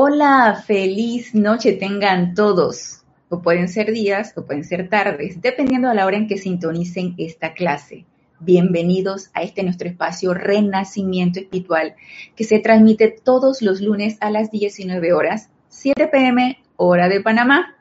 Hola, 0.00 0.62
feliz 0.64 1.34
noche 1.34 1.72
tengan 1.72 2.34
todos. 2.34 3.02
O 3.30 3.42
pueden 3.42 3.66
ser 3.66 3.92
días 3.92 4.32
o 4.36 4.46
pueden 4.46 4.62
ser 4.62 4.88
tardes, 4.88 5.42
dependiendo 5.42 5.88
de 5.88 5.96
la 5.96 6.06
hora 6.06 6.16
en 6.16 6.28
que 6.28 6.38
sintonicen 6.38 7.16
esta 7.18 7.52
clase. 7.52 8.04
Bienvenidos 8.38 9.30
a 9.34 9.42
este 9.42 9.64
nuestro 9.64 9.88
espacio 9.88 10.34
Renacimiento 10.34 11.40
Espiritual 11.40 11.96
que 12.36 12.44
se 12.44 12.60
transmite 12.60 13.08
todos 13.08 13.60
los 13.60 13.80
lunes 13.80 14.18
a 14.20 14.30
las 14.30 14.52
19 14.52 15.12
horas, 15.12 15.50
7 15.68 16.06
pm, 16.06 16.62
hora 16.76 17.08
de 17.08 17.20
Panamá. 17.20 17.74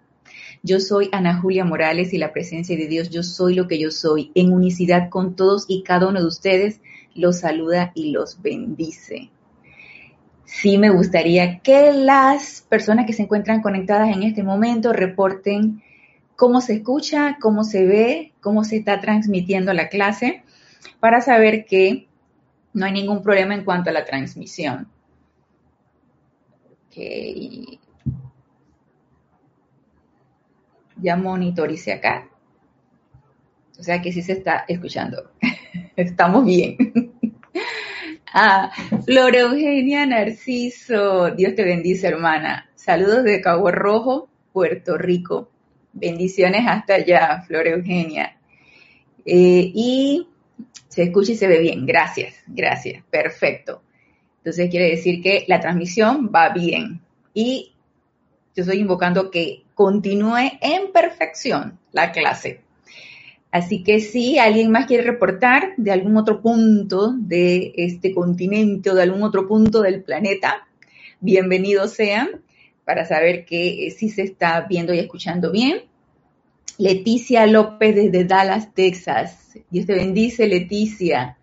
Yo 0.63 0.79
soy 0.79 1.09
Ana 1.11 1.39
Julia 1.39 1.65
Morales 1.65 2.13
y 2.13 2.17
la 2.17 2.33
presencia 2.33 2.75
de 2.75 2.87
Dios, 2.87 3.11
yo 3.11 3.21
soy 3.21 3.53
lo 3.53 3.67
que 3.67 3.77
yo 3.77 3.91
soy, 3.91 4.31
en 4.33 4.51
unicidad 4.53 5.09
con 5.11 5.35
todos 5.35 5.65
y 5.67 5.83
cada 5.83 6.07
uno 6.07 6.19
de 6.19 6.25
ustedes, 6.25 6.81
los 7.13 7.41
saluda 7.41 7.91
y 7.93 8.09
los 8.09 8.41
bendice 8.41 9.29
sí 10.47 10.77
me 10.77 10.89
gustaría 10.89 11.59
que 11.59 11.91
las 11.91 12.65
personas 12.67 13.05
que 13.05 13.13
se 13.13 13.23
encuentran 13.23 13.61
conectadas 13.61 14.15
en 14.15 14.23
este 14.23 14.43
momento 14.43 14.93
reporten 14.93 15.83
cómo 16.35 16.61
se 16.61 16.75
escucha, 16.75 17.37
cómo 17.39 17.63
se 17.63 17.85
ve, 17.85 18.33
cómo 18.41 18.63
se 18.63 18.77
está 18.77 19.01
transmitiendo 19.01 19.73
la 19.73 19.89
clase, 19.89 20.43
para 20.99 21.19
saber 21.19 21.65
que 21.65 22.07
no 22.73 22.85
hay 22.85 22.93
ningún 22.93 23.21
problema 23.21 23.55
en 23.55 23.65
cuanto 23.65 23.89
a 23.89 23.93
la 23.93 24.05
transmisión. 24.05 24.87
Ok. 26.87 27.79
Ya 30.95 31.17
monitorice 31.17 31.91
acá. 31.91 32.29
O 33.77 33.83
sea 33.83 34.01
que 34.01 34.13
sí 34.13 34.21
se 34.21 34.31
está 34.31 34.63
escuchando. 34.67 35.31
Estamos 35.97 36.45
bien. 36.45 37.06
Flor 39.05 39.35
Eugenia 39.35 40.05
Narciso, 40.05 41.31
Dios 41.31 41.55
te 41.55 41.63
bendice, 41.63 42.07
hermana. 42.07 42.69
Saludos 42.75 43.23
de 43.23 43.41
Cabo 43.41 43.71
Rojo, 43.71 44.29
Puerto 44.53 44.95
Rico. 44.95 45.49
Bendiciones 45.93 46.61
hasta 46.67 46.95
allá, 46.95 47.43
Flor 47.47 47.67
Eugenia. 47.67 48.37
Eh, 49.25 49.71
y 49.73 50.27
se 50.87 51.03
escucha 51.03 51.31
y 51.31 51.35
se 51.35 51.47
ve 51.47 51.59
bien. 51.59 51.87
Gracias, 51.87 52.35
gracias. 52.45 53.03
Perfecto. 53.09 53.81
Entonces 54.37 54.69
quiere 54.69 54.91
decir 54.91 55.21
que 55.21 55.45
la 55.47 55.59
transmisión 55.59 56.31
va 56.33 56.49
bien. 56.49 57.01
Y 57.33 57.73
yo 58.55 58.61
estoy 58.61 58.79
invocando 58.79 59.31
que 59.31 59.63
continúe 59.73 60.59
en 60.61 60.91
perfección 60.91 61.79
la 61.91 62.11
clase. 62.11 62.61
Así 63.51 63.83
que 63.83 63.99
si 63.99 64.37
alguien 64.39 64.71
más 64.71 64.87
quiere 64.87 65.03
reportar 65.03 65.73
de 65.77 65.91
algún 65.91 66.17
otro 66.17 66.41
punto 66.41 67.13
de 67.17 67.73
este 67.77 68.13
continente 68.13 68.89
o 68.89 68.95
de 68.95 69.03
algún 69.03 69.23
otro 69.23 69.47
punto 69.47 69.81
del 69.81 70.03
planeta, 70.03 70.67
bienvenidos 71.21 71.91
sean 71.91 72.41
para 72.83 73.05
saber 73.05 73.45
que 73.45 73.87
eh, 73.87 73.91
sí 73.91 74.09
se 74.09 74.23
está 74.23 74.65
viendo 74.69 74.93
y 74.93 74.99
escuchando 74.99 75.51
bien. 75.51 75.83
Leticia 76.77 77.47
López 77.47 77.95
desde 77.95 78.25
Dallas, 78.25 78.73
Texas. 78.73 79.57
Dios 79.69 79.85
te 79.85 79.95
bendice, 79.95 80.47
Leticia. 80.47 81.37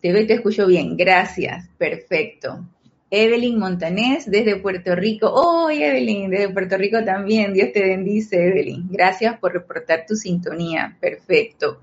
Te 0.00 0.12
veo 0.12 0.26
te 0.26 0.34
escucho 0.34 0.66
bien. 0.66 0.96
Gracias. 0.96 1.68
Perfecto. 1.78 2.66
Evelyn 3.10 3.58
Montanés 3.58 4.28
desde 4.28 4.56
Puerto 4.56 4.94
Rico. 4.96 5.30
¡Oh, 5.32 5.70
Evelyn! 5.70 6.30
Desde 6.30 6.48
Puerto 6.48 6.76
Rico 6.76 7.04
también. 7.04 7.52
Dios 7.52 7.72
te 7.72 7.82
bendice, 7.82 8.48
Evelyn. 8.48 8.88
Gracias 8.90 9.38
por 9.38 9.52
reportar 9.52 10.04
tu 10.06 10.16
sintonía. 10.16 10.96
Perfecto. 11.00 11.80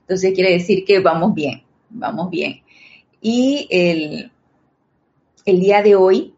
Entonces 0.00 0.32
quiere 0.34 0.52
decir 0.52 0.84
que 0.84 1.00
vamos 1.00 1.34
bien, 1.34 1.62
vamos 1.90 2.30
bien. 2.30 2.62
Y 3.20 3.66
el, 3.70 4.30
el 5.44 5.60
día 5.60 5.82
de 5.82 5.96
hoy 5.96 6.34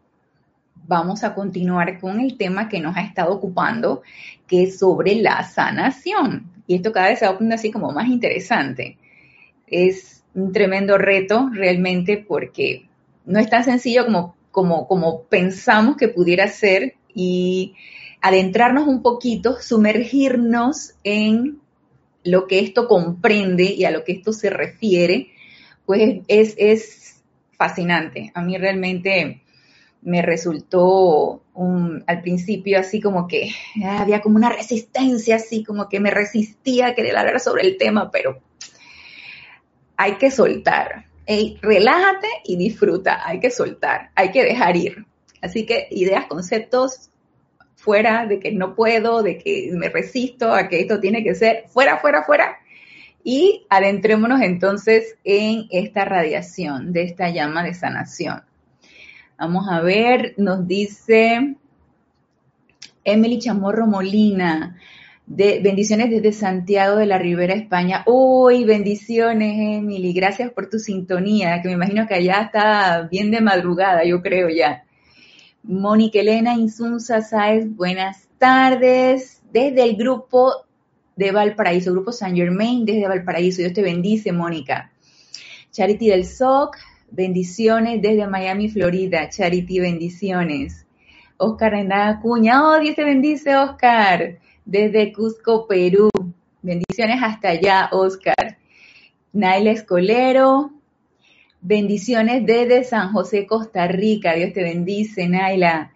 vamos 0.87 1.23
a 1.23 1.35
continuar 1.35 1.99
con 1.99 2.19
el 2.19 2.35
tema 2.35 2.67
que 2.67 2.79
nos 2.79 2.97
ha 2.97 3.01
estado 3.01 3.31
ocupando, 3.31 4.01
que 4.47 4.63
es 4.63 4.79
sobre 4.79 5.15
la 5.15 5.43
sanación. 5.43 6.51
Y 6.65 6.75
esto 6.75 6.91
cada 6.91 7.09
vez 7.09 7.19
se 7.19 7.27
va 7.27 7.37
así 7.53 7.69
como 7.69 7.91
más 7.91 8.07
interesante. 8.07 8.97
Es 9.67 10.23
un 10.33 10.51
tremendo 10.51 10.97
reto 10.97 11.51
realmente 11.53 12.17
porque 12.17 12.88
no 13.29 13.39
es 13.39 13.49
tan 13.49 13.63
sencillo 13.63 14.05
como, 14.05 14.35
como, 14.51 14.87
como 14.87 15.23
pensamos 15.23 15.97
que 15.97 16.07
pudiera 16.07 16.47
ser 16.47 16.95
y 17.13 17.75
adentrarnos 18.21 18.87
un 18.87 19.03
poquito, 19.03 19.61
sumergirnos 19.61 20.95
en 21.03 21.59
lo 22.23 22.47
que 22.47 22.59
esto 22.59 22.87
comprende 22.87 23.63
y 23.63 23.85
a 23.85 23.91
lo 23.91 24.03
que 24.03 24.13
esto 24.13 24.33
se 24.33 24.49
refiere, 24.49 25.29
pues 25.85 26.21
es, 26.27 26.55
es 26.57 27.21
fascinante. 27.55 28.31
A 28.33 28.41
mí 28.41 28.57
realmente 28.57 29.43
me 30.01 30.21
resultó 30.23 31.43
al 32.07 32.21
principio 32.21 32.79
así 32.79 32.99
como 32.99 33.27
que 33.27 33.51
había 33.83 34.21
como 34.21 34.37
una 34.37 34.49
resistencia, 34.49 35.35
así 35.35 35.63
como 35.63 35.87
que 35.87 35.99
me 35.99 36.09
resistía 36.09 36.87
a 36.87 36.95
querer 36.95 37.15
hablar 37.15 37.39
sobre 37.39 37.67
el 37.67 37.77
tema, 37.77 38.09
pero 38.09 38.39
hay 39.97 40.13
que 40.13 40.31
soltar, 40.31 41.08
relájate 41.61 42.27
y 42.43 42.57
disfruta, 42.57 43.27
hay 43.27 43.39
que 43.39 43.51
soltar, 43.51 44.09
hay 44.15 44.31
que 44.31 44.43
dejar 44.43 44.75
ir. 44.75 45.05
Así 45.41 45.65
que 45.65 45.87
ideas, 45.91 46.25
conceptos 46.25 47.11
fuera 47.75 48.25
de 48.25 48.39
que 48.39 48.51
no 48.51 48.75
puedo, 48.75 49.21
de 49.21 49.37
que 49.37 49.71
me 49.73 49.89
resisto, 49.89 50.53
a 50.53 50.67
que 50.67 50.81
esto 50.81 50.99
tiene 50.99 51.23
que 51.23 51.35
ser 51.35 51.65
fuera, 51.67 51.97
fuera, 51.97 52.23
fuera. 52.23 52.57
Y 53.23 53.65
adentrémonos 53.69 54.41
entonces 54.41 55.17
en 55.23 55.67
esta 55.69 56.03
radiación 56.03 56.93
de 56.93 57.03
esta 57.03 57.29
llama 57.29 57.63
de 57.63 57.73
sanación. 57.73 58.43
Vamos 59.37 59.67
a 59.69 59.81
ver, 59.81 60.33
nos 60.37 60.67
dice 60.67 61.55
Emily 63.03 63.39
Chamorro 63.39 63.87
Molina, 63.87 64.77
de 65.29 65.59
bendiciones 65.61 66.09
desde 66.09 66.31
Santiago 66.31 66.97
de 66.97 67.05
la 67.05 67.19
Ribera, 67.19 67.53
España. 67.53 68.03
Uy, 68.07 68.65
bendiciones, 68.65 69.77
Emily. 69.77 70.11
Gracias 70.11 70.51
por 70.51 70.71
tu 70.71 70.79
sintonía, 70.79 71.61
que 71.61 71.67
me 71.67 71.75
imagino 71.75 72.07
que 72.07 72.15
allá 72.15 72.41
está 72.41 73.07
bien 73.09 73.29
de 73.29 73.39
madrugada, 73.39 74.03
yo 74.03 74.23
creo 74.23 74.49
ya. 74.49 74.85
Mónica 75.61 76.19
Elena 76.19 76.55
Insunza 76.55 77.21
Sáez, 77.21 77.67
buenas 77.69 78.27
tardes. 78.39 79.43
Desde 79.53 79.83
el 79.83 79.95
grupo 79.97 80.65
de 81.15 81.31
Valparaíso, 81.31 81.91
Grupo 81.91 82.11
San 82.11 82.35
Germain, 82.35 82.83
desde 82.83 83.07
Valparaíso. 83.07 83.61
Dios 83.61 83.73
te 83.73 83.83
bendice, 83.83 84.31
Mónica. 84.31 84.91
Charity 85.71 86.07
del 86.07 86.25
SOC, 86.25 86.75
bendiciones 87.11 88.01
desde 88.01 88.25
Miami, 88.25 88.67
Florida. 88.67 89.29
Charity, 89.29 89.79
bendiciones. 89.79 90.87
Oscar 91.37 91.73
Renada 91.73 92.09
Acuña, 92.17 92.67
oh, 92.67 92.79
Dios 92.79 92.95
te 92.95 93.03
bendice, 93.03 93.55
Oscar 93.55 94.39
desde 94.69 95.11
Cusco, 95.11 95.65
Perú. 95.67 96.09
Bendiciones 96.61 97.21
hasta 97.23 97.49
allá, 97.49 97.89
Oscar. 97.91 98.57
Naila 99.33 99.71
Escolero, 99.71 100.71
bendiciones 101.61 102.45
desde 102.45 102.83
San 102.83 103.11
José, 103.11 103.47
Costa 103.47 103.87
Rica. 103.87 104.33
Dios 104.33 104.53
te 104.53 104.63
bendice, 104.63 105.27
Naila. 105.27 105.91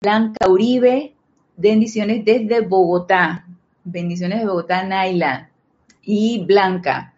Blanca 0.00 0.48
Uribe, 0.48 1.14
bendiciones 1.56 2.24
desde 2.24 2.60
Bogotá. 2.60 3.46
Bendiciones 3.84 4.40
de 4.40 4.46
Bogotá, 4.46 4.84
Naila. 4.84 5.48
Y 6.02 6.44
Blanca. 6.44 7.14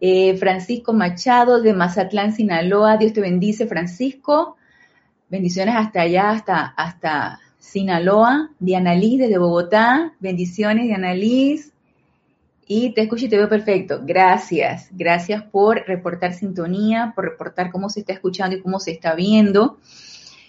Eh, 0.00 0.36
Francisco 0.36 0.92
Machado 0.92 1.62
de 1.62 1.72
Mazatlán, 1.72 2.34
Sinaloa. 2.34 2.98
Dios 2.98 3.14
te 3.14 3.22
bendice, 3.22 3.66
Francisco. 3.66 4.56
Bendiciones 5.30 5.74
hasta 5.76 6.02
allá, 6.02 6.30
hasta, 6.30 6.66
hasta 6.66 7.40
Sinaloa, 7.70 8.50
Diana 8.58 8.94
Liz 8.94 9.18
desde 9.18 9.36
Bogotá. 9.36 10.14
Bendiciones, 10.20 10.86
Diana 10.86 11.12
Liz. 11.12 11.72
Y 12.66 12.94
te 12.94 13.02
escucho 13.02 13.26
y 13.26 13.28
te 13.28 13.36
veo 13.36 13.48
perfecto. 13.48 14.00
Gracias. 14.02 14.88
Gracias 14.92 15.42
por 15.42 15.86
reportar 15.86 16.32
sintonía, 16.32 17.12
por 17.14 17.26
reportar 17.26 17.70
cómo 17.70 17.90
se 17.90 18.00
está 18.00 18.14
escuchando 18.14 18.56
y 18.56 18.62
cómo 18.62 18.80
se 18.80 18.92
está 18.92 19.14
viendo. 19.14 19.78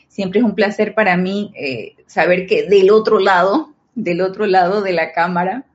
Siempre 0.08 0.40
es 0.40 0.46
un 0.46 0.56
placer 0.56 0.96
para 0.96 1.18
mí 1.18 1.52
eh, 1.56 1.96
saber 2.08 2.48
que 2.48 2.70
del 2.70 2.90
otro 2.90 3.20
lado, 3.20 3.74
del 3.96 4.22
otro 4.22 4.46
lado 4.46 4.82
de 4.82 4.94
la 4.94 5.12
cámara, 5.12 5.66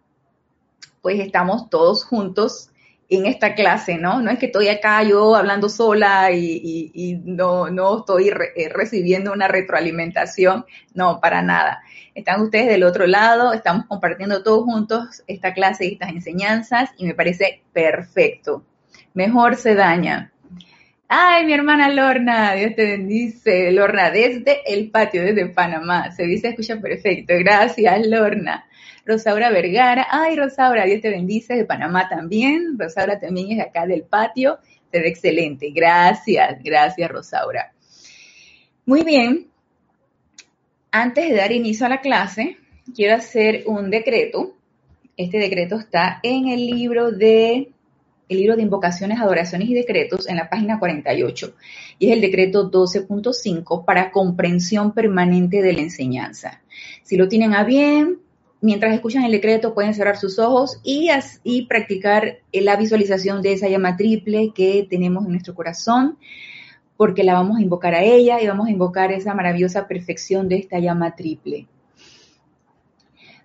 pues 1.03 1.21
estamos 1.21 1.69
todos 1.69 2.05
juntos 2.05 2.71
en 3.17 3.27
esta 3.27 3.55
clase, 3.55 3.99
¿no? 3.99 4.21
No 4.21 4.31
es 4.31 4.39
que 4.39 4.47
estoy 4.47 4.69
acá 4.69 5.03
yo 5.03 5.35
hablando 5.35 5.69
sola 5.69 6.31
y, 6.33 7.21
no, 7.25 7.99
estoy 7.99 8.29
eh, 8.29 8.69
recibiendo 8.69 9.33
una 9.33 9.49
retroalimentación, 9.49 10.65
no, 10.95 11.21
para 11.21 11.43
nada. 11.43 11.83
Están 12.15 12.43
ustedes 12.43 12.69
del 12.69 12.85
otro 12.85 13.07
lado, 13.07 13.53
estamos 13.53 13.87
compartiendo 13.87 14.43
todos 14.43 14.65
juntos 14.65 15.23
esta 15.27 15.53
clase 15.53 15.87
y 15.87 15.93
estas 15.93 16.11
enseñanzas 16.11 16.91
y 16.97 17.07
me 17.07 17.15
parece 17.15 17.63
perfecto. 17.73 18.65
Mejor 19.15 19.57
se 19.57 19.75
daña. 19.75 20.33
Ay, 21.09 21.45
mi 21.45 21.53
hermana 21.53 21.91
Lorna, 21.91 22.55
Dios 22.55 22.75
te 22.75 22.85
bendice. 22.85 23.71
Lorna, 23.73 24.11
desde 24.11 24.63
el 24.67 24.91
patio, 24.91 25.23
desde 25.23 25.47
Panamá. 25.47 26.11
Se 26.13 26.25
dice, 26.25 26.49
escucha 26.49 26.81
perfecto. 26.81 27.35
Gracias, 27.39 28.07
Lorna. 28.07 28.67
Rosaura 29.05 29.51
Vergara. 29.51 30.07
Ay, 30.11 30.37
Rosaura, 30.37 30.85
Dios 30.85 31.01
te 31.01 31.11
bendice, 31.11 31.55
de 31.55 31.65
Panamá 31.65 32.09
también. 32.09 32.79
Rosaura 32.79 33.19
también 33.19 33.53
es 33.53 33.67
acá 33.67 33.87
del 33.87 34.03
patio. 34.05 34.59
Ve 34.93 35.09
excelente. 35.09 35.71
Gracias, 35.71 36.63
gracias, 36.63 37.11
Rosaura. 37.11 37.73
Muy 38.87 39.03
bien. 39.03 39.49
antes 40.91 41.29
de 41.29 41.35
dar 41.35 41.51
inicio 41.51 41.87
a 41.87 41.89
la 41.89 42.01
clase, 42.01 42.57
quiero 42.95 43.17
hacer 43.17 43.65
un 43.67 43.91
decreto. 43.91 44.55
Este 45.17 45.39
decreto 45.39 45.77
está 45.77 46.21
en 46.23 46.49
el 46.49 46.67
libro 46.67 47.11
de 47.11 47.71
el 48.29 48.39
libro 48.39 48.57
de 48.57 48.63
invocaciones, 48.63 49.21
adoraciones 49.21 49.69
y 49.69 49.75
decretos 49.75 50.29
en 50.29 50.37
la 50.37 50.49
página 50.49 50.79
48 50.79 51.55
y 51.99 52.07
es 52.07 52.13
el 52.13 52.21
decreto 52.21 52.71
12.5 52.71 53.85
para 53.85 54.11
comprensión 54.11 54.93
permanente 54.93 55.61
de 55.61 55.73
la 55.73 55.81
enseñanza. 55.81 56.63
Si 57.03 57.17
lo 57.17 57.29
tienen 57.29 57.55
a 57.55 57.65
bien, 57.65 58.21
mientras 58.65 58.95
escuchan 58.95 59.25
el 59.25 59.33
decreto 59.33 59.75
pueden 59.75 59.93
cerrar 59.93 60.17
sus 60.17 60.39
ojos 60.39 60.81
y, 60.83 61.11
practicar 61.67 62.39
la 62.51 62.77
visualización 62.77 63.43
de 63.43 63.53
esa 63.53 63.69
llama 63.69 63.97
triple 63.97 64.53
que 64.55 64.87
tenemos 64.89 65.27
en 65.27 65.33
nuestro 65.33 65.55
corazón 65.55 66.17
porque 66.97 67.25
la 67.25 67.35
vamos 67.35 67.59
a 67.59 67.63
invocar 67.63 67.95
a 67.95 68.03
ella 68.03 68.41
y 68.41 68.47
vamos 68.47 68.69
a 68.69 68.71
invocar 68.71 69.13
esa 69.13 69.35
maravillosa 69.35 69.87
perfección 69.87 70.49
de 70.49 70.57
esta 70.57 70.79
llama 70.79 71.15
triple. 71.15 71.67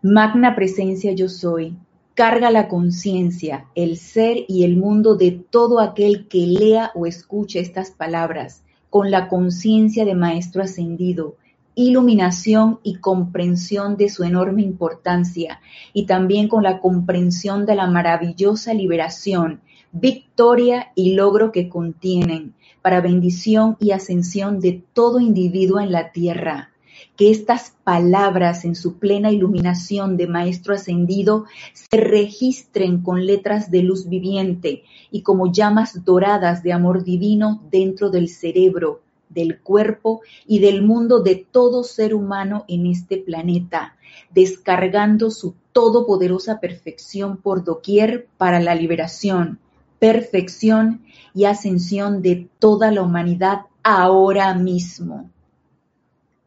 Magna 0.02 0.56
presencia 0.56 1.12
yo 1.12 1.28
soy, 1.28 1.76
carga 2.14 2.50
la 2.50 2.70
conciencia, 2.70 3.66
el 3.76 3.98
ser 3.98 4.46
y 4.48 4.64
el 4.64 4.78
mundo 4.78 5.16
de 5.16 5.32
todo 5.32 5.82
aquel 5.82 6.30
que 6.30 6.48
lea 6.48 6.92
o 6.96 7.06
escuche 7.06 7.60
estas 7.60 7.92
palabras 7.92 8.64
con 8.90 9.12
la 9.12 9.28
conciencia 9.28 10.06
de 10.06 10.16
Maestro 10.16 10.64
Ascendido, 10.64 11.36
iluminación 11.80 12.80
y 12.84 12.96
comprensión 12.96 13.96
de 13.96 14.10
su 14.10 14.26
enorme 14.26 14.64
importancia 14.64 15.62
y 15.94 16.06
también 16.06 16.50
con 16.50 16.62
la 16.62 16.80
comprensión 16.80 17.66
de 17.66 17.76
la 17.76 17.88
maravillosa 17.88 18.74
liberación, 18.74 19.62
victoria 19.94 20.92
y 20.94 21.14
logro 21.14 21.54
que 21.54 21.70
contienen 21.70 22.54
para 22.82 23.00
bendición 23.00 23.78
y 23.80 23.92
ascensión 23.92 24.60
de 24.60 24.84
todo 24.92 25.22
individuo 25.22 25.80
en 25.80 25.94
la 25.94 26.12
tierra. 26.12 26.72
Que 27.16 27.32
estas 27.32 27.76
palabras 27.86 28.66
en 28.66 28.76
su 28.76 28.98
plena 28.98 29.32
iluminación 29.32 30.18
de 30.18 30.28
Maestro 30.28 30.74
Ascendido 30.74 31.46
se 31.72 31.98
registren 31.98 33.02
con 33.02 33.26
letras 33.26 33.72
de 33.72 33.84
luz 33.84 34.10
viviente 34.10 34.84
y 35.12 35.22
como 35.22 35.50
llamas 35.52 36.04
doradas 36.04 36.62
de 36.62 36.74
amor 36.74 37.06
divino 37.06 37.62
dentro 37.72 38.10
del 38.10 38.28
cerebro, 38.28 39.02
del 39.30 39.60
cuerpo 39.60 40.22
y 40.46 40.60
del 40.60 40.82
mundo 40.82 41.22
de 41.22 41.36
todo 41.36 41.84
ser 41.84 42.14
humano 42.14 42.66
en 42.68 42.88
este 42.88 43.18
planeta, 43.18 43.96
descargando 44.32 45.32
su 45.32 45.56
todopoderosa 45.72 46.60
perfección 46.60 47.38
por 47.38 47.64
doquier 47.64 48.28
para 48.38 48.60
la 48.60 48.76
liberación, 48.76 49.60
perfección 50.00 51.04
y 51.34 51.46
ascensión 51.46 52.22
de 52.22 52.50
toda 52.60 52.92
la 52.92 53.02
humanidad 53.02 53.62
ahora 53.84 54.54
mismo. 54.56 55.30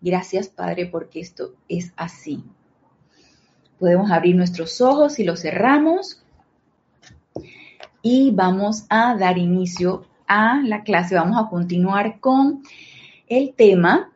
Gracias, 0.01 0.49
Padre, 0.49 0.87
porque 0.87 1.21
esto 1.21 1.55
es 1.69 1.93
así. 1.97 2.43
Podemos 3.79 4.11
abrir 4.11 4.37
nuestros 4.37 4.81
ojos 4.81 5.19
y 5.19 5.25
los 5.25 5.41
cerramos 5.41 6.23
y 8.03 8.33
vamos 8.33 8.85
a 8.89 9.17
dar 9.17 9.39
inicio 9.39 10.05
la 10.63 10.83
clase. 10.83 11.15
Vamos 11.15 11.39
a 11.39 11.49
continuar 11.49 12.21
con 12.21 12.63
el 13.29 13.55
tema. 13.55 14.13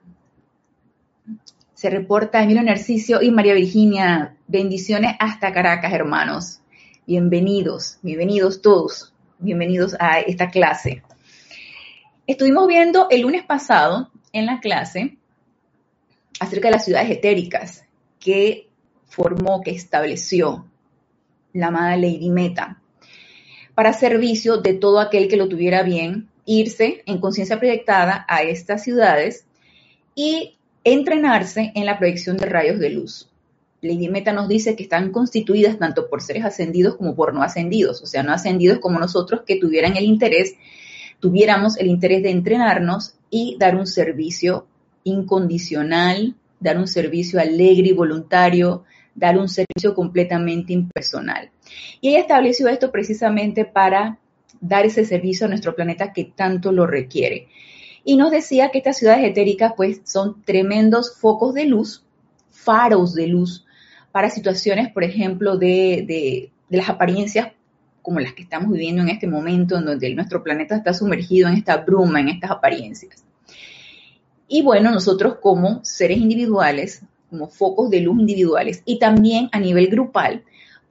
Se 1.74 1.90
reporta 1.90 2.42
Emilio 2.42 2.62
Narciso 2.62 3.22
y 3.22 3.30
María 3.30 3.54
Virginia. 3.54 4.36
Bendiciones 4.46 5.14
hasta 5.18 5.52
Caracas, 5.52 5.92
hermanos. 5.92 6.60
Bienvenidos, 7.06 7.98
bienvenidos 8.02 8.62
todos 8.62 9.12
bienvenidos 9.38 9.94
a 10.00 10.20
esta 10.20 10.50
clase. 10.50 11.02
Estuvimos 12.26 12.66
viendo 12.66 13.08
el 13.10 13.22
lunes 13.22 13.44
pasado 13.44 14.10
en 14.32 14.46
la 14.46 14.60
clase 14.60 15.18
acerca 16.40 16.68
de 16.68 16.72
las 16.72 16.84
ciudades 16.84 17.10
etéricas 17.10 17.84
que 18.18 18.68
formó, 19.06 19.60
que 19.62 19.70
estableció 19.70 20.66
la 21.52 21.68
amada 21.68 21.96
Lady 21.96 22.30
Meta 22.30 22.80
para 23.76 23.92
servicio 23.92 24.56
de 24.56 24.72
todo 24.72 25.00
aquel 25.00 25.28
que 25.28 25.36
lo 25.36 25.50
tuviera 25.50 25.82
bien 25.82 26.30
irse 26.46 27.02
en 27.04 27.20
conciencia 27.20 27.58
proyectada 27.58 28.24
a 28.26 28.42
estas 28.42 28.82
ciudades 28.82 29.44
y 30.14 30.56
entrenarse 30.82 31.72
en 31.74 31.84
la 31.84 31.98
proyección 31.98 32.38
de 32.38 32.46
rayos 32.46 32.78
de 32.78 32.88
luz. 32.88 33.28
Lady 33.82 34.08
Meta 34.08 34.32
nos 34.32 34.48
dice 34.48 34.76
que 34.76 34.84
están 34.84 35.12
constituidas 35.12 35.78
tanto 35.78 36.08
por 36.08 36.22
seres 36.22 36.46
ascendidos 36.46 36.96
como 36.96 37.14
por 37.14 37.34
no 37.34 37.42
ascendidos, 37.42 38.00
o 38.00 38.06
sea, 38.06 38.22
no 38.22 38.32
ascendidos 38.32 38.78
como 38.78 38.98
nosotros 38.98 39.42
que 39.46 39.60
tuvieran 39.60 39.94
el 39.98 40.04
interés, 40.04 40.54
tuviéramos 41.20 41.76
el 41.76 41.88
interés 41.88 42.22
de 42.22 42.30
entrenarnos 42.30 43.16
y 43.28 43.58
dar 43.60 43.76
un 43.76 43.86
servicio 43.86 44.66
incondicional, 45.04 46.34
dar 46.60 46.78
un 46.78 46.88
servicio 46.88 47.38
alegre 47.40 47.88
y 47.88 47.92
voluntario, 47.92 48.84
dar 49.14 49.36
un 49.36 49.50
servicio 49.50 49.94
completamente 49.94 50.72
impersonal. 50.72 51.50
Y 52.00 52.10
ella 52.10 52.20
estableció 52.20 52.68
esto 52.68 52.90
precisamente 52.90 53.64
para 53.64 54.18
dar 54.60 54.86
ese 54.86 55.04
servicio 55.04 55.46
a 55.46 55.48
nuestro 55.48 55.74
planeta 55.74 56.12
que 56.12 56.24
tanto 56.24 56.72
lo 56.72 56.86
requiere. 56.86 57.48
Y 58.04 58.16
nos 58.16 58.30
decía 58.30 58.70
que 58.70 58.78
estas 58.78 58.98
ciudades 58.98 59.24
etéricas 59.24 59.72
pues 59.76 60.00
son 60.04 60.42
tremendos 60.44 61.16
focos 61.18 61.54
de 61.54 61.66
luz, 61.66 62.04
faros 62.50 63.14
de 63.14 63.26
luz 63.26 63.64
para 64.12 64.30
situaciones, 64.30 64.90
por 64.92 65.04
ejemplo, 65.04 65.58
de, 65.58 66.50
las 66.70 66.88
apariencias 66.88 67.52
como 68.00 68.20
las 68.20 68.34
que 68.34 68.44
estamos 68.44 68.70
viviendo 68.72 69.02
en 69.02 69.08
este 69.08 69.26
momento, 69.26 69.76
en 69.76 69.84
donde 69.84 70.14
nuestro 70.14 70.42
planeta 70.44 70.76
está 70.76 70.94
sumergido 70.94 71.48
en 71.48 71.54
esta 71.54 71.78
bruma, 71.78 72.20
en 72.20 72.28
estas 72.28 72.52
apariencias. 72.52 73.24
Y 74.46 74.62
bueno, 74.62 74.92
nosotros 74.92 75.38
como 75.42 75.84
seres 75.84 76.18
individuales, 76.18 77.02
como 77.28 77.48
focos 77.48 77.90
de 77.90 78.00
luz 78.00 78.20
individuales 78.20 78.82
y 78.84 79.00
también 79.00 79.48
a 79.50 79.58
nivel 79.58 79.88
grupal, 79.88 80.44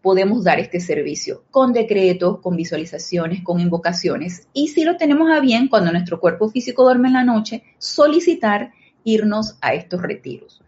podemos 0.05 0.43
dar 0.43 0.59
este 0.59 0.79
servicio 0.79 1.45
con 1.49 1.73
decretos, 1.73 2.39
con 2.39 2.55
visualizaciones, 2.55 3.41
con 3.41 3.59
invocaciones. 3.59 4.47
Y 4.53 4.67
si 4.67 4.83
lo 4.83 4.97
tenemos 4.97 5.31
a 5.31 5.39
bien, 5.39 5.67
cuando 5.67 5.91
nuestro 5.91 6.19
cuerpo 6.19 6.47
físico 6.47 6.83
duerme 6.83 7.07
en 7.07 7.15
la 7.15 7.23
noche, 7.23 7.63
solicitar 7.79 8.71
irnos 9.03 9.57
a 9.61 9.73
estos 9.73 9.99
retiros 10.03 10.61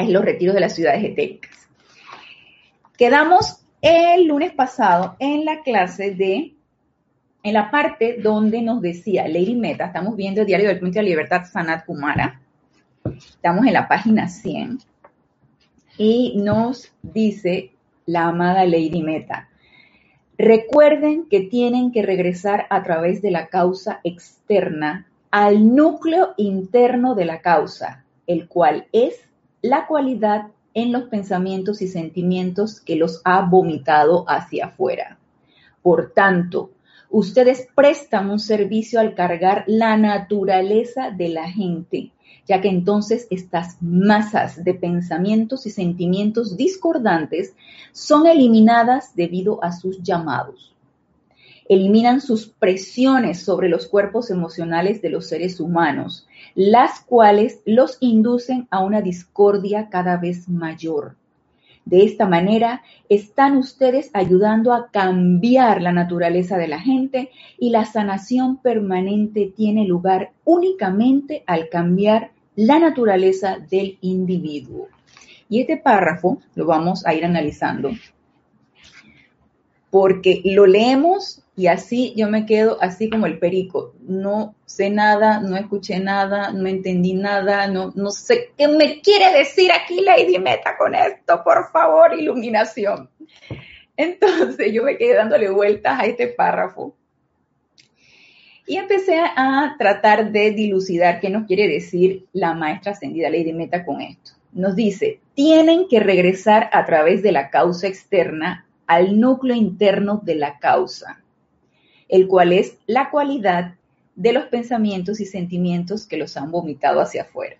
es 0.00 0.08
los 0.08 0.24
retiros 0.24 0.52
de 0.52 0.60
las 0.60 0.74
ciudades 0.74 1.04
etéricas. 1.04 1.68
Quedamos 2.98 3.60
el 3.80 4.26
lunes 4.26 4.52
pasado 4.52 5.14
en 5.20 5.44
la 5.44 5.62
clase 5.62 6.12
de, 6.12 6.54
en 7.44 7.54
la 7.54 7.70
parte 7.70 8.18
donde 8.20 8.62
nos 8.62 8.80
decía 8.80 9.28
Lady 9.28 9.54
Meta, 9.54 9.86
estamos 9.86 10.16
viendo 10.16 10.40
el 10.40 10.46
diario 10.48 10.66
del 10.66 10.80
Puente 10.80 10.98
de 10.98 11.04
la 11.04 11.10
Libertad 11.10 11.44
Sanat 11.44 11.84
Kumara, 11.84 12.40
estamos 13.16 13.64
en 13.64 13.74
la 13.74 13.86
página 13.86 14.26
100, 14.26 14.80
y 15.98 16.34
nos 16.38 16.92
dice 17.00 17.73
la 18.06 18.26
amada 18.26 18.64
Lady 18.64 19.02
Meta, 19.02 19.48
recuerden 20.38 21.26
que 21.28 21.40
tienen 21.40 21.92
que 21.92 22.02
regresar 22.02 22.66
a 22.70 22.82
través 22.82 23.22
de 23.22 23.30
la 23.30 23.48
causa 23.48 24.00
externa 24.04 25.06
al 25.30 25.74
núcleo 25.74 26.34
interno 26.36 27.14
de 27.14 27.24
la 27.24 27.40
causa, 27.40 28.04
el 28.26 28.48
cual 28.48 28.86
es 28.92 29.28
la 29.62 29.86
cualidad 29.86 30.48
en 30.74 30.92
los 30.92 31.04
pensamientos 31.04 31.82
y 31.82 31.88
sentimientos 31.88 32.80
que 32.80 32.96
los 32.96 33.20
ha 33.24 33.42
vomitado 33.42 34.24
hacia 34.28 34.66
afuera. 34.66 35.18
Por 35.82 36.12
tanto, 36.12 36.70
ustedes 37.10 37.68
prestan 37.74 38.30
un 38.30 38.40
servicio 38.40 39.00
al 39.00 39.14
cargar 39.14 39.64
la 39.66 39.96
naturaleza 39.96 41.10
de 41.10 41.28
la 41.28 41.48
gente, 41.48 42.10
ya 42.46 42.60
que 42.60 42.68
entonces 42.68 43.26
estas 43.30 43.76
masas 43.80 44.62
de 44.62 44.74
pensamientos 44.74 45.66
y 45.66 45.70
sentimientos 45.70 46.56
discordantes 46.56 47.54
son 47.92 48.26
eliminadas 48.26 49.14
debido 49.14 49.62
a 49.64 49.72
sus 49.72 50.02
llamados. 50.02 50.74
Eliminan 51.68 52.20
sus 52.20 52.46
presiones 52.46 53.42
sobre 53.42 53.68
los 53.68 53.86
cuerpos 53.86 54.30
emocionales 54.30 55.00
de 55.00 55.08
los 55.08 55.26
seres 55.26 55.60
humanos 55.60 56.26
las 56.54 57.00
cuales 57.00 57.60
los 57.64 57.96
inducen 58.00 58.68
a 58.70 58.80
una 58.80 59.02
discordia 59.02 59.88
cada 59.90 60.16
vez 60.16 60.48
mayor. 60.48 61.16
De 61.84 62.04
esta 62.04 62.26
manera, 62.26 62.82
están 63.10 63.58
ustedes 63.58 64.10
ayudando 64.14 64.72
a 64.72 64.90
cambiar 64.90 65.82
la 65.82 65.92
naturaleza 65.92 66.56
de 66.56 66.68
la 66.68 66.80
gente 66.80 67.30
y 67.58 67.70
la 67.70 67.84
sanación 67.84 68.56
permanente 68.56 69.52
tiene 69.54 69.86
lugar 69.86 70.30
únicamente 70.44 71.42
al 71.46 71.68
cambiar 71.68 72.30
la 72.56 72.78
naturaleza 72.78 73.58
del 73.58 73.98
individuo. 74.00 74.88
Y 75.48 75.60
este 75.60 75.76
párrafo 75.76 76.40
lo 76.54 76.66
vamos 76.66 77.06
a 77.06 77.14
ir 77.14 77.24
analizando 77.24 77.90
porque 79.94 80.42
lo 80.44 80.66
leemos 80.66 81.44
y 81.54 81.68
así 81.68 82.14
yo 82.16 82.28
me 82.28 82.46
quedo 82.46 82.78
así 82.80 83.08
como 83.08 83.26
el 83.26 83.38
perico. 83.38 83.94
No 84.00 84.56
sé 84.64 84.90
nada, 84.90 85.38
no 85.38 85.56
escuché 85.56 86.00
nada, 86.00 86.50
no 86.50 86.66
entendí 86.66 87.14
nada, 87.14 87.68
no, 87.68 87.92
no 87.94 88.10
sé 88.10 88.50
qué 88.58 88.66
me 88.66 89.00
quiere 89.02 89.38
decir 89.38 89.70
aquí 89.70 90.00
Lady 90.00 90.40
Meta 90.40 90.76
con 90.76 90.96
esto, 90.96 91.44
por 91.44 91.70
favor, 91.70 92.12
iluminación. 92.12 93.08
Entonces 93.96 94.72
yo 94.72 94.82
me 94.82 94.98
quedé 94.98 95.14
dándole 95.14 95.48
vueltas 95.48 96.00
a 96.00 96.06
este 96.06 96.26
párrafo. 96.26 96.96
Y 98.66 98.76
empecé 98.76 99.18
a 99.18 99.74
tratar 99.78 100.32
de 100.32 100.52
dilucidar 100.52 101.20
qué 101.20 101.28
nos 101.28 101.46
quiere 101.46 101.68
decir 101.68 102.26
la 102.32 102.54
maestra 102.54 102.92
ascendida 102.92 103.28
Lady 103.28 103.52
Meta 103.52 103.84
con 103.84 104.00
esto. 104.00 104.32
Nos 104.52 104.74
dice, 104.74 105.20
tienen 105.34 105.88
que 105.88 106.00
regresar 106.00 106.70
a 106.72 106.86
través 106.86 107.22
de 107.22 107.32
la 107.32 107.50
causa 107.50 107.88
externa 107.88 108.66
al 108.86 109.20
núcleo 109.20 109.54
interno 109.54 110.20
de 110.24 110.36
la 110.36 110.58
causa, 110.58 111.22
el 112.08 112.26
cual 112.26 112.52
es 112.52 112.78
la 112.86 113.10
cualidad 113.10 113.74
de 114.14 114.32
los 114.32 114.44
pensamientos 114.46 115.20
y 115.20 115.26
sentimientos 115.26 116.06
que 116.06 116.16
los 116.16 116.36
han 116.36 116.50
vomitado 116.50 117.00
hacia 117.00 117.22
afuera. 117.22 117.56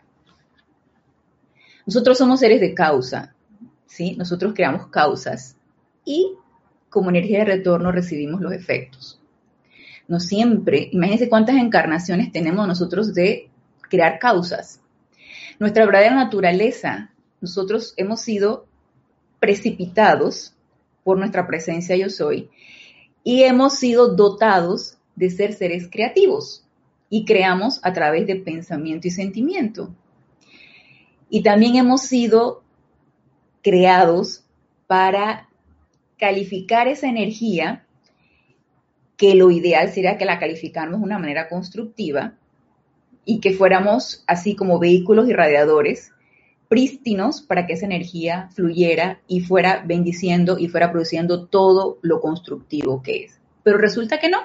Nosotros 1.86 2.16
somos 2.16 2.40
seres 2.40 2.60
de 2.60 2.72
causa, 2.72 3.34
¿sí? 3.86 4.14
Nosotros 4.16 4.54
creamos 4.54 4.86
causas 4.86 5.56
y 6.04 6.34
como 6.88 7.10
energía 7.10 7.40
de 7.40 7.44
retorno 7.46 7.92
recibimos 7.92 8.40
los 8.40 8.52
efectos. 8.52 9.20
No 10.06 10.20
siempre, 10.20 10.88
imagínense 10.92 11.28
cuántas 11.28 11.56
encarnaciones 11.56 12.32
tenemos 12.32 12.66
nosotros 12.68 13.14
de 13.14 13.48
crear 13.88 14.18
causas. 14.18 14.80
Nuestra 15.58 15.86
verdadera 15.86 16.14
naturaleza, 16.14 17.10
nosotros 17.40 17.94
hemos 17.96 18.20
sido 18.20 18.66
precipitados 19.40 20.54
por 21.04 21.18
nuestra 21.18 21.46
presencia 21.46 21.96
yo 21.96 22.08
soy 22.10 22.50
y 23.22 23.42
hemos 23.42 23.78
sido 23.78 24.14
dotados 24.14 24.98
de 25.16 25.30
ser 25.30 25.52
seres 25.52 25.88
creativos 25.90 26.64
y 27.08 27.24
creamos 27.24 27.80
a 27.82 27.92
través 27.92 28.26
de 28.26 28.36
pensamiento 28.36 29.06
y 29.06 29.10
sentimiento. 29.10 29.94
Y 31.28 31.42
también 31.42 31.76
hemos 31.76 32.02
sido 32.02 32.62
creados 33.62 34.44
para 34.86 35.48
calificar 36.18 36.88
esa 36.88 37.08
energía, 37.08 37.83
que 39.16 39.34
lo 39.34 39.50
ideal 39.50 39.90
sería 39.90 40.18
que 40.18 40.24
la 40.24 40.38
calificáramos 40.38 41.00
de 41.00 41.06
una 41.06 41.18
manera 41.18 41.48
constructiva 41.48 42.34
y 43.24 43.40
que 43.40 43.52
fuéramos 43.52 44.24
así 44.26 44.54
como 44.56 44.78
vehículos 44.78 45.28
irradiadores 45.28 46.12
prístinos 46.68 47.42
para 47.42 47.66
que 47.66 47.74
esa 47.74 47.86
energía 47.86 48.48
fluyera 48.52 49.20
y 49.28 49.40
fuera 49.40 49.84
bendiciendo 49.86 50.58
y 50.58 50.68
fuera 50.68 50.90
produciendo 50.90 51.46
todo 51.46 51.98
lo 52.02 52.20
constructivo 52.20 53.02
que 53.02 53.24
es. 53.24 53.38
Pero 53.62 53.78
resulta 53.78 54.18
que 54.18 54.28
no. 54.28 54.38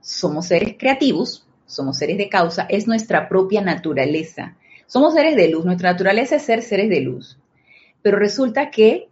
Somos 0.00 0.46
seres 0.46 0.74
creativos, 0.78 1.46
somos 1.66 1.98
seres 1.98 2.18
de 2.18 2.28
causa, 2.28 2.66
es 2.68 2.86
nuestra 2.86 3.28
propia 3.28 3.60
naturaleza. 3.60 4.56
Somos 4.86 5.14
seres 5.14 5.36
de 5.36 5.48
luz, 5.48 5.64
nuestra 5.64 5.92
naturaleza 5.92 6.36
es 6.36 6.42
ser 6.42 6.62
seres 6.62 6.88
de 6.88 7.00
luz. 7.00 7.38
Pero 8.02 8.18
resulta 8.18 8.70
que 8.70 9.08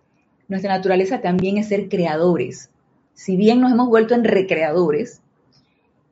nuestra 0.48 0.74
naturaleza 0.74 1.20
también 1.20 1.58
es 1.58 1.68
ser 1.68 1.88
creadores. 1.88 2.70
Si 3.14 3.36
bien 3.36 3.60
nos 3.60 3.72
hemos 3.72 3.88
vuelto 3.88 4.14
en 4.14 4.24
recreadores 4.24 5.20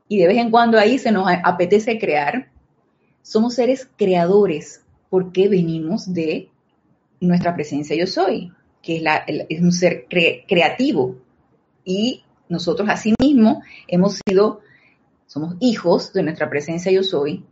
y 0.09 0.19
de 0.19 0.29
vez 0.29 0.39
en 0.39 0.51
cuando 0.51 0.79
ahí 0.79 0.99
se 0.99 1.13
nos 1.13 1.29
apetece 1.45 1.99
crear, 1.99 2.51
somos 3.23 3.55
seres 3.55 3.89
creadores 3.97 4.85
porque 5.11 5.49
venimos 5.49 6.13
de 6.13 6.49
nuestra 7.21 7.55
presencia 7.55 7.97
yo 7.97 8.07
soy, 8.07 8.53
que 8.83 9.05
es, 9.49 9.61
un 9.61 9.73
ser 9.73 10.07
creativo. 10.09 11.17
Y 11.85 12.25
nosotros 12.49 12.89
asimismo 12.89 13.63
hemos 13.89 14.21
sido, 14.27 14.61
somos 15.27 15.57
hijos 15.61 16.13
de 16.13 16.23
nuestra 16.23 16.49
presencia 16.49 16.91
yo 16.91 17.03
soy, 17.03 17.45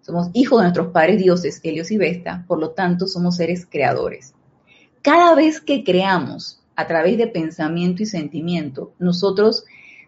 somos 0.00 0.30
hijos 0.32 0.60
de 0.60 0.64
nuestros 0.64 0.88
padres 0.88 1.18
dioses, 1.18 1.60
Helios 1.62 1.90
y 1.90 1.96
Vesta, 1.96 2.44
por 2.48 2.58
lo 2.58 2.70
tanto 2.70 3.06
somos 3.06 3.36
seres 3.36 3.66
creadores. 3.66 4.34
Cada 5.02 5.34
vez 5.34 5.60
que 5.60 5.84
creamos 5.84 6.61
a 6.76 6.86
través 6.86 7.18
de 7.18 7.26
pensamiento 7.26 8.02
y 8.02 8.06
sentimiento, 8.06 8.92
nosotros 8.98 9.64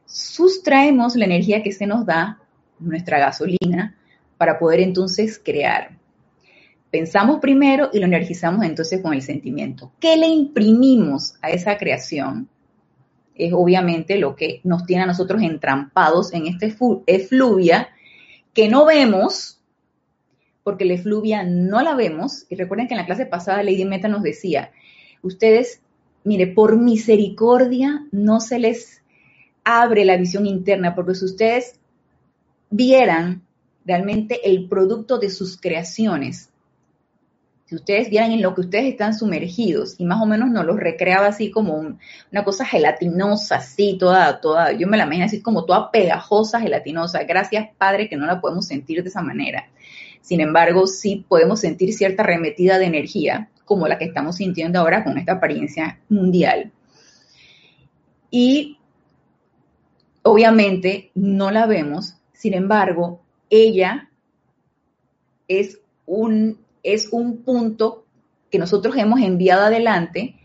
sustraemos 0.07 1.17
la 1.17 1.25
energía 1.25 1.63
que 1.63 1.73
se 1.73 1.87
nos 1.87 2.07
da, 2.07 2.41
nuestra 2.79 3.19
gasolina, 3.19 3.97
para 4.37 4.59
poder 4.59 4.81
entonces 4.81 5.41
crear. 5.43 5.99
Pensamos 6.91 7.41
primero 7.41 7.91
y 7.93 7.99
lo 7.99 8.07
energizamos 8.07 8.65
entonces 8.65 9.01
con 9.01 9.15
el 9.15 9.23
sentimiento. 9.23 9.93
¿Qué 9.99 10.17
le 10.17 10.27
imprimimos 10.27 11.35
a 11.43 11.51
esa 11.51 11.77
creación? 11.77 12.49
Es 13.35 13.53
obviamente 13.53 14.17
lo 14.17 14.37
que 14.37 14.61
nos 14.63 14.87
tiene 14.87 15.03
a 15.03 15.07
nosotros 15.07 15.43
entrampados 15.43 16.33
en 16.33 16.47
este 16.47 16.73
efluvia 17.07 17.89
que 18.53 18.69
no 18.69 18.87
vemos, 18.87 19.61
porque 20.63 20.85
la 20.85 20.95
efluvia 20.95 21.43
no 21.43 21.83
la 21.83 21.97
vemos. 21.97 22.47
Y 22.49 22.55
recuerden 22.55 22.87
que 22.87 22.95
en 22.95 23.01
la 23.01 23.07
clase 23.07 23.27
pasada 23.27 23.65
Lady 23.65 23.85
Meta 23.85 24.07
nos 24.07 24.23
decía, 24.23 24.71
ustedes, 25.23 25.83
mire, 26.25 26.47
por 26.49 26.77
misericordia 26.79 28.07
no 28.11 28.41
se 28.41 28.59
les 28.59 29.03
abre 29.63 30.05
la 30.05 30.17
visión 30.17 30.47
interna, 30.47 30.95
porque 30.95 31.15
si 31.15 31.25
ustedes 31.25 31.79
vieran 32.71 33.43
realmente 33.85 34.49
el 34.49 34.69
producto 34.69 35.19
de 35.19 35.31
sus 35.31 35.61
creaciones, 35.61 36.51
si 37.67 37.77
ustedes 37.77 38.11
vieran 38.11 38.33
en 38.33 38.43
lo 38.43 38.55
que 38.55 38.61
ustedes 38.61 38.85
están 38.85 39.15
sumergidos 39.15 39.95
y 39.99 40.05
más 40.05 40.21
o 40.21 40.27
menos 40.27 40.51
nos 40.51 40.67
los 40.67 40.77
recreaba 40.79 41.29
así 41.29 41.51
como 41.51 41.77
una 41.79 42.45
cosa 42.45 42.67
gelatinosa, 42.67 43.57
así, 43.57 43.97
toda, 43.99 44.41
toda, 44.41 44.73
yo 44.73 44.87
me 44.87 44.99
la 44.99 45.05
imagino 45.05 45.25
así 45.25 45.41
como 45.41 45.65
toda 45.65 45.91
pegajosa, 45.91 46.61
gelatinosa. 46.61 47.23
Gracias, 47.25 47.69
Padre, 47.79 48.09
que 48.09 48.17
no 48.17 48.27
la 48.27 48.41
podemos 48.41 48.67
sentir 48.67 49.03
de 49.03 49.09
esa 49.09 49.23
manera. 49.23 49.71
Sin 50.21 50.41
embargo, 50.41 50.87
sí 50.87 51.25
podemos 51.27 51.61
sentir 51.61 51.95
cierta 51.95 52.23
remetida 52.23 52.79
de 52.79 52.87
energía, 52.87 53.49
como 53.65 53.89
la 53.89 53.99
que 53.99 54.05
estamos 54.05 54.37
sintiendo 54.37 54.79
ahora 54.79 55.05
con 55.05 55.19
esta 55.19 55.33
apariencia 55.33 56.01
mundial. 56.09 56.73
Y 58.31 58.79
obviamente 60.23 61.11
no 61.15 61.51
la 61.51 61.67
vemos, 61.67 62.17
sin 62.33 62.55
embargo, 62.55 63.21
ella 63.51 64.09
es 65.49 65.81
un 66.07 66.59
es 66.85 67.09
un 67.11 67.39
punto 67.39 68.05
que 68.51 68.59
nosotros 68.59 68.97
hemos 68.97 69.21
enviado 69.21 69.65
adelante 69.65 70.37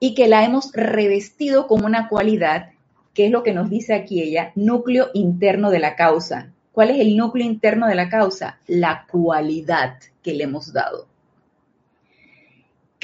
y 0.00 0.14
que 0.14 0.28
la 0.28 0.44
hemos 0.44 0.72
revestido 0.72 1.66
como 1.66 1.84
una 1.84 2.08
cualidad, 2.08 2.70
que 3.12 3.26
es 3.26 3.32
lo 3.32 3.42
que 3.42 3.52
nos 3.52 3.68
dice 3.68 3.94
aquí 3.94 4.22
ella, 4.22 4.52
núcleo 4.54 5.08
interno 5.12 5.70
de 5.70 5.80
la 5.80 5.96
causa. 5.96 6.52
¿Cuál 6.72 6.90
es 6.90 7.00
el 7.00 7.16
núcleo 7.16 7.44
interno 7.44 7.86
de 7.86 7.94
la 7.94 8.08
causa? 8.08 8.60
La 8.66 9.06
cualidad 9.10 9.98
que 10.22 10.34
le 10.34 10.44
hemos 10.44 10.72
dado. 10.72 11.06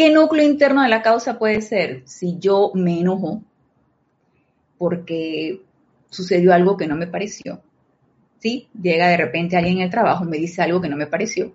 ¿Qué 0.00 0.08
núcleo 0.08 0.46
interno 0.46 0.82
de 0.82 0.88
la 0.88 1.02
causa 1.02 1.38
puede 1.38 1.60
ser? 1.60 2.04
Si 2.06 2.38
yo 2.38 2.72
me 2.74 3.00
enojo 3.00 3.42
porque 4.78 5.60
sucedió 6.08 6.54
algo 6.54 6.78
que 6.78 6.86
no 6.86 6.96
me 6.96 7.06
pareció. 7.06 7.60
¿Sí? 8.38 8.70
Llega 8.80 9.08
de 9.08 9.18
repente 9.18 9.58
alguien 9.58 9.76
en 9.76 9.82
el 9.82 9.90
trabajo, 9.90 10.24
me 10.24 10.38
dice 10.38 10.62
algo 10.62 10.80
que 10.80 10.88
no 10.88 10.96
me 10.96 11.06
pareció 11.06 11.52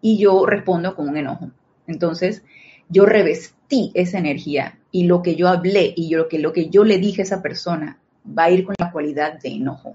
y 0.00 0.18
yo 0.18 0.46
respondo 0.46 0.96
con 0.96 1.10
un 1.10 1.16
enojo. 1.16 1.52
Entonces, 1.86 2.42
yo 2.88 3.06
revestí 3.06 3.92
esa 3.94 4.18
energía 4.18 4.80
y 4.90 5.04
lo 5.04 5.22
que 5.22 5.36
yo 5.36 5.46
hablé 5.46 5.94
y 5.96 6.12
lo, 6.12 6.26
que, 6.26 6.40
lo 6.40 6.52
que 6.52 6.70
yo 6.70 6.82
le 6.82 6.98
dije 6.98 7.22
a 7.22 7.24
esa 7.24 7.40
persona 7.40 8.00
va 8.36 8.46
a 8.46 8.50
ir 8.50 8.64
con 8.64 8.74
la 8.80 8.90
cualidad 8.90 9.38
de 9.38 9.50
enojo, 9.50 9.94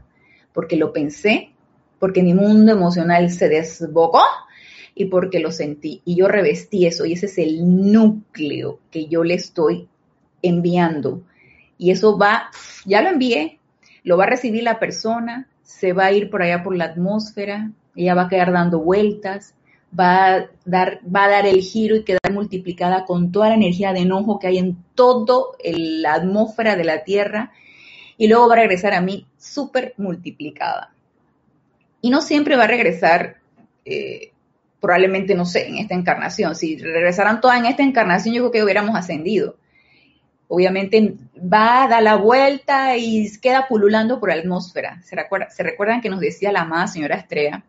porque 0.53 0.77
lo 0.77 0.93
pensé, 0.93 1.49
porque 1.99 2.23
mi 2.23 2.33
mundo 2.33 2.71
emocional 2.71 3.29
se 3.31 3.49
desbocó 3.49 4.23
y 4.95 5.05
porque 5.05 5.39
lo 5.39 5.51
sentí 5.51 6.01
y 6.05 6.15
yo 6.15 6.27
revestí 6.27 6.85
eso 6.85 7.05
y 7.05 7.13
ese 7.13 7.25
es 7.25 7.37
el 7.37 7.91
núcleo 7.91 8.79
que 8.89 9.07
yo 9.07 9.23
le 9.23 9.33
estoy 9.33 9.89
enviando. 10.41 11.21
Y 11.77 11.91
eso 11.91 12.17
va, 12.17 12.49
ya 12.85 13.01
lo 13.01 13.09
envié, 13.09 13.59
lo 14.03 14.17
va 14.17 14.23
a 14.23 14.29
recibir 14.29 14.63
la 14.63 14.79
persona, 14.79 15.49
se 15.63 15.91
va 15.91 16.05
a 16.05 16.13
ir 16.13 16.29
por 16.29 16.41
allá 16.41 16.63
por 16.63 16.75
la 16.75 16.85
atmósfera, 16.85 17.71
ella 17.95 18.15
va 18.15 18.23
a 18.23 18.29
quedar 18.29 18.53
dando 18.53 18.79
vueltas, 18.79 19.53
va 19.97 20.35
a 20.35 20.49
dar, 20.63 21.01
va 21.03 21.25
a 21.25 21.29
dar 21.29 21.45
el 21.45 21.61
giro 21.61 21.95
y 21.97 22.03
quedar 22.03 22.31
multiplicada 22.31 23.05
con 23.05 23.31
toda 23.31 23.49
la 23.49 23.55
energía 23.55 23.91
de 23.91 23.99
enojo 23.99 24.39
que 24.39 24.47
hay 24.47 24.57
en 24.57 24.77
toda 24.95 25.43
la 25.63 26.13
atmósfera 26.13 26.77
de 26.77 26.83
la 26.85 27.03
Tierra 27.03 27.51
y 28.17 28.27
luego 28.27 28.47
va 28.47 28.53
a 28.53 28.59
regresar 28.59 28.93
a 28.93 29.01
mí 29.01 29.27
súper 29.37 29.93
multiplicada. 29.97 30.93
Y 32.01 32.09
no 32.09 32.21
siempre 32.21 32.55
va 32.55 32.65
a 32.65 32.67
regresar, 32.67 33.37
eh, 33.83 34.31
probablemente, 34.85 35.35
no 35.35 35.45
sé, 35.45 35.67
en 35.67 35.77
esta 35.77 35.95
encarnación. 35.95 36.55
Si 36.55 36.77
regresaran 36.77 37.41
todas 37.41 37.59
en 37.59 37.65
esta 37.65 37.83
encarnación, 37.83 38.35
yo 38.35 38.43
creo 38.43 38.51
que 38.51 38.63
hubiéramos 38.63 38.95
ascendido. 38.95 39.57
Obviamente 40.47 41.15
va 41.37 41.83
a 41.83 41.87
dar 41.87 42.03
la 42.03 42.15
vuelta 42.15 42.95
y 42.95 43.27
queda 43.39 43.67
pululando 43.67 44.19
por 44.19 44.29
la 44.29 44.35
atmósfera. 44.35 45.01
¿Se, 45.01 45.15
¿Se 45.49 45.63
recuerdan 45.63 46.01
que 46.01 46.09
nos 46.09 46.19
decía 46.19 46.51
la 46.51 46.61
amada 46.61 46.87
señora 46.87 47.15
Estrella? 47.15 47.63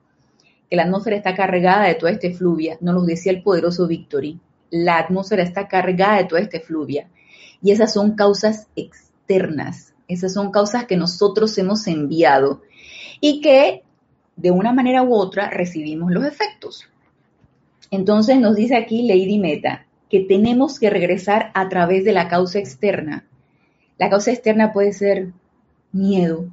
que 0.68 0.76
la 0.76 0.84
atmósfera 0.84 1.16
está 1.16 1.34
cargada 1.34 1.86
de 1.86 1.94
toda 1.94 2.12
esta 2.12 2.30
fluvia, 2.32 2.76
nos 2.80 2.94
lo 2.94 3.02
decía 3.02 3.32
el 3.32 3.42
poderoso 3.42 3.86
Victory. 3.86 4.40
La 4.70 4.98
atmósfera 4.98 5.42
está 5.42 5.68
cargada 5.68 6.16
de 6.16 6.24
toda 6.24 6.40
esta 6.40 6.60
fluvia. 6.60 7.08
Y 7.62 7.70
esas 7.70 7.92
son 7.92 8.16
causas 8.16 8.68
externas, 8.74 9.94
esas 10.08 10.34
son 10.34 10.50
causas 10.50 10.84
que 10.86 10.96
nosotros 10.96 11.56
hemos 11.58 11.86
enviado 11.86 12.62
y 13.20 13.40
que 13.40 13.82
de 14.36 14.50
una 14.50 14.72
manera 14.72 15.02
u 15.02 15.14
otra 15.14 15.50
recibimos 15.50 16.10
los 16.10 16.24
efectos. 16.24 16.86
Entonces 17.90 18.38
nos 18.38 18.56
dice 18.56 18.76
aquí 18.76 19.06
Lady 19.06 19.38
Meta 19.38 19.86
que 20.10 20.20
tenemos 20.20 20.78
que 20.78 20.90
regresar 20.90 21.50
a 21.54 21.68
través 21.68 22.04
de 22.04 22.12
la 22.12 22.28
causa 22.28 22.58
externa. 22.58 23.26
La 23.98 24.10
causa 24.10 24.30
externa 24.30 24.72
puede 24.72 24.92
ser 24.92 25.32
miedo, 25.92 26.46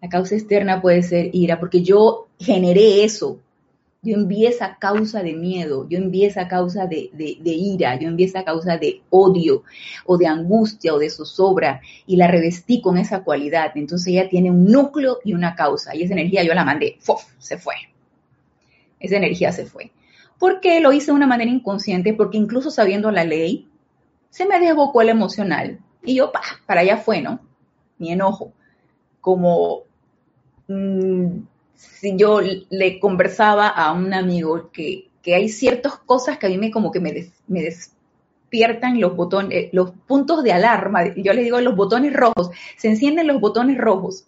La 0.00 0.08
causa 0.08 0.36
externa 0.36 0.80
puede 0.80 1.02
ser 1.02 1.30
ira, 1.32 1.58
porque 1.58 1.82
yo 1.82 2.28
generé 2.38 3.02
eso. 3.02 3.40
Yo 4.00 4.14
envié 4.14 4.48
esa 4.48 4.76
causa 4.78 5.24
de 5.24 5.32
miedo, 5.32 5.88
yo 5.88 5.98
envié 5.98 6.28
esa 6.28 6.46
causa 6.46 6.86
de, 6.86 7.10
ira, 7.44 7.98
yo 7.98 8.06
envié 8.06 8.26
esa 8.26 8.44
causa 8.44 8.76
de 8.76 9.02
odio 9.10 9.64
o 10.06 10.16
de 10.16 10.28
angustia 10.28 10.94
o 10.94 11.00
de 11.00 11.10
zozobra 11.10 11.80
y 12.06 12.14
la 12.14 12.28
revestí 12.28 12.80
con 12.80 12.96
esa 12.96 13.24
cualidad. 13.24 13.72
Entonces 13.74 14.06
ella 14.08 14.28
tiene 14.28 14.52
un 14.52 14.66
núcleo 14.66 15.18
y 15.24 15.32
una 15.32 15.56
causa 15.56 15.96
y 15.96 16.04
esa 16.04 16.14
energía 16.14 16.44
yo 16.44 16.54
la 16.54 16.64
mandé, 16.64 16.96
¡fuf! 17.00 17.24
se 17.38 17.58
fue. 17.58 17.74
Esa 19.00 19.16
energía 19.16 19.50
se 19.50 19.66
fue. 19.66 19.90
¿Por 20.38 20.60
qué 20.60 20.80
lo 20.80 20.92
hice 20.92 21.06
de 21.06 21.16
una 21.16 21.26
manera 21.26 21.50
inconsciente? 21.50 22.14
Porque 22.14 22.38
incluso 22.38 22.70
sabiendo 22.70 23.10
la 23.10 23.24
ley, 23.24 23.68
se 24.30 24.46
me 24.46 24.60
desbocó 24.60 25.02
el 25.02 25.08
emocional. 25.08 25.80
Y 26.04 26.16
yo, 26.16 26.30
pa, 26.30 26.40
para 26.66 26.82
allá 26.82 26.96
fue, 26.96 27.20
¿no? 27.20 27.40
Mi 27.98 28.12
enojo. 28.12 28.52
Como 29.20 29.82
mm, 30.68 31.40
si 31.74 32.16
yo 32.16 32.40
le 32.70 33.00
conversaba 33.00 33.68
a 33.68 33.92
un 33.92 34.14
amigo 34.14 34.70
que, 34.72 35.06
hay 35.26 35.50
ciertas 35.50 35.98
cosas 35.98 36.38
que 36.38 36.46
a 36.46 36.48
mí 36.48 36.56
me 36.56 36.70
como 36.70 36.90
que 36.90 37.00
me, 37.00 37.30
me 37.48 37.60
despiertan 37.60 38.98
los 38.98 39.14
botones, 39.14 39.52
eh, 39.52 39.70
los 39.74 39.90
puntos 40.06 40.42
de 40.42 40.52
alarma. 40.52 41.14
Yo 41.14 41.34
les 41.34 41.44
digo 41.44 41.60
los 41.60 41.76
botones 41.76 42.14
rojos. 42.14 42.50
Se 42.78 42.88
encienden 42.88 43.26
los 43.26 43.38
botones 43.38 43.76
rojos. 43.76 44.24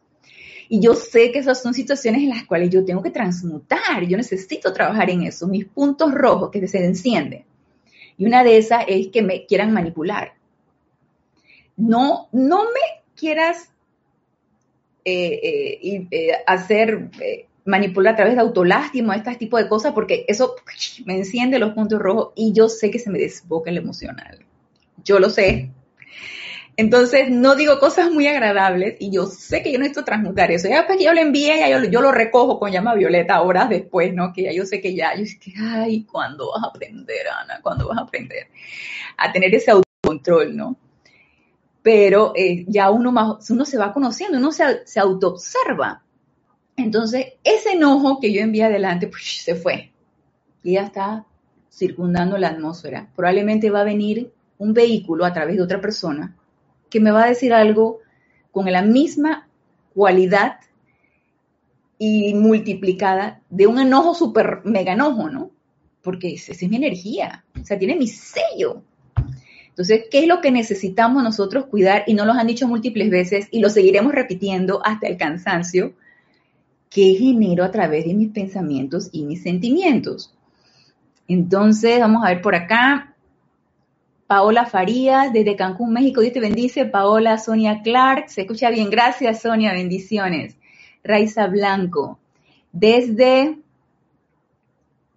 Y 0.72 0.80
yo 0.80 0.94
sé 0.94 1.32
que 1.32 1.40
esas 1.40 1.60
son 1.60 1.74
situaciones 1.74 2.22
en 2.22 2.28
las 2.28 2.44
cuales 2.44 2.70
yo 2.70 2.84
tengo 2.84 3.02
que 3.02 3.10
transmutar, 3.10 4.06
yo 4.06 4.16
necesito 4.16 4.72
trabajar 4.72 5.10
en 5.10 5.24
eso, 5.24 5.48
mis 5.48 5.64
puntos 5.64 6.14
rojos 6.14 6.50
que 6.52 6.68
se 6.68 6.84
encienden. 6.84 7.44
Y 8.16 8.24
una 8.24 8.44
de 8.44 8.56
esas 8.56 8.84
es 8.86 9.08
que 9.08 9.20
me 9.20 9.46
quieran 9.46 9.72
manipular. 9.72 10.34
No, 11.76 12.28
no 12.30 12.66
me 12.66 13.02
quieras 13.16 13.72
eh, 15.04 15.40
eh, 15.82 16.06
eh, 16.08 16.32
hacer, 16.46 17.10
manipular 17.64 18.12
a 18.12 18.16
través 18.16 18.34
de 18.36 18.40
autolástima, 18.40 19.16
este 19.16 19.34
tipo 19.34 19.56
de 19.56 19.68
cosas, 19.68 19.92
porque 19.92 20.24
eso 20.28 20.54
me 21.04 21.16
enciende 21.16 21.58
los 21.58 21.74
puntos 21.74 21.98
rojos 21.98 22.32
y 22.36 22.52
yo 22.52 22.68
sé 22.68 22.92
que 22.92 23.00
se 23.00 23.10
me 23.10 23.18
desboca 23.18 23.70
el 23.70 23.78
emocional. 23.78 24.46
Yo 25.02 25.18
lo 25.18 25.30
sé. 25.30 25.72
Entonces, 26.76 27.30
no 27.30 27.56
digo 27.56 27.78
cosas 27.78 28.10
muy 28.10 28.26
agradables 28.26 28.96
y 29.00 29.10
yo 29.10 29.26
sé 29.26 29.62
que 29.62 29.72
yo 29.72 29.78
necesito 29.78 30.04
transmutar 30.04 30.50
eso. 30.50 30.68
Ya 30.68 30.86
pues 30.86 30.98
yo 31.02 31.12
lo 31.12 31.20
envié, 31.20 31.58
ya 31.58 31.68
yo, 31.88 32.00
lo 32.00 32.12
recojo 32.12 32.58
con 32.58 32.72
llama 32.72 32.94
violeta 32.94 33.42
horas 33.42 33.68
después, 33.68 34.14
¿no? 34.14 34.32
Que 34.32 34.44
ya 34.44 34.52
yo 34.52 34.64
sé 34.64 34.80
que 34.80 34.94
ya, 34.94 35.14
yo 35.14 35.26
sé 35.26 35.38
que, 35.38 35.52
ay, 35.58 36.04
¿cuándo 36.04 36.50
vas 36.52 36.64
a 36.64 36.68
aprender, 36.68 37.28
Ana? 37.28 37.60
¿Cuándo 37.62 37.88
vas 37.88 37.98
a 37.98 38.02
aprender 38.02 38.48
a 39.16 39.32
tener 39.32 39.54
ese 39.54 39.70
autocontrol, 39.70 40.56
¿no? 40.56 40.76
Pero 41.82 42.32
eh, 42.34 42.64
ya 42.66 42.90
uno 42.90 43.12
más, 43.12 43.50
uno 43.50 43.64
se 43.64 43.78
va 43.78 43.92
conociendo, 43.92 44.38
uno 44.38 44.52
se, 44.52 44.86
se 44.86 45.00
autoobserva. 45.00 46.02
Entonces, 46.76 47.34
ese 47.44 47.72
enojo 47.72 48.20
que 48.20 48.32
yo 48.32 48.40
envié 48.40 48.64
adelante, 48.64 49.06
pues 49.08 49.42
se 49.42 49.54
fue. 49.54 49.92
Y 50.62 50.74
ya 50.74 50.84
está 50.84 51.26
circundando 51.70 52.38
la 52.38 52.48
atmósfera. 52.48 53.08
Probablemente 53.14 53.70
va 53.70 53.80
a 53.80 53.84
venir 53.84 54.32
un 54.58 54.72
vehículo 54.72 55.24
a 55.24 55.32
través 55.32 55.56
de 55.56 55.62
otra 55.62 55.80
persona 55.80 56.36
que 56.90 57.00
me 57.00 57.10
va 57.10 57.24
a 57.24 57.28
decir 57.28 57.54
algo 57.54 58.00
con 58.50 58.70
la 58.70 58.82
misma 58.82 59.48
cualidad 59.94 60.56
y 61.98 62.34
multiplicada 62.34 63.42
de 63.50 63.66
un 63.66 63.78
enojo 63.78 64.14
súper 64.14 64.60
mega 64.64 64.94
enojo, 64.94 65.28
¿no? 65.28 65.50
Porque 66.02 66.34
esa 66.34 66.52
es 66.52 66.68
mi 66.68 66.76
energía, 66.76 67.44
o 67.60 67.64
sea, 67.64 67.78
tiene 67.78 67.96
mi 67.96 68.06
sello. 68.06 68.82
Entonces, 69.68 70.04
¿qué 70.10 70.20
es 70.20 70.26
lo 70.26 70.40
que 70.40 70.50
necesitamos 70.50 71.22
nosotros 71.22 71.66
cuidar? 71.66 72.04
Y 72.06 72.14
no 72.14 72.24
los 72.24 72.36
han 72.36 72.46
dicho 72.46 72.66
múltiples 72.66 73.10
veces 73.10 73.48
y 73.50 73.60
lo 73.60 73.70
seguiremos 73.70 74.12
repitiendo 74.12 74.84
hasta 74.84 75.06
el 75.06 75.16
cansancio. 75.16 75.94
¿Qué 76.90 77.14
genero 77.18 77.64
a 77.64 77.70
través 77.70 78.04
de 78.04 78.14
mis 78.14 78.30
pensamientos 78.30 79.10
y 79.12 79.24
mis 79.24 79.42
sentimientos? 79.42 80.34
Entonces, 81.28 82.00
vamos 82.00 82.24
a 82.24 82.28
ver 82.28 82.42
por 82.42 82.54
acá. 82.54 83.14
Paola 84.30 84.64
Farías, 84.64 85.32
desde 85.32 85.56
Cancún, 85.56 85.92
México. 85.92 86.20
Dios 86.20 86.32
te 86.32 86.38
bendice. 86.38 86.84
Paola 86.84 87.36
Sonia 87.36 87.82
Clark. 87.82 88.28
Se 88.28 88.42
escucha 88.42 88.70
bien. 88.70 88.88
Gracias, 88.88 89.42
Sonia. 89.42 89.72
Bendiciones. 89.72 90.56
Raiza 91.02 91.48
Blanco. 91.48 92.20
Desde 92.70 93.58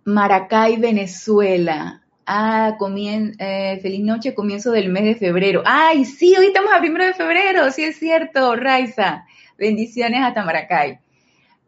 Maracay, 0.03 0.77
Venezuela. 0.77 2.01
Ah, 2.25 2.75
eh, 3.37 3.79
feliz 3.83 4.03
noche, 4.03 4.33
comienzo 4.33 4.71
del 4.71 4.89
mes 4.89 5.03
de 5.03 5.13
febrero. 5.13 5.61
Ay, 5.63 6.05
sí, 6.05 6.35
hoy 6.35 6.47
estamos 6.47 6.73
a 6.73 6.79
primero 6.79 7.05
de 7.05 7.13
febrero. 7.13 7.69
Sí, 7.69 7.83
es 7.83 7.99
cierto, 7.99 8.55
Raiza. 8.55 9.25
Bendiciones 9.59 10.21
hasta 10.23 10.43
Maracay. 10.43 10.97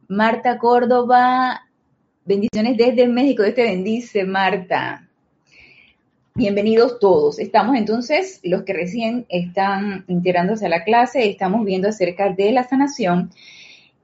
Marta 0.07 0.57
Córdoba. 0.57 1.61
Bendiciones 2.25 2.75
desde 2.75 3.07
México. 3.07 3.43
Dios 3.43 3.53
te 3.53 3.61
bendice, 3.61 4.23
Marta. 4.23 5.07
Bienvenidos 6.37 6.99
todos. 6.99 7.39
Estamos 7.39 7.77
entonces, 7.77 8.41
los 8.43 8.63
que 8.63 8.73
recién 8.73 9.25
están 9.29 10.03
integrándose 10.09 10.65
a 10.65 10.69
la 10.69 10.83
clase, 10.83 11.29
estamos 11.29 11.63
viendo 11.63 11.87
acerca 11.87 12.29
de 12.29 12.51
la 12.51 12.67
sanación 12.67 13.31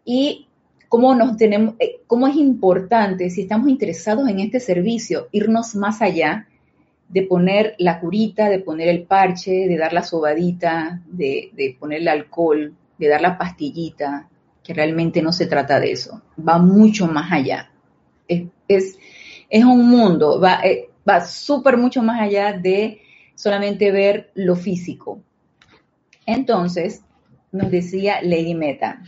y 0.05 0.47
cómo 0.87 1.13
nos 1.13 1.35
tenemos, 1.35 1.75
eh, 1.79 1.99
cómo 2.07 2.27
es 2.27 2.37
importante, 2.37 3.29
si 3.29 3.41
estamos 3.41 3.67
interesados 3.67 4.29
en 4.29 4.39
este 4.39 4.61
servicio, 4.61 5.27
irnos 5.33 5.75
más 5.75 6.01
allá 6.01 6.47
de 7.09 7.23
poner 7.23 7.75
la 7.79 7.99
curita, 7.99 8.47
de 8.47 8.59
poner 8.59 8.87
el 8.87 9.03
parche, 9.03 9.67
de 9.67 9.77
dar 9.77 9.91
la 9.91 10.03
sobadita, 10.03 11.01
de, 11.07 11.75
poner 11.81 11.99
el 11.99 12.07
alcohol, 12.07 12.73
de 12.97 13.07
dar 13.09 13.19
la 13.19 13.37
pastillita, 13.37 14.29
que 14.63 14.73
realmente 14.73 15.21
no 15.21 15.33
se 15.33 15.47
trata 15.47 15.81
de 15.81 15.91
eso. 15.91 16.21
Va 16.39 16.59
mucho 16.59 17.07
más 17.07 17.29
allá. 17.29 17.69
Es, 18.25 18.43
es, 19.49 19.65
un 19.65 19.89
mundo, 19.89 20.39
va, 20.39 20.61
eh, 20.63 20.90
va 21.07 21.25
súper 21.25 21.77
mucho 21.77 22.03
más 22.03 22.21
allá 22.21 22.53
de 22.53 23.01
solamente 23.35 23.91
ver 23.91 24.31
lo 24.35 24.55
físico. 24.55 25.21
Entonces, 26.25 27.03
nos 27.51 27.71
decía 27.71 28.21
Lady 28.21 28.53
Meta, 28.55 29.01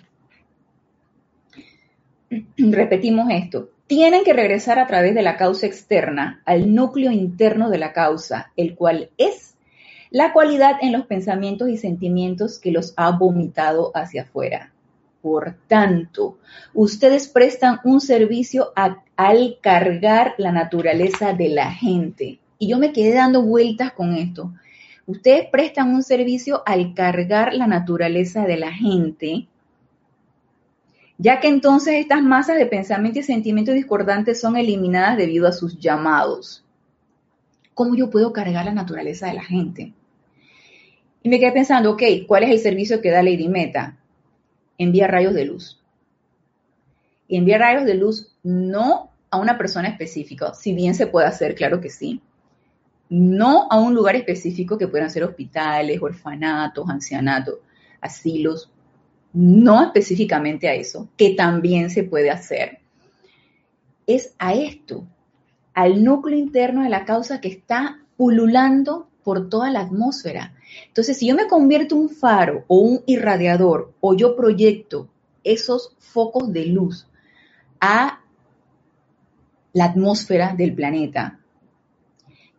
repetimos 2.57 3.27
esto, 3.31 3.69
tienen 3.87 4.23
que 4.23 4.33
regresar 4.33 4.79
a 4.79 4.87
través 4.87 5.13
de 5.13 5.21
la 5.21 5.37
causa 5.37 5.67
externa 5.67 6.41
al 6.45 6.73
núcleo 6.73 7.11
interno 7.11 7.69
de 7.69 7.77
la 7.77 7.93
causa, 7.93 8.51
el 8.55 8.75
cual 8.75 9.11
es 9.17 9.55
la 10.09 10.31
cualidad 10.31 10.77
en 10.81 10.91
los 10.91 11.05
pensamientos 11.05 11.69
y 11.69 11.77
sentimientos 11.77 12.59
que 12.59 12.71
los 12.71 12.93
ha 12.97 13.11
vomitado 13.11 13.91
hacia 13.95 14.23
afuera. 14.23 14.71
Por 15.21 15.55
tanto, 15.67 16.37
ustedes 16.73 17.27
prestan 17.27 17.79
un 17.83 18.01
servicio 18.01 18.73
al 19.15 19.57
cargar 19.61 20.35
la 20.37 20.51
naturaleza 20.51 21.33
de 21.33 21.49
la 21.49 21.71
gente. 21.71 22.39
Y 22.59 22.69
yo 22.69 22.77
me 22.77 22.93
quedé 22.93 23.13
dando 23.13 23.41
vueltas 23.41 23.93
con 23.93 24.13
esto. 24.15 24.53
Ustedes 25.05 25.47
prestan 25.51 25.93
un 25.93 26.03
servicio 26.03 26.63
al 26.65 26.93
cargar 26.93 27.53
la 27.53 27.67
naturaleza 27.67 28.45
de 28.45 28.57
la 28.57 28.71
gente, 28.71 29.47
ya 31.17 31.39
que 31.39 31.47
entonces 31.47 31.95
estas 31.95 32.23
masas 32.23 32.57
de 32.57 32.65
pensamiento 32.65 33.19
y 33.19 33.23
sentimientos 33.23 33.75
discordantes 33.75 34.39
son 34.39 34.55
eliminadas 34.55 35.17
debido 35.17 35.47
a 35.47 35.51
sus 35.51 35.77
llamados. 35.77 36.65
¿Cómo 37.73 37.95
yo 37.95 38.09
puedo 38.09 38.31
cargar 38.31 38.65
la 38.65 38.73
naturaleza 38.73 39.27
de 39.27 39.33
la 39.33 39.43
gente? 39.43 39.93
Y 41.21 41.29
me 41.29 41.39
quedé 41.39 41.51
pensando, 41.51 41.91
ok, 41.91 42.03
¿cuál 42.27 42.43
es 42.43 42.49
el 42.49 42.59
servicio 42.59 43.01
que 43.01 43.11
da 43.11 43.23
Lady 43.23 43.47
Meta? 43.47 43.97
envía 44.77 45.07
rayos 45.07 45.33
de 45.33 45.45
luz. 45.45 45.82
Y 47.27 47.37
envía 47.37 47.57
rayos 47.57 47.85
de 47.85 47.95
luz 47.95 48.35
no 48.43 49.11
a 49.29 49.37
una 49.37 49.57
persona 49.57 49.87
específica, 49.87 50.53
si 50.53 50.73
bien 50.73 50.93
se 50.93 51.07
puede 51.07 51.27
hacer, 51.27 51.55
claro 51.55 51.81
que 51.81 51.89
sí, 51.89 52.21
no 53.09 53.67
a 53.69 53.79
un 53.79 53.93
lugar 53.93 54.15
específico 54.15 54.77
que 54.77 54.87
puedan 54.87 55.09
ser 55.09 55.23
hospitales, 55.23 56.01
orfanatos, 56.01 56.89
ancianatos, 56.89 57.55
asilos, 58.01 58.71
no 59.33 59.83
específicamente 59.83 60.67
a 60.67 60.75
eso, 60.75 61.09
que 61.17 61.31
también 61.31 61.89
se 61.89 62.03
puede 62.03 62.29
hacer. 62.29 62.79
Es 64.05 64.33
a 64.37 64.53
esto, 64.53 65.07
al 65.73 66.03
núcleo 66.03 66.37
interno 66.37 66.83
de 66.83 66.89
la 66.89 67.05
causa 67.05 67.41
que 67.41 67.47
está 67.47 67.99
pululando 68.17 69.07
por 69.23 69.49
toda 69.49 69.71
la 69.71 69.81
atmósfera. 69.81 70.53
Entonces, 70.87 71.17
si 71.17 71.27
yo 71.27 71.35
me 71.35 71.47
convierto 71.47 71.95
en 71.95 72.01
un 72.01 72.09
faro 72.09 72.65
o 72.67 72.77
un 72.77 73.03
irradiador 73.05 73.93
o 74.01 74.13
yo 74.15 74.35
proyecto 74.35 75.09
esos 75.43 75.95
focos 75.97 76.51
de 76.53 76.65
luz 76.65 77.07
a 77.83 78.21
la 79.73 79.85
atmósfera 79.85 80.53
del 80.55 80.73
planeta, 80.73 81.39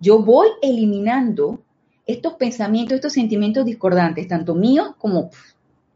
yo 0.00 0.22
voy 0.22 0.48
eliminando 0.60 1.62
estos 2.06 2.34
pensamientos, 2.34 2.96
estos 2.96 3.14
sentimientos 3.14 3.64
discordantes, 3.64 4.28
tanto 4.28 4.54
míos 4.54 4.94
como, 4.98 5.30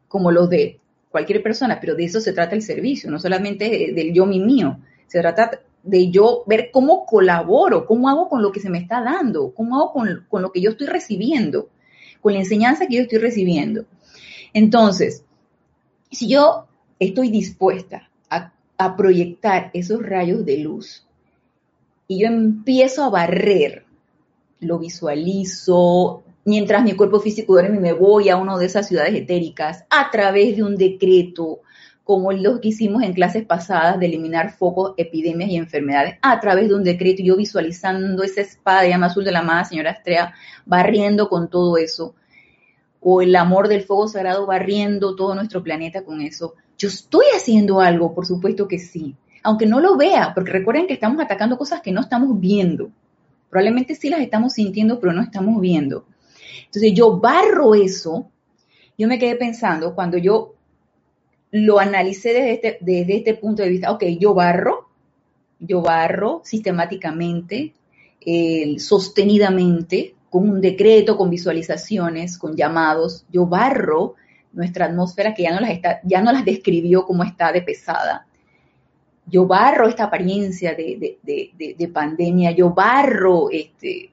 como 0.09 0.31
los 0.31 0.49
de 0.49 0.81
cualquier 1.11 1.43
persona, 1.43 1.79
pero 1.79 1.95
de 1.95 2.05
eso 2.05 2.21
se 2.21 2.33
trata 2.33 2.55
el 2.55 2.63
servicio, 2.63 3.11
no 3.11 3.19
solamente 3.19 3.93
del 3.95 4.15
yo 4.15 4.25
mi 4.25 4.41
mío, 4.41 4.79
se 5.07 5.21
trata 5.21 5.61
de 5.83 6.11
yo 6.11 6.45
ver 6.47 6.71
cómo 6.73 7.05
colaboro, 7.05 7.85
cómo 7.85 8.09
hago 8.09 8.29
con 8.29 8.41
lo 8.41 8.51
que 8.51 8.61
se 8.61 8.71
me 8.71 8.79
está 8.79 9.03
dando, 9.03 9.53
cómo 9.53 9.77
hago 9.77 9.93
con, 9.93 10.27
con 10.29 10.41
lo 10.41 10.53
que 10.53 10.63
yo 10.63 10.71
estoy 10.71 10.87
recibiendo 10.87 11.69
con 12.21 12.33
la 12.33 12.41
enseñanza 12.41 12.87
que 12.87 12.97
yo 12.97 13.03
estoy 13.03 13.19
recibiendo. 13.19 13.85
Entonces, 14.53 15.25
si 16.11 16.29
yo 16.29 16.67
estoy 16.99 17.31
dispuesta 17.31 18.08
a, 18.79 18.97
proyectar 18.97 19.71
esos 19.75 20.03
rayos 20.03 20.45
de 20.47 20.59
luz 20.59 21.07
y 22.07 22.21
yo 22.21 22.29
empiezo 22.29 23.05
a 23.05 23.11
barrer, 23.11 23.85
lo 24.61 24.79
visualizo, 24.79 26.23
mientras 26.45 26.83
mi 26.83 26.95
cuerpo 26.95 27.21
físico 27.21 27.53
duerme, 27.53 27.79
me 27.79 27.93
voy 27.93 28.31
a 28.31 28.37
una 28.37 28.57
de 28.57 28.65
esas 28.65 28.89
ciudades 28.89 29.15
etéricas 29.15 29.85
a 29.91 30.11
través 30.11 30.57
de 30.57 30.63
un 30.63 30.77
decreto, 30.77 31.61
como 32.05 32.33
los 32.33 32.61
que 32.61 32.69
hicimos 32.69 33.03
en 33.03 33.13
clases 33.13 33.45
pasadas 33.45 34.01
de 34.01 34.07
eliminar 34.07 34.53
focos, 34.53 34.95
epidemias 34.97 35.51
y 35.51 35.57
enfermedades, 35.57 36.17
a 36.23 36.41
través 36.41 36.69
de 36.69 36.75
un 36.75 36.83
decreto, 36.83 37.23
yo 37.23 37.37
visualizando 37.37 38.23
esa 38.23 38.41
espada 38.41 38.81
de 38.81 38.89
llama 38.89 39.07
azul 39.07 39.25
de 39.25 39.33
la 39.33 39.41
amada 39.41 39.67
señora 39.67 39.91
Estrella, 39.91 40.33
barriendo 40.65 41.29
con 41.29 41.51
todo 41.51 41.77
eso, 41.77 42.15
o 43.01 43.21
el 43.21 43.37
amor 43.37 43.69
del 43.69 43.83
fuego 43.83 44.09
sagrado 44.09 44.47
barriendo 44.47 45.15
todo 45.15 45.35
nuestro 45.35 45.63
planeta 45.63 46.03
con 46.03 46.23
eso. 46.23 46.55
Yo 46.79 46.89
estoy 46.89 47.27
haciendo 47.35 47.81
algo, 47.81 48.15
por 48.15 48.25
supuesto 48.25 48.69
que 48.69 48.79
sí, 48.79 49.17
aunque 49.43 49.67
no 49.67 49.81
lo 49.81 49.97
vea, 49.97 50.33
porque 50.35 50.53
recuerden 50.53 50.87
que 50.87 50.95
estamos 50.95 51.21
atacando 51.21 51.59
cosas 51.59 51.81
que 51.81 51.93
no 51.93 52.01
estamos 52.01 52.39
viendo. 52.39 52.91
Probablemente 53.51 53.95
sí 53.95 54.09
las 54.09 54.21
estamos 54.21 54.53
sintiendo, 54.53 55.01
pero 55.01 55.13
no 55.13 55.23
estamos 55.23 55.61
viendo. 55.61 56.07
Entonces 56.67 56.93
yo 56.95 57.19
barro 57.19 57.75
eso, 57.75 58.31
yo 58.97 59.09
me 59.09 59.19
quedé 59.19 59.37
pensando, 59.37 59.95
cuando 59.95 60.19
yo 60.19 60.55
lo 61.51 61.79
analicé 61.79 62.35
desde 62.35 62.53
este, 62.53 62.79
desde 62.81 63.17
este 63.17 63.35
punto 63.35 63.63
de 63.63 63.71
vista, 63.71 63.91
ok, 63.91 64.05
yo 64.21 64.35
barro, 64.35 64.89
yo 65.59 65.81
barro 65.83 66.43
sistemáticamente, 66.45 67.73
sostenidamente, 68.79 70.15
con 70.29 70.49
un 70.49 70.61
decreto, 70.61 71.17
con 71.17 71.31
visualizaciones, 71.31 72.37
con 72.37 72.55
llamados, 72.55 73.25
yo 73.33 73.47
barro 73.47 74.15
nuestra 74.53 74.87
atmósfera 74.87 75.35
que 75.35 75.43
ya 75.45 75.55
no 75.55 75.61
las, 75.61 75.71
está, 75.71 76.01
ya 76.05 76.23
no 76.23 76.33
las 76.33 76.45
describió 76.45 77.05
como 77.05 77.25
está 77.25 77.53
de 77.53 77.63
pesada. 77.63 78.27
Yo 79.27 79.47
barro 79.47 79.89
esta 79.89 80.05
apariencia 80.05 80.75
de, 80.75 81.19
de 81.23 81.89
pandemia, 81.89 82.53
yo 82.53 82.71
barro 82.71 83.51
este, 83.51 84.11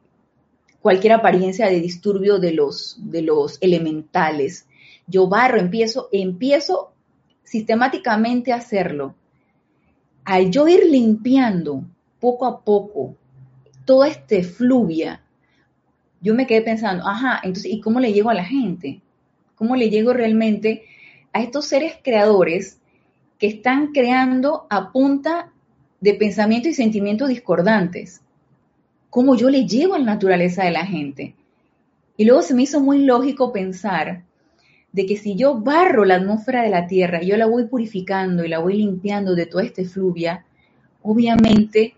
cualquier 0.86 1.14
apariencia 1.14 1.66
de 1.66 1.80
disturbio 1.80 2.38
de 2.38 2.52
los, 2.52 2.96
de 3.00 3.24
los 3.24 3.58
elementales. 3.60 4.68
Yo 5.08 5.28
barro, 5.28 5.58
empiezo, 5.58 6.10
empiezo 6.12 6.94
sistemáticamente 7.44 8.54
a 8.54 8.58
hacerlo. 8.58 9.16
Al 10.26 10.52
yo 10.52 10.68
ir 10.68 10.86
limpiando 10.86 11.84
poco 12.20 12.46
a 12.46 12.64
poco 12.64 13.16
toda 13.84 14.08
este 14.08 14.44
fluvia, 14.44 15.24
yo 16.22 16.36
me 16.36 16.46
quedé 16.46 16.62
pensando, 16.62 17.04
ajá, 17.08 17.40
entonces, 17.42 17.72
¿y 17.72 17.82
cómo 17.82 18.00
le 18.00 18.14
llego 18.14 18.30
a 18.30 18.36
la 18.36 18.46
gente? 18.46 19.02
¿Cómo 19.56 19.76
le 19.76 19.90
llego 19.90 20.14
realmente 20.14 20.84
a 21.34 21.42
estos 21.42 21.66
seres 21.66 21.96
creadores 22.04 22.80
que 23.40 23.48
están 23.48 23.92
creando 23.92 24.68
a 24.70 24.92
punta 24.92 25.52
de 26.00 26.14
pensamientos 26.14 26.72
y 26.72 26.76
sentimientos 26.76 27.30
discordantes? 27.30 28.22
cómo 29.16 29.38
yo 29.38 29.50
le 29.50 29.66
llevo 29.66 29.94
a 29.94 30.00
la 30.00 30.04
naturaleza 30.04 30.66
de 30.66 30.72
la 30.72 30.86
gente. 30.86 31.36
Y 32.18 32.26
luego 32.26 32.42
se 32.42 32.54
me 32.54 32.64
hizo 32.64 32.82
muy 32.82 33.06
lógico 33.06 33.54
pensar 33.54 34.26
de 34.92 35.06
que 35.06 35.16
si 35.16 35.38
yo 35.38 35.62
barro 35.62 36.04
la 36.04 36.16
atmósfera 36.16 36.64
de 36.64 36.70
la 36.70 36.86
Tierra, 36.86 37.22
yo 37.22 37.38
la 37.38 37.46
voy 37.46 37.68
purificando 37.68 38.44
y 38.44 38.50
la 38.50 38.60
voy 38.60 38.74
limpiando 38.74 39.34
de 39.34 39.46
toda 39.46 39.64
esta 39.64 39.86
fluvia, 39.86 40.44
obviamente 41.02 41.96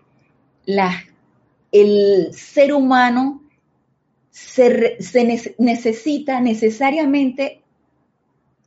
el 1.72 2.32
ser 2.34 2.72
humano 2.72 3.42
se, 4.38 5.54
necesita 5.58 6.40
necesariamente, 6.40 7.62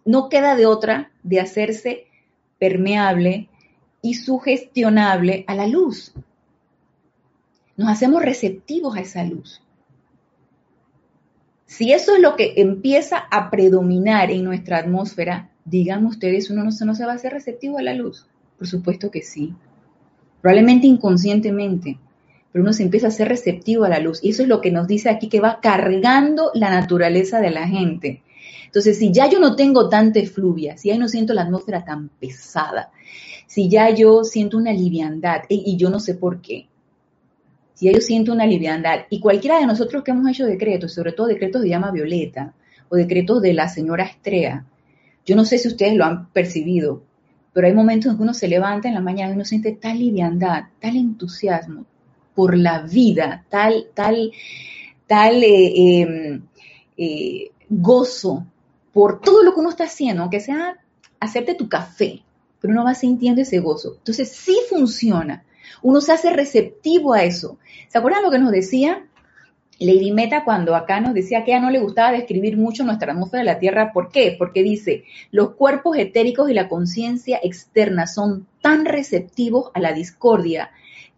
no 0.05 0.29
queda 0.29 0.55
de 0.55 0.65
otra 0.65 1.11
de 1.23 1.39
hacerse 1.39 2.07
permeable 2.59 3.49
y 4.01 4.15
sugestionable 4.15 5.45
a 5.47 5.55
la 5.55 5.67
luz 5.67 6.13
nos 7.81 7.89
hacemos 7.89 8.21
receptivos 8.21 8.95
a 8.95 9.01
esa 9.01 9.23
luz. 9.23 9.61
Si 11.65 11.93
eso 11.93 12.15
es 12.15 12.21
lo 12.21 12.35
que 12.35 12.53
empieza 12.57 13.17
a 13.17 13.49
predominar 13.49 14.29
en 14.29 14.43
nuestra 14.43 14.77
atmósfera, 14.77 15.49
digan 15.65 16.05
ustedes, 16.05 16.49
uno 16.49 16.63
no, 16.63 16.69
no 16.69 16.95
se 16.95 17.05
va 17.05 17.13
a 17.13 17.15
hacer 17.15 17.33
receptivo 17.33 17.77
a 17.77 17.81
la 17.81 17.93
luz. 17.93 18.27
Por 18.57 18.67
supuesto 18.67 19.09
que 19.09 19.21
sí. 19.21 19.55
Probablemente 20.41 20.85
inconscientemente, 20.85 21.97
pero 22.51 22.63
uno 22.63 22.73
se 22.73 22.83
empieza 22.83 23.07
a 23.07 23.11
ser 23.11 23.29
receptivo 23.29 23.85
a 23.85 23.89
la 23.89 23.99
luz. 23.99 24.19
Y 24.23 24.29
eso 24.31 24.43
es 24.43 24.49
lo 24.49 24.61
que 24.61 24.71
nos 24.71 24.87
dice 24.87 25.09
aquí 25.09 25.29
que 25.29 25.39
va 25.39 25.59
cargando 25.61 26.51
la 26.53 26.69
naturaleza 26.69 27.39
de 27.39 27.51
la 27.51 27.67
gente. 27.67 28.21
Entonces, 28.65 28.97
si 28.97 29.11
ya 29.11 29.29
yo 29.29 29.39
no 29.39 29.55
tengo 29.55 29.89
tanta 29.89 30.19
efluvia, 30.19 30.77
si 30.77 30.89
ya 30.89 30.97
no 30.97 31.07
siento 31.07 31.33
la 31.33 31.43
atmósfera 31.43 31.83
tan 31.83 32.09
pesada, 32.09 32.91
si 33.47 33.69
ya 33.69 33.89
yo 33.89 34.23
siento 34.23 34.57
una 34.57 34.71
liviandad, 34.71 35.41
y 35.49 35.75
yo 35.75 35.89
no 35.89 35.99
sé 35.99 36.15
por 36.15 36.41
qué, 36.41 36.67
si 37.73 37.91
yo 37.91 37.99
siento 37.99 38.31
una 38.31 38.45
liviandad, 38.45 39.01
y 39.09 39.19
cualquiera 39.19 39.59
de 39.59 39.65
nosotros 39.65 40.03
que 40.03 40.11
hemos 40.11 40.29
hecho 40.29 40.45
decretos, 40.45 40.93
sobre 40.93 41.11
todo 41.11 41.27
decretos 41.27 41.61
de 41.61 41.69
llama 41.69 41.91
violeta 41.91 42.53
o 42.89 42.95
decretos 42.95 43.41
de 43.41 43.53
la 43.53 43.67
señora 43.67 44.05
Estrella, 44.05 44.65
yo 45.25 45.35
no 45.35 45.45
sé 45.45 45.57
si 45.57 45.67
ustedes 45.67 45.95
lo 45.95 46.05
han 46.05 46.27
percibido, 46.29 47.03
pero 47.53 47.67
hay 47.67 47.73
momentos 47.73 48.11
en 48.11 48.17
que 48.17 48.23
uno 48.23 48.33
se 48.33 48.47
levanta 48.47 48.87
en 48.87 48.93
la 48.93 49.01
mañana 49.01 49.31
y 49.31 49.35
uno 49.35 49.45
siente 49.45 49.73
tal 49.73 49.99
liviandad, 49.99 50.65
tal 50.79 50.95
entusiasmo 50.95 51.85
por 52.41 52.57
la 52.57 52.79
vida, 52.79 53.45
tal, 53.49 53.89
tal, 53.93 54.31
tal 55.05 55.43
eh, 55.43 56.01
em, 56.01 56.41
eh, 56.97 57.51
gozo 57.69 58.47
por 58.91 59.21
todo 59.21 59.43
lo 59.43 59.53
que 59.53 59.59
uno 59.59 59.69
está 59.69 59.83
haciendo, 59.83 60.23
aunque 60.23 60.39
sea 60.39 60.79
hacerte 61.19 61.53
tu 61.53 61.69
café, 61.69 62.23
pero 62.59 62.73
uno 62.73 62.83
va 62.83 62.95
sintiendo 62.95 63.41
ese 63.41 63.59
gozo. 63.59 63.93
Entonces 63.99 64.31
sí 64.31 64.57
funciona 64.67 65.43
uno 65.81 66.01
se 66.01 66.11
hace 66.11 66.31
receptivo 66.31 67.13
a 67.13 67.23
eso. 67.23 67.57
¿Se 67.87 67.97
acuerdan 67.97 68.23
lo 68.23 68.31
que 68.31 68.39
nos 68.39 68.51
decía 68.51 69.05
Lady 69.79 70.11
Meta 70.11 70.43
cuando 70.43 70.75
acá 70.75 70.99
nos 70.99 71.13
decía 71.13 71.43
que 71.43 71.53
a 71.53 71.59
no 71.59 71.69
le 71.69 71.79
gustaba 71.79 72.11
describir 72.11 72.57
mucho 72.57 72.83
nuestra 72.83 73.13
atmósfera 73.13 73.41
de 73.41 73.45
la 73.45 73.59
Tierra? 73.59 73.91
¿Por 73.93 74.11
qué? 74.11 74.35
Porque 74.37 74.63
dice, 74.63 75.05
los 75.31 75.51
cuerpos 75.51 75.97
etéricos 75.97 76.49
y 76.49 76.53
la 76.53 76.69
conciencia 76.69 77.39
externa 77.41 78.07
son 78.07 78.47
tan 78.61 78.85
receptivos 78.85 79.71
a 79.73 79.79
la 79.79 79.93
discordia 79.93 80.71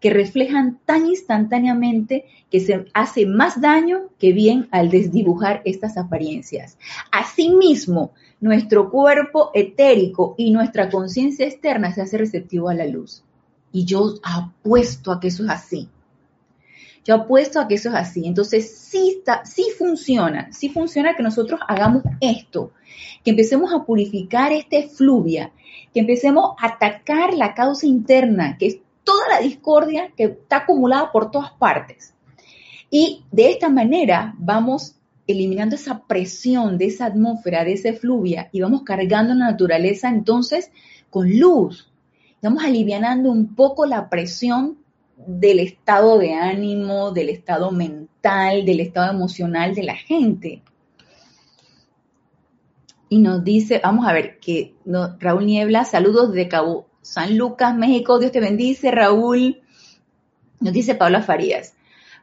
que 0.04 0.10
reflejan 0.10 0.80
tan 0.84 1.06
instantáneamente 1.06 2.26
que 2.50 2.60
se 2.60 2.84
hace 2.92 3.24
más 3.24 3.62
daño 3.62 4.10
que 4.18 4.34
bien 4.34 4.68
al 4.70 4.90
desdibujar 4.90 5.62
estas 5.64 5.96
apariencias. 5.96 6.76
Asimismo, 7.10 8.12
nuestro 8.38 8.90
cuerpo 8.90 9.50
etérico 9.54 10.34
y 10.36 10.50
nuestra 10.50 10.90
conciencia 10.90 11.46
externa 11.46 11.94
se 11.94 12.02
hace 12.02 12.18
receptivo 12.18 12.68
a 12.68 12.74
la 12.74 12.84
luz. 12.84 13.24
Y 13.72 13.86
yo 13.86 14.16
apuesto 14.22 15.10
a 15.10 15.20
que 15.20 15.28
eso 15.28 15.42
es 15.44 15.48
así. 15.48 15.88
Yo 17.06 17.14
apuesto 17.14 17.58
a 17.58 17.66
que 17.66 17.76
eso 17.76 17.88
es 17.88 17.94
así. 17.94 18.26
Entonces, 18.26 18.76
sí, 18.76 19.22
funciona, 19.78 20.52
sí 20.52 20.68
funciona 20.68 21.16
que 21.16 21.22
nosotros 21.22 21.60
hagamos 21.66 22.02
esto, 22.20 22.72
que 23.24 23.30
empecemos 23.30 23.72
a 23.72 23.86
purificar 23.86 24.52
este 24.52 24.86
fluvia, 24.86 25.50
que 25.94 26.00
empecemos 26.00 26.50
a 26.58 26.66
atacar 26.66 27.32
la 27.32 27.54
causa 27.54 27.86
interna, 27.86 28.58
que 28.58 28.66
es 28.66 28.83
toda 29.04 29.28
la 29.28 29.40
discordia 29.40 30.12
que 30.16 30.24
está 30.24 30.58
acumulada 30.58 31.12
por 31.12 31.30
todas 31.30 31.52
partes. 31.52 32.14
Y 32.90 33.24
de 33.30 33.50
esta 33.50 33.68
manera 33.68 34.34
vamos 34.38 34.96
eliminando 35.26 35.74
esa 35.74 36.04
presión 36.06 36.76
de 36.78 36.86
esa 36.86 37.06
atmósfera, 37.06 37.64
de 37.64 37.74
ese 37.74 37.92
fluvia, 37.94 38.48
y 38.52 38.60
vamos 38.60 38.82
cargando 38.82 39.34
la 39.34 39.50
naturaleza 39.50 40.08
entonces 40.08 40.70
con 41.10 41.38
luz, 41.38 41.90
estamos 42.34 42.64
alivianando 42.64 43.30
un 43.30 43.54
poco 43.54 43.86
la 43.86 44.10
presión 44.10 44.78
del 45.16 45.60
estado 45.60 46.18
de 46.18 46.34
ánimo, 46.34 47.12
del 47.12 47.28
estado 47.28 47.70
mental, 47.70 48.64
del 48.64 48.80
estado 48.80 49.12
emocional 49.12 49.74
de 49.74 49.82
la 49.84 49.94
gente. 49.94 50.62
Y 53.08 53.18
nos 53.18 53.44
dice, 53.44 53.80
vamos 53.82 54.06
a 54.06 54.12
ver, 54.12 54.40
que 54.40 54.74
Raúl 55.20 55.46
Niebla, 55.46 55.84
saludos 55.84 56.32
de 56.32 56.48
Cabo 56.48 56.86
San 57.04 57.36
Lucas, 57.36 57.76
México, 57.76 58.18
Dios 58.18 58.32
te 58.32 58.40
bendice, 58.40 58.90
Raúl. 58.90 59.60
Nos 60.60 60.72
dice 60.72 60.94
Paula 60.94 61.22
Farías. 61.22 61.74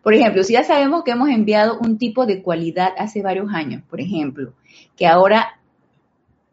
Por 0.01 0.15
ejemplo, 0.15 0.43
si 0.43 0.53
ya 0.53 0.63
sabemos 0.63 1.03
que 1.03 1.11
hemos 1.11 1.29
enviado 1.29 1.77
un 1.79 1.99
tipo 1.99 2.25
de 2.25 2.41
cualidad 2.41 2.93
hace 2.97 3.21
varios 3.21 3.53
años, 3.53 3.83
por 3.87 4.01
ejemplo, 4.01 4.53
que 4.97 5.05
ahora 5.05 5.61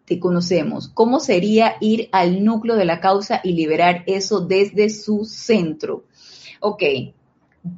te 0.05 0.21
conocemos. 0.21 0.89
¿Cómo 0.89 1.21
sería 1.21 1.77
ir 1.81 2.11
al 2.13 2.45
núcleo 2.45 2.77
de 2.77 2.85
la 2.85 3.01
causa 3.01 3.41
y 3.43 3.53
liberar 3.53 4.05
eso 4.07 4.41
desde 4.41 4.91
su 4.91 5.25
centro? 5.25 6.05
Ok, 6.61 6.83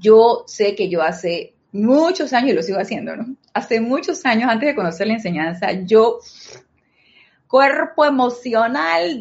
yo 0.00 0.42
sé 0.48 0.74
que 0.74 0.88
yo 0.88 1.02
hace 1.02 1.54
muchos 1.70 2.32
años, 2.32 2.50
y 2.50 2.54
lo 2.54 2.62
sigo 2.62 2.80
haciendo, 2.80 3.16
¿no? 3.16 3.36
Hace 3.54 3.80
muchos 3.80 4.26
años, 4.26 4.50
antes 4.50 4.68
de 4.68 4.74
conocer 4.74 5.06
la 5.06 5.14
enseñanza, 5.14 5.72
yo, 5.84 6.18
cuerpo 7.46 8.04
emocional 8.04 9.20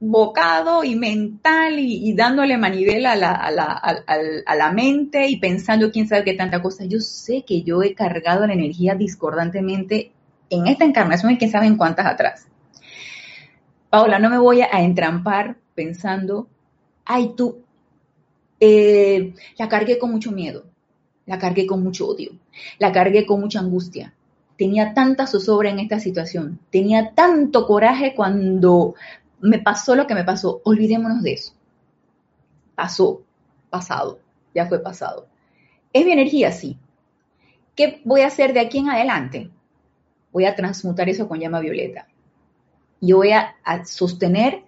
desbocado 0.00 0.84
y 0.84 0.94
mental 0.94 1.78
y, 1.78 2.12
dándole 2.14 2.56
manivela 2.56 3.12
a 3.12 3.16
la, 3.16 3.32
a, 3.32 3.50
la, 3.50 3.82
a 4.46 4.54
la 4.54 4.72
mente 4.72 5.28
y 5.28 5.38
pensando 5.38 5.90
quién 5.90 6.08
sabe 6.08 6.24
qué 6.24 6.34
tanta 6.34 6.62
cosa, 6.62 6.84
yo 6.84 7.00
sé 7.00 7.42
que 7.46 7.62
yo 7.62 7.82
he 7.82 7.94
cargado 7.94 8.46
la 8.46 8.54
energía 8.54 8.94
discordantemente 8.94 10.12
en 10.50 10.66
esta 10.66 10.84
encarnación 10.84 11.32
y 11.32 11.38
quién 11.38 11.50
sabe 11.50 11.66
en 11.66 11.76
cuántas 11.76 12.06
atrás. 12.06 12.46
Paola, 13.90 14.18
no 14.18 14.30
me 14.30 14.38
voy 14.38 14.60
a 14.60 14.82
entrampar 14.82 15.56
pensando, 15.74 16.46
ay, 17.04 17.32
tú, 17.36 17.62
eh, 18.60 19.34
la 19.56 19.68
cargué 19.68 19.98
con 19.98 20.10
mucho 20.10 20.30
miedo, 20.30 20.64
la 21.26 21.38
cargué 21.38 21.66
con 21.66 21.82
mucho 21.82 22.06
odio, 22.06 22.32
la 22.78 22.92
cargué 22.92 23.24
con 23.24 23.40
mucha 23.40 23.60
angustia. 23.60 24.14
Tenía 24.56 24.92
tanta 24.92 25.26
zozobra 25.26 25.70
en 25.70 25.78
esta 25.78 26.00
situación, 26.00 26.58
tenía 26.70 27.12
tanto 27.14 27.66
coraje 27.66 28.14
cuando 28.14 28.94
me 29.40 29.58
pasó 29.58 29.94
lo 29.94 30.06
que 30.06 30.14
me 30.14 30.24
pasó. 30.24 30.60
Olvidémonos 30.64 31.22
de 31.22 31.32
eso. 31.32 31.52
Pasó, 32.74 33.22
pasado, 33.70 34.20
ya 34.54 34.66
fue 34.66 34.80
pasado. 34.80 35.26
¿Es 35.92 36.04
mi 36.04 36.12
energía? 36.12 36.52
Sí. 36.52 36.78
¿Qué 37.74 38.00
voy 38.04 38.22
a 38.22 38.26
hacer 38.26 38.52
de 38.52 38.60
aquí 38.60 38.78
en 38.78 38.90
adelante? 38.90 39.50
Voy 40.32 40.44
a 40.44 40.54
transmutar 40.54 41.08
eso 41.08 41.28
con 41.28 41.40
llama 41.40 41.60
violeta. 41.60 42.06
Yo 43.00 43.18
voy 43.18 43.30
a, 43.32 43.54
sostener 43.84 44.64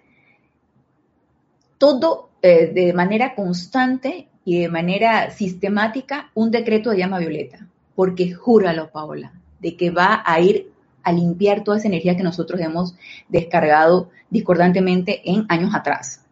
todo 1.77 2.29
eh, 2.41 2.67
de 2.67 2.93
manera 2.93 3.35
constante 3.35 4.29
y 4.45 4.61
de 4.61 4.69
manera 4.69 5.29
sistemática 5.31 6.31
un 6.33 6.51
decreto 6.51 6.91
de 6.91 6.97
llama 6.99 7.19
violeta, 7.19 7.67
porque 7.95 8.33
júralo, 8.33 8.89
Paola, 8.89 9.33
de 9.59 9.75
que 9.75 9.91
va 9.91 10.23
a 10.25 10.39
ir 10.39 10.70
a 11.03 11.11
limpiar 11.11 11.63
toda 11.63 11.77
esa 11.77 11.87
energía 11.87 12.15
que 12.15 12.23
nosotros 12.23 12.59
hemos 12.61 12.95
descargado 13.29 14.09
discordantemente 14.29 15.21
en 15.29 15.45
años 15.49 15.73
atrás. 15.73 16.25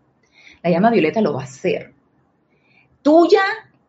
La 0.63 0.69
llama 0.69 0.91
violeta 0.91 1.21
lo 1.21 1.33
va 1.33 1.41
a 1.41 1.45
hacer. 1.45 1.93
Tuya 3.01 3.41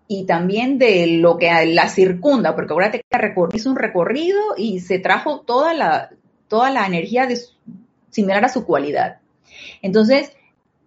y 0.06 0.24
también 0.24 0.78
de 0.78 1.06
lo 1.06 1.36
que 1.36 1.66
la 1.66 1.88
circunda, 1.88 2.54
porque 2.54 2.72
ahora 2.72 2.90
te 2.90 3.04
hizo 3.52 3.70
un 3.70 3.76
recorrido 3.76 4.40
y 4.56 4.80
se 4.80 4.98
trajo 4.98 5.40
toda 5.40 5.72
la, 5.72 6.10
toda 6.48 6.70
la 6.70 6.86
energía 6.86 7.28
similar 8.10 8.44
a 8.44 8.48
su 8.48 8.64
cualidad. 8.64 9.18
Entonces, 9.82 10.32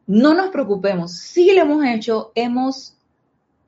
no 0.07 0.33
nos 0.33 0.49
preocupemos, 0.49 1.17
si 1.17 1.53
lo 1.53 1.61
hemos 1.61 1.85
hecho, 1.85 2.31
hemos 2.35 2.97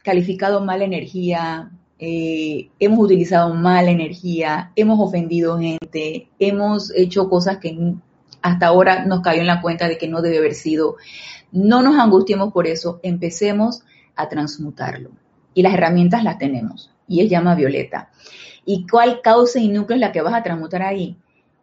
calificado 0.03 0.61
mala 0.61 0.83
energía, 0.83 1.71
eh, 1.97 2.69
hemos 2.79 2.99
utilizado 2.99 3.53
mala 3.53 3.89
energía, 3.89 4.71
hemos 4.75 4.99
ofendido 4.99 5.57
gente, 5.59 6.29
hemos 6.39 6.93
hecho 6.95 7.29
cosas 7.29 7.57
que 7.57 7.95
hasta 8.41 8.67
ahora 8.67 9.05
nos 9.05 9.21
cayó 9.21 9.41
en 9.41 9.47
la 9.47 9.61
cuenta 9.61 9.87
de 9.87 9.97
que 9.97 10.07
no 10.07 10.21
debe 10.21 10.39
haber 10.39 10.53
sido. 10.53 10.97
No 11.51 11.81
nos 11.81 11.97
angustiemos 11.97 12.51
por 12.51 12.67
eso, 12.67 12.99
empecemos 13.01 13.83
a 14.15 14.27
transmutarlo. 14.27 15.11
Y 15.53 15.63
las 15.63 15.73
herramientas 15.73 16.23
las 16.23 16.37
tenemos, 16.37 16.91
y 17.07 17.21
es 17.21 17.29
llama 17.29 17.55
violeta. 17.55 18.09
¿Y 18.65 18.85
cuál 18.87 19.21
causa 19.21 19.59
y 19.59 19.69
núcleo 19.69 19.95
es 19.95 20.01
la 20.01 20.11
que 20.11 20.21
vas 20.21 20.33
a 20.33 20.43
transmutar 20.43 20.81
ahí? 20.81 21.17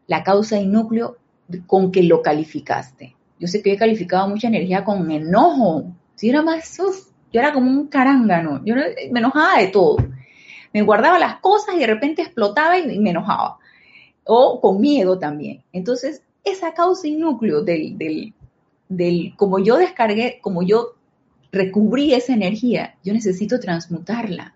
La 0.07 0.23
causa 0.23 0.59
y 0.59 0.67
núcleo 0.67 1.19
con 1.67 1.93
que 1.93 2.03
lo 2.03 2.23
calificaste. 2.23 3.17
Yo 3.39 3.49
sé 3.49 3.61
que 3.61 3.73
he 3.73 3.77
calificado 3.77 4.29
mucha 4.29 4.49
energía 4.49 4.85
con 4.85 5.11
enojo. 5.11 5.93
Si 6.15 6.31
era 6.31 6.43
más, 6.43 6.79
yo 7.33 7.41
era 7.41 7.53
como 7.53 7.71
un 7.71 7.89
carángano. 7.89 8.63
Yo 8.65 8.75
me 9.11 9.21
enojaba 9.21 9.59
de 9.59 9.69
todo. 9.69 9.97
Me 10.73 10.83
guardaba 10.83 11.19
las 11.19 11.37
cosas 11.41 11.75
y 11.75 11.79
de 11.79 11.87
repente 11.87 12.23
explotaba 12.23 12.79
y, 12.79 12.99
me 12.99 13.11
enojaba. 13.11 13.59
O 14.25 14.61
con 14.61 14.81
miedo 14.81 15.19
también. 15.19 15.63
Entonces, 15.73 16.23
esa 16.45 16.75
causa 16.75 17.07
y 17.09 17.17
núcleo 17.17 17.63
del, 17.63 17.99
del, 17.99 18.35
del, 18.89 19.35
como 19.37 19.59
yo 19.59 19.77
descargué, 19.77 20.39
como 20.41 20.63
yo 20.63 20.95
recubrí 21.51 22.15
esa 22.15 22.33
energía, 22.33 22.97
yo 23.05 23.13
necesito 23.13 23.61
transmutarla. 23.61 24.55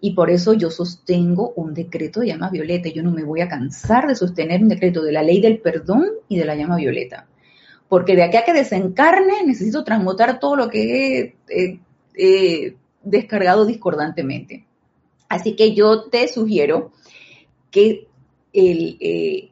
Y 0.00 0.12
por 0.12 0.30
eso 0.30 0.52
yo 0.52 0.70
sostengo 0.70 1.52
un 1.56 1.74
decreto 1.74 2.20
de 2.20 2.28
llama 2.28 2.50
violeta. 2.50 2.88
Yo 2.88 3.02
no 3.02 3.10
me 3.10 3.24
voy 3.24 3.40
a 3.40 3.48
cansar 3.48 4.06
de 4.06 4.14
sostener 4.14 4.62
un 4.62 4.68
decreto 4.68 5.02
de 5.02 5.10
la 5.10 5.22
ley 5.22 5.40
del 5.40 5.58
perdón 5.58 6.06
y 6.28 6.38
de 6.38 6.44
la 6.44 6.54
llama 6.54 6.76
violeta. 6.76 7.26
Porque 7.88 8.14
de 8.14 8.22
aquí 8.22 8.36
a 8.36 8.44
que 8.44 8.52
desencarne 8.52 9.44
necesito 9.44 9.82
transmutar 9.82 10.38
todo 10.38 10.54
lo 10.54 10.68
que 10.68 11.34
he 11.48 12.74
descargado 13.02 13.66
discordantemente. 13.66 14.67
Así 15.28 15.56
que 15.56 15.74
yo 15.74 16.04
te 16.04 16.28
sugiero 16.28 16.92
que 17.70 18.08
el, 18.52 18.96
eh, 19.00 19.50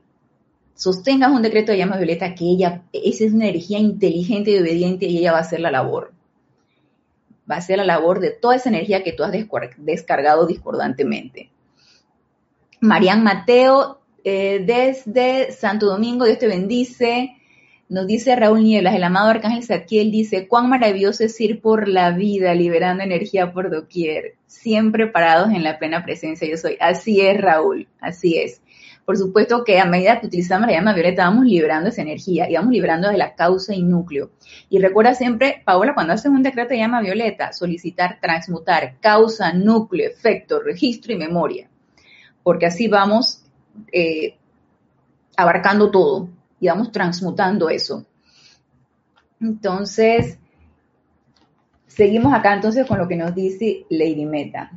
sostengas 0.75 1.33
un 1.33 1.43
decreto 1.43 1.73
de 1.73 1.79
llama 1.79 1.97
violeta, 1.97 2.35
que 2.35 2.45
ella, 2.45 2.85
esa 2.93 3.25
es 3.25 3.33
una 3.33 3.49
energía 3.49 3.79
inteligente 3.79 4.51
y 4.53 4.59
obediente 4.59 5.07
y 5.07 5.19
ella 5.19 5.33
va 5.33 5.39
a 5.39 5.43
hacer 5.43 5.61
la 5.61 5.71
labor 5.71 6.17
va 7.51 7.57
a 7.57 7.61
ser 7.61 7.79
la 7.79 7.85
labor 7.85 8.21
de 8.21 8.31
toda 8.31 8.57
esa 8.57 8.69
energía 8.69 9.03
que 9.03 9.13
tú 9.13 9.23
has 9.23 9.33
descargado 9.79 10.47
discordantemente. 10.47 11.51
Marian 12.81 13.23
Mateo, 13.23 14.01
eh, 14.25 14.63
desde 14.67 15.53
Santo 15.53 15.87
Domingo, 15.87 16.25
Dios 16.25 16.39
te 16.39 16.49
bendice. 16.49 17.36
Nos 17.89 18.09
dice 18.09 18.35
Raúl 18.35 18.65
Nielas, 18.65 18.97
el 18.97 19.05
amado 19.05 19.31
Arcángel 19.31 19.63
Saquiel 19.63 20.11
dice, 20.11 20.49
cuán 20.49 20.69
maravilloso 20.69 21.23
es 21.23 21.41
ir 21.41 21.61
por 21.61 21.87
la 21.87 22.11
vida 22.11 22.53
liberando 22.53 23.05
energía 23.05 23.53
por 23.53 23.71
doquier, 23.71 24.35
siempre 24.49 25.07
parados 25.07 25.51
en 25.53 25.63
la 25.63 25.79
plena 25.79 26.05
presencia 26.05 26.49
yo 26.49 26.57
soy. 26.57 26.77
Así 26.81 27.21
es, 27.21 27.41
Raúl, 27.41 27.87
así 28.01 28.39
es. 28.39 28.61
Por 29.05 29.17
supuesto 29.17 29.63
que 29.63 29.79
a 29.79 29.85
medida 29.85 30.19
que 30.19 30.27
utilizamos 30.27 30.67
la 30.67 30.75
llama 30.75 30.95
violeta 30.95 31.29
vamos 31.29 31.47
liberando 31.47 31.91
esa 31.91 32.03
energía 32.03 32.51
y 32.51 32.55
vamos 32.55 32.73
liberando 32.73 33.09
de 33.09 33.19
la 33.19 33.37
causa 33.37 33.73
y 33.73 33.85
núcleo. 33.85 34.33
Y 34.69 34.81
recuerda 34.81 35.15
siempre, 35.15 35.63
Paola, 35.65 35.95
cuando 35.95 36.13
haces 36.13 36.33
un 36.33 36.43
decreto 36.43 36.71
de 36.71 36.79
llama 36.79 37.01
violeta, 37.03 37.53
solicitar, 37.53 38.19
transmutar 38.21 38.97
causa, 38.99 39.53
núcleo, 39.53 40.11
efecto, 40.11 40.59
registro 40.59 41.13
y 41.13 41.19
memoria. 41.19 41.69
Porque 42.43 42.67
así 42.67 42.89
vamos 42.89 43.45
eh, 43.93 44.35
abarcando 45.37 45.93
todo 45.93 46.31
y 46.61 46.69
vamos 46.69 46.93
transmutando 46.93 47.69
eso. 47.69 48.05
Entonces, 49.41 50.39
seguimos 51.87 52.33
acá 52.33 52.55
entonces 52.55 52.87
con 52.87 52.99
lo 52.99 53.09
que 53.09 53.17
nos 53.17 53.35
dice 53.35 53.85
Lady 53.91 54.25
Meta. 54.25 54.71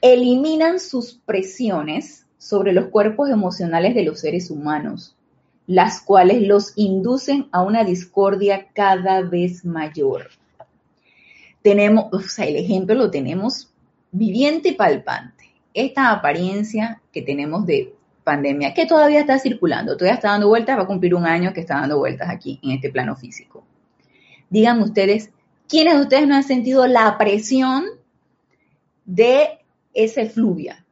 Eliminan 0.00 0.80
sus 0.80 1.14
presiones 1.14 2.26
sobre 2.36 2.72
los 2.72 2.88
cuerpos 2.88 3.30
emocionales 3.30 3.94
de 3.94 4.02
los 4.02 4.20
seres 4.20 4.50
humanos, 4.50 5.16
las 5.66 6.00
cuales 6.02 6.42
los 6.42 6.72
inducen 6.76 7.48
a 7.52 7.62
una 7.62 7.84
discordia 7.84 8.68
cada 8.74 9.22
vez 9.22 9.64
mayor. 9.64 10.28
Tenemos, 11.62 12.12
o 12.12 12.20
sea, 12.20 12.44
el 12.44 12.56
ejemplo 12.56 12.94
lo 12.94 13.10
tenemos 13.10 13.72
viviente 14.12 14.70
y 14.70 14.72
palpante. 14.72 15.54
Esta 15.72 16.10
apariencia 16.10 17.00
que 17.10 17.22
tenemos 17.22 17.64
de 17.64 17.94
pandemia, 18.24 18.74
que 18.74 18.86
todavía 18.86 19.20
está 19.20 19.38
circulando, 19.38 19.96
todavía 19.96 20.14
está 20.14 20.30
dando 20.30 20.48
vueltas, 20.48 20.78
va 20.78 20.82
a 20.82 20.86
cumplir 20.86 21.14
un 21.14 21.26
año 21.26 21.52
que 21.52 21.60
está 21.60 21.80
dando 21.80 21.98
vueltas 21.98 22.28
aquí 22.30 22.58
en 22.62 22.72
este 22.72 22.90
plano 22.90 23.14
físico. 23.14 23.64
Díganme 24.50 24.82
ustedes, 24.82 25.30
¿quiénes 25.68 25.94
de 25.94 26.00
ustedes 26.00 26.26
no 26.26 26.34
han 26.34 26.44
sentido 26.44 26.86
la 26.86 27.16
presión 27.18 27.84
de 29.04 29.60
ese 29.92 30.28
fluvia? 30.28 30.84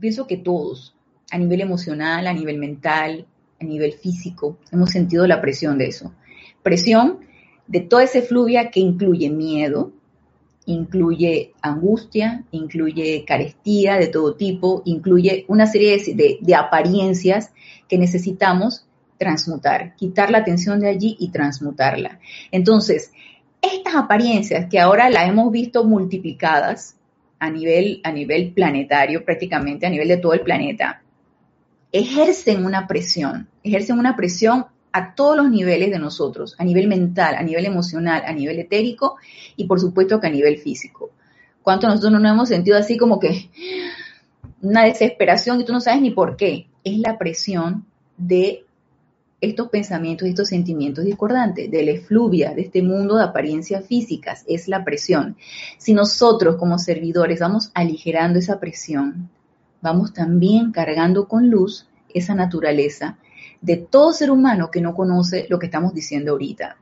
pienso 0.00 0.26
que 0.26 0.38
todos, 0.38 0.94
a 1.30 1.38
nivel 1.38 1.60
emocional, 1.60 2.26
a 2.26 2.32
nivel 2.32 2.58
mental, 2.58 3.26
a 3.60 3.64
nivel 3.64 3.92
físico, 3.92 4.58
hemos 4.72 4.90
sentido 4.90 5.26
la 5.26 5.40
presión 5.40 5.78
de 5.78 5.86
eso. 5.86 6.14
Presión 6.62 7.20
de 7.66 7.80
toda 7.80 8.04
ese 8.04 8.22
fluvia 8.22 8.70
que 8.70 8.80
incluye 8.80 9.30
miedo, 9.30 9.92
incluye 10.70 11.52
angustia, 11.62 12.44
incluye 12.52 13.24
carestía 13.26 13.96
de 13.96 14.06
todo 14.06 14.36
tipo, 14.36 14.82
incluye 14.84 15.44
una 15.48 15.66
serie 15.66 15.98
de, 16.14 16.38
de, 16.40 16.54
apariencias 16.54 17.52
que 17.88 17.98
necesitamos 17.98 18.86
transmutar, 19.18 19.96
quitar 19.96 20.30
la 20.30 20.38
atención 20.38 20.80
de 20.80 20.88
allí 20.88 21.16
y 21.18 21.30
transmutarla. 21.30 22.20
Entonces, 22.52 23.12
estas 23.60 23.96
apariencias 23.96 24.66
que 24.70 24.78
ahora 24.78 25.10
las 25.10 25.28
hemos 25.28 25.50
visto 25.50 25.84
multiplicadas 25.84 26.96
a 27.40 27.50
nivel, 27.50 28.00
a 28.04 28.12
nivel 28.12 28.52
planetario, 28.52 29.24
prácticamente 29.24 29.86
a 29.86 29.90
nivel 29.90 30.08
de 30.08 30.18
todo 30.18 30.34
el 30.34 30.40
planeta, 30.40 31.02
ejercen 31.90 32.64
una 32.64 32.86
presión, 32.86 33.48
ejercen 33.64 33.98
una 33.98 34.14
presión 34.14 34.66
a 34.92 35.14
todos 35.14 35.36
los 35.36 35.50
niveles 35.50 35.90
de 35.90 35.98
nosotros, 35.98 36.54
a 36.58 36.64
nivel 36.64 36.88
mental, 36.88 37.34
a 37.36 37.42
nivel 37.42 37.66
emocional, 37.66 38.22
a 38.26 38.32
nivel 38.32 38.58
etérico 38.58 39.16
y 39.56 39.64
por 39.64 39.80
supuesto 39.80 40.20
que 40.20 40.26
a 40.26 40.30
nivel 40.30 40.58
físico. 40.58 41.10
¿Cuánto 41.62 41.86
nosotros 41.86 42.20
no 42.20 42.28
hemos 42.28 42.48
sentido 42.48 42.76
así 42.76 42.96
como 42.96 43.20
que 43.20 43.50
una 44.62 44.84
desesperación 44.84 45.60
y 45.60 45.64
tú 45.64 45.72
no 45.72 45.80
sabes 45.80 46.02
ni 46.02 46.10
por 46.10 46.36
qué? 46.36 46.66
Es 46.84 46.98
la 46.98 47.18
presión 47.18 47.86
de 48.16 48.64
estos 49.40 49.68
pensamientos 49.68 50.26
y 50.26 50.30
estos 50.30 50.48
sentimientos 50.48 51.04
discordantes, 51.04 51.70
de 51.70 51.82
la 51.82 51.92
efluvia, 51.92 52.52
de 52.52 52.62
este 52.62 52.82
mundo 52.82 53.16
de 53.16 53.24
apariencias 53.24 53.86
físicas, 53.86 54.44
es 54.46 54.68
la 54.68 54.84
presión. 54.84 55.36
Si 55.78 55.94
nosotros 55.94 56.56
como 56.56 56.78
servidores 56.78 57.40
vamos 57.40 57.70
aligerando 57.74 58.38
esa 58.38 58.60
presión, 58.60 59.30
vamos 59.80 60.12
también 60.12 60.72
cargando 60.72 61.26
con 61.26 61.48
luz 61.48 61.86
esa 62.12 62.34
naturaleza 62.34 63.18
de 63.60 63.76
todo 63.76 64.12
ser 64.12 64.30
humano 64.30 64.70
que 64.70 64.80
no 64.80 64.94
conoce 64.94 65.46
lo 65.48 65.58
que 65.58 65.66
estamos 65.66 65.94
diciendo 65.94 66.32
ahorita. 66.32 66.76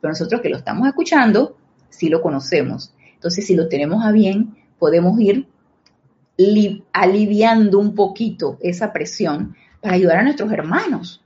Pero 0.00 0.10
nosotros 0.10 0.40
que 0.40 0.48
lo 0.48 0.56
estamos 0.56 0.86
escuchando, 0.86 1.56
sí 1.88 2.08
lo 2.08 2.20
conocemos. 2.20 2.92
Entonces, 3.14 3.46
si 3.46 3.54
lo 3.54 3.68
tenemos 3.68 4.04
a 4.04 4.12
bien, 4.12 4.56
podemos 4.78 5.18
ir 5.20 5.46
aliviando 6.92 7.78
un 7.78 7.94
poquito 7.94 8.58
esa 8.60 8.92
presión 8.92 9.56
para 9.80 9.94
ayudar 9.94 10.18
a 10.18 10.22
nuestros 10.22 10.52
hermanos 10.52 11.22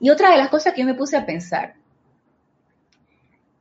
Y 0.00 0.08
otra 0.10 0.30
de 0.30 0.38
las 0.38 0.48
cosas 0.48 0.72
que 0.72 0.80
yo 0.80 0.86
me 0.86 0.94
puse 0.94 1.16
a 1.16 1.26
pensar, 1.26 1.74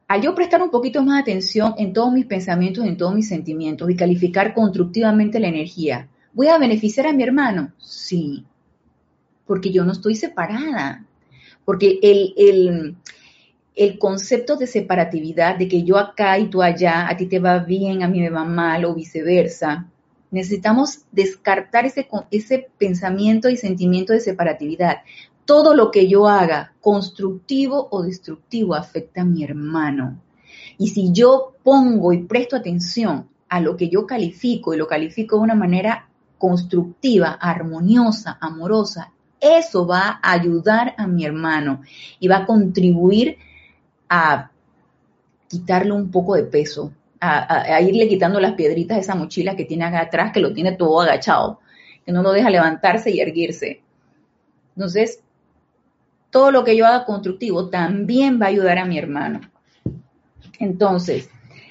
al 0.07 0.21
yo 0.21 0.35
prestar 0.35 0.61
un 0.61 0.69
poquito 0.69 1.03
más 1.03 1.21
atención 1.21 1.73
en 1.77 1.93
todos 1.93 2.11
mis 2.11 2.25
pensamientos, 2.25 2.85
en 2.85 2.97
todos 2.97 3.15
mis 3.15 3.27
sentimientos 3.27 3.89
y 3.89 3.95
calificar 3.95 4.53
constructivamente 4.53 5.39
la 5.39 5.47
energía, 5.47 6.09
¿voy 6.33 6.47
a 6.47 6.57
beneficiar 6.57 7.07
a 7.07 7.13
mi 7.13 7.23
hermano? 7.23 7.71
Sí, 7.77 8.45
porque 9.51 9.69
yo 9.69 9.83
no 9.83 9.91
estoy 9.91 10.15
separada, 10.15 11.05
porque 11.65 11.99
el, 12.03 12.95
el, 13.75 13.99
concepto 13.99 14.55
de 14.55 14.65
separatividad, 14.65 15.57
de 15.57 15.67
que 15.67 15.83
yo 15.83 15.97
acá 15.97 16.39
y 16.39 16.47
tú 16.47 16.61
allá, 16.61 17.09
a 17.09 17.17
ti 17.17 17.25
te 17.25 17.39
va 17.39 17.59
bien, 17.59 18.01
a 18.01 18.07
mí 18.07 18.21
me 18.21 18.29
va 18.29 18.45
mal 18.45 18.85
o 18.85 18.95
viceversa, 18.95 19.89
necesitamos 20.29 20.99
descartar 21.11 21.85
ese, 21.85 22.07
ese 22.31 22.69
pensamiento 22.77 23.49
y 23.49 23.57
sentimiento 23.57 24.13
de 24.13 24.21
separatividad. 24.21 24.99
Todo 25.43 25.75
lo 25.75 25.91
que 25.91 26.07
yo 26.07 26.29
haga, 26.29 26.73
constructivo 26.79 27.89
o 27.91 28.03
destructivo, 28.03 28.73
afecta 28.73 29.23
a 29.23 29.25
mi 29.25 29.43
hermano. 29.43 30.21
Y 30.77 30.91
si 30.91 31.11
yo 31.11 31.57
pongo 31.61 32.13
y 32.13 32.23
presto 32.23 32.55
atención 32.55 33.27
a 33.49 33.59
lo 33.59 33.75
que 33.75 33.89
yo 33.89 34.07
califico 34.07 34.73
y 34.73 34.77
lo 34.77 34.87
califico 34.87 35.35
de 35.35 35.41
una 35.41 35.55
manera 35.55 36.07
constructiva, 36.37 37.31
armoniosa, 37.33 38.37
amorosa, 38.39 39.11
eso 39.41 39.87
va 39.87 40.19
a 40.21 40.33
ayudar 40.33 40.93
a 40.97 41.07
mi 41.07 41.25
hermano 41.25 41.81
y 42.19 42.27
va 42.27 42.37
a 42.37 42.45
contribuir 42.45 43.37
a 44.07 44.51
quitarle 45.47 45.91
un 45.91 46.11
poco 46.11 46.35
de 46.35 46.43
peso, 46.43 46.93
a, 47.19 47.81
irle 47.81 48.07
quitando 48.07 48.39
las 48.39 48.53
piedritas 48.53 48.97
de 48.97 49.01
esa 49.01 49.15
mochila 49.15 49.55
que 49.55 49.65
tiene 49.65 49.83
acá 49.83 50.01
atrás, 50.01 50.31
que 50.31 50.39
lo 50.39 50.53
tiene 50.53 50.73
todo 50.73 51.01
agachado, 51.01 51.59
que 52.05 52.11
no 52.11 52.21
lo 52.21 52.31
deja 52.31 52.49
levantarse 52.49 53.11
y 53.11 53.19
erguirse. 53.19 53.81
Entonces, 54.75 55.21
todo 56.29 56.51
lo 56.51 56.63
que 56.63 56.77
yo 56.77 56.85
haga 56.85 57.05
constructivo 57.05 57.69
también 57.69 58.39
va 58.39 58.45
a 58.45 58.49
ayudar 58.49 58.77
a 58.77 58.85
mi 58.85 58.97
hermano. 58.97 59.41
Entonces, 60.59 61.29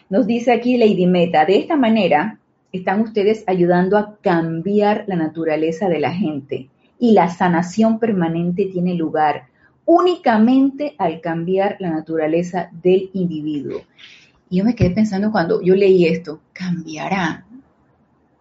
nos 0.08 0.26
dice 0.26 0.52
aquí 0.52 0.76
Lady 0.76 1.06
Meta, 1.06 1.44
de 1.44 1.58
esta 1.58 1.76
manera 1.76 2.38
están 2.72 3.00
ustedes 3.00 3.44
ayudando 3.46 3.96
a 3.96 4.16
cambiar 4.20 5.04
la 5.06 5.16
naturaleza 5.16 5.88
de 5.88 6.00
la 6.00 6.12
gente 6.12 6.68
y 7.00 7.12
la 7.12 7.30
sanación 7.30 7.98
permanente 7.98 8.66
tiene 8.66 8.94
lugar 8.94 9.48
únicamente 9.86 10.94
al 10.98 11.20
cambiar 11.20 11.76
la 11.80 11.90
naturaleza 11.90 12.70
del 12.70 13.10
individuo. 13.14 13.80
Y 14.48 14.58
yo 14.58 14.64
me 14.64 14.74
quedé 14.74 14.90
pensando 14.90 15.32
cuando 15.32 15.62
yo 15.62 15.74
leí 15.74 16.06
esto, 16.06 16.40
¿cambiará? 16.52 17.46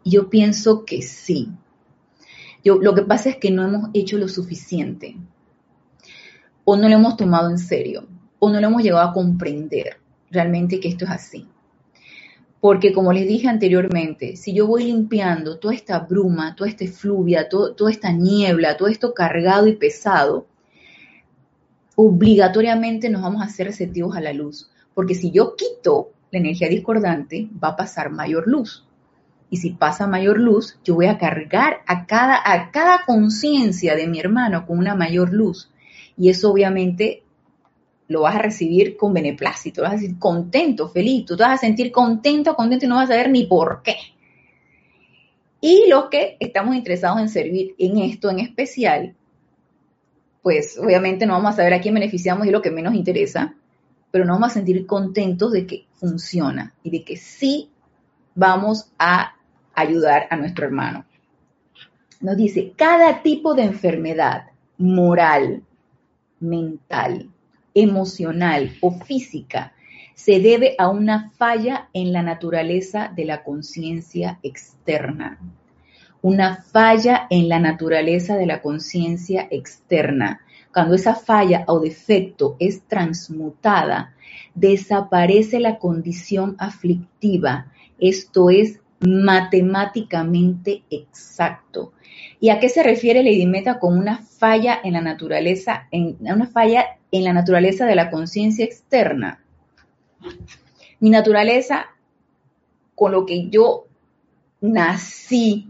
Yo 0.03 0.29
pienso 0.29 0.85
que 0.85 1.01
sí. 1.01 1.49
Yo, 2.63 2.77
lo 2.79 2.93
que 2.93 3.03
pasa 3.03 3.29
es 3.29 3.37
que 3.37 3.49
no 3.49 3.63
hemos 3.63 3.89
hecho 3.93 4.17
lo 4.17 4.27
suficiente, 4.27 5.15
o 6.65 6.75
no 6.75 6.89
lo 6.89 6.95
hemos 6.95 7.15
tomado 7.15 7.49
en 7.49 7.57
serio, 7.57 8.07
o 8.37 8.49
no 8.49 8.59
lo 8.59 8.67
hemos 8.67 8.83
llegado 8.83 9.07
a 9.07 9.13
comprender 9.13 10.01
realmente 10.29 10.79
que 10.79 10.89
esto 10.89 11.05
es 11.05 11.11
así. 11.11 11.47
Porque 12.61 12.91
como 12.91 13.13
les 13.13 13.27
dije 13.27 13.47
anteriormente, 13.47 14.35
si 14.35 14.53
yo 14.53 14.67
voy 14.67 14.83
limpiando 14.85 15.59
toda 15.59 15.73
esta 15.73 15.99
bruma, 15.99 16.55
toda 16.55 16.69
esta 16.69 16.85
fluvia, 16.87 17.47
toda 17.47 17.91
esta 17.91 18.11
niebla, 18.11 18.75
todo 18.75 18.89
esto 18.89 19.13
cargado 19.13 19.67
y 19.67 19.75
pesado, 19.75 20.45
obligatoriamente 21.95 23.09
nos 23.09 23.21
vamos 23.21 23.41
a 23.41 23.45
hacer 23.45 23.67
receptivos 23.67 24.15
a 24.15 24.21
la 24.21 24.33
luz. 24.33 24.69
Porque 24.93 25.15
si 25.15 25.31
yo 25.31 25.55
quito 25.55 26.11
la 26.31 26.39
energía 26.39 26.67
discordante, 26.67 27.49
va 27.63 27.69
a 27.69 27.75
pasar 27.77 28.11
mayor 28.11 28.47
luz. 28.47 28.85
Y 29.49 29.57
si 29.57 29.71
pasa 29.71 30.05
mayor 30.05 30.39
luz, 30.39 30.77
yo 30.83 30.95
voy 30.95 31.07
a 31.07 31.17
cargar 31.17 31.77
a 31.87 32.05
cada, 32.05 32.39
a 32.43 32.71
cada 32.71 33.05
conciencia 33.05 33.95
de 33.95 34.07
mi 34.07 34.19
hermano 34.19 34.67
con 34.67 34.77
una 34.77 34.95
mayor 34.95 35.33
luz. 35.33 35.71
Y 36.17 36.29
eso 36.29 36.51
obviamente 36.51 37.23
lo 38.09 38.21
vas 38.21 38.35
a 38.35 38.39
recibir 38.39 38.97
con 38.97 39.13
beneplácito, 39.13 39.83
vas 39.83 39.91
a 39.91 39.95
decir 39.95 40.17
contento, 40.17 40.89
feliz, 40.89 41.25
tú 41.25 41.37
te 41.37 41.43
vas 41.43 41.53
a 41.53 41.57
sentir 41.57 41.91
contento, 41.91 42.55
contento 42.55 42.85
y 42.85 42.89
no 42.89 42.95
vas 42.95 43.05
a 43.09 43.13
saber 43.13 43.29
ni 43.29 43.45
por 43.45 43.81
qué. 43.83 43.95
Y 45.61 45.85
los 45.87 46.05
que 46.05 46.35
estamos 46.39 46.75
interesados 46.75 47.19
en 47.19 47.29
servir 47.29 47.75
en 47.77 47.99
esto 47.99 48.31
en 48.31 48.39
especial, 48.39 49.15
pues 50.41 50.79
obviamente 50.79 51.27
no 51.27 51.33
vamos 51.33 51.53
a 51.53 51.57
saber 51.57 51.75
a 51.75 51.81
quién 51.81 51.93
beneficiamos 51.93 52.47
y 52.47 52.51
lo 52.51 52.63
que 52.63 52.71
menos 52.71 52.95
interesa, 52.95 53.53
pero 54.09 54.25
nos 54.25 54.37
vamos 54.37 54.51
a 54.51 54.53
sentir 54.55 54.87
contentos 54.87 55.51
de 55.51 55.67
que 55.67 55.85
funciona 55.93 56.73
y 56.81 56.89
de 56.89 57.03
que 57.03 57.15
sí 57.15 57.69
vamos 58.33 58.91
a 58.97 59.35
ayudar 59.75 60.25
a 60.31 60.35
nuestro 60.35 60.65
hermano. 60.65 61.05
Nos 62.21 62.37
dice, 62.37 62.73
cada 62.75 63.21
tipo 63.21 63.53
de 63.53 63.63
enfermedad 63.63 64.47
moral, 64.79 65.61
mental, 66.39 67.29
emocional 67.81 68.75
o 68.81 68.91
física 68.91 69.73
se 70.19 70.39
debe 70.41 70.75
a 70.77 70.89
una 70.89 71.31
falla 71.31 71.87
en 71.93 72.11
la 72.11 72.21
naturaleza 72.21 73.11
de 73.15 73.23
la 73.23 73.43
conciencia 73.43 74.37
externa. 74.43 75.39
Una 76.21 76.57
falla 76.57 77.25
en 77.29 77.47
la 77.47 77.59
naturaleza 77.59 78.35
de 78.35 78.45
la 78.45 78.61
conciencia 78.61 79.47
externa. 79.49 80.41
Cuando 80.73 80.95
esa 80.95 81.15
falla 81.15 81.63
o 81.67 81.79
defecto 81.79 82.57
es 82.59 82.81
transmutada, 82.81 84.13
desaparece 84.53 85.61
la 85.61 85.79
condición 85.79 86.57
aflictiva. 86.59 87.71
Esto 87.97 88.49
es 88.49 88.81
matemáticamente 88.99 90.83
exacto. 90.89 91.93
¿Y 92.39 92.49
a 92.49 92.59
qué 92.59 92.69
se 92.69 92.83
refiere 92.83 93.23
Lady 93.23 93.45
Meta 93.45 93.79
con 93.79 93.97
una 93.97 94.19
falla 94.19 94.79
en 94.83 94.93
la 94.93 95.01
naturaleza, 95.01 95.87
en 95.91 96.17
una 96.21 96.47
falla 96.47 96.97
en 97.11 97.23
la 97.25 97.33
naturaleza 97.33 97.85
de 97.85 97.95
la 97.95 98.09
conciencia 98.09 98.63
externa? 98.63 99.43
Mi 100.99 101.09
naturaleza, 101.09 101.87
con 102.95 103.11
lo 103.11 103.25
que 103.25 103.49
yo 103.49 103.87
nací, 104.61 105.69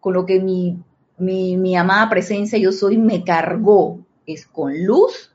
con 0.00 0.14
lo 0.14 0.26
que 0.26 0.40
mi, 0.40 0.76
mi, 1.18 1.56
mi 1.56 1.76
amada 1.76 2.10
presencia 2.10 2.58
yo 2.58 2.72
soy 2.72 2.98
me 2.98 3.22
cargó, 3.22 4.00
es 4.26 4.46
con 4.46 4.84
luz 4.84 5.32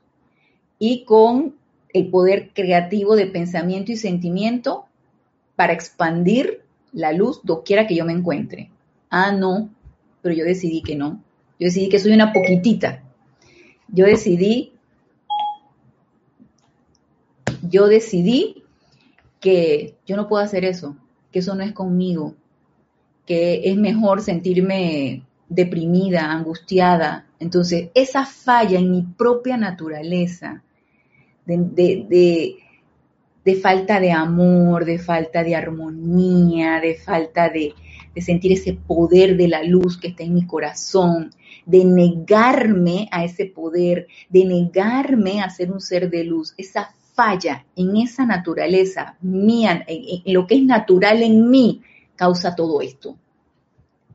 y 0.78 1.04
con 1.04 1.56
el 1.92 2.08
poder 2.10 2.50
creativo 2.52 3.16
de 3.16 3.26
pensamiento 3.26 3.92
y 3.92 3.96
sentimiento 3.96 4.86
para 5.56 5.72
expandir 5.72 6.62
la 6.92 7.12
luz 7.12 7.40
doquiera 7.42 7.86
que 7.86 7.96
yo 7.96 8.04
me 8.04 8.12
encuentre. 8.12 8.70
Ah, 9.10 9.32
no, 9.32 9.70
pero 10.22 10.34
yo 10.34 10.44
decidí 10.44 10.82
que 10.82 10.96
no. 10.96 11.22
Yo 11.58 11.66
decidí 11.66 11.88
que 11.88 11.98
soy 11.98 12.12
una 12.12 12.32
poquitita. 12.32 13.02
Yo 13.88 14.06
decidí, 14.06 14.72
yo 17.62 17.86
decidí 17.86 18.62
que 19.40 19.94
yo 20.06 20.16
no 20.16 20.28
puedo 20.28 20.42
hacer 20.42 20.64
eso, 20.64 20.96
que 21.32 21.38
eso 21.40 21.54
no 21.54 21.62
es 21.62 21.72
conmigo, 21.72 22.34
que 23.26 23.68
es 23.68 23.76
mejor 23.76 24.20
sentirme 24.20 25.22
deprimida, 25.48 26.30
angustiada. 26.30 27.26
Entonces, 27.40 27.90
esa 27.94 28.26
falla 28.26 28.78
en 28.78 28.90
mi 28.90 29.02
propia 29.02 29.56
naturaleza 29.56 30.62
de, 31.46 32.56
de 33.48 33.54
falta 33.54 33.98
de 33.98 34.12
amor, 34.12 34.84
de 34.84 34.98
falta 34.98 35.42
de 35.42 35.56
armonía, 35.56 36.80
de 36.80 36.94
falta 36.96 37.48
de, 37.48 37.72
de 38.14 38.22
sentir 38.22 38.52
ese 38.52 38.74
poder 38.74 39.36
de 39.36 39.48
la 39.48 39.62
luz 39.62 39.98
que 39.98 40.08
está 40.08 40.22
en 40.22 40.34
mi 40.34 40.46
corazón, 40.46 41.30
de 41.66 41.84
negarme 41.84 43.08
a 43.10 43.24
ese 43.24 43.46
poder, 43.46 44.06
de 44.28 44.44
negarme 44.44 45.40
a 45.40 45.50
ser 45.50 45.70
un 45.70 45.80
ser 45.80 46.10
de 46.10 46.24
luz, 46.24 46.54
esa 46.56 46.94
falla 47.18 47.66
en 47.74 47.96
esa 47.96 48.24
naturaleza 48.24 49.16
mía, 49.20 49.84
en, 49.88 50.32
lo 50.32 50.46
que 50.46 50.54
es 50.54 50.62
natural 50.62 51.20
en 51.22 51.50
mí, 51.50 51.82
causa 52.14 52.54
todo 52.54 52.80
esto. 52.80 53.16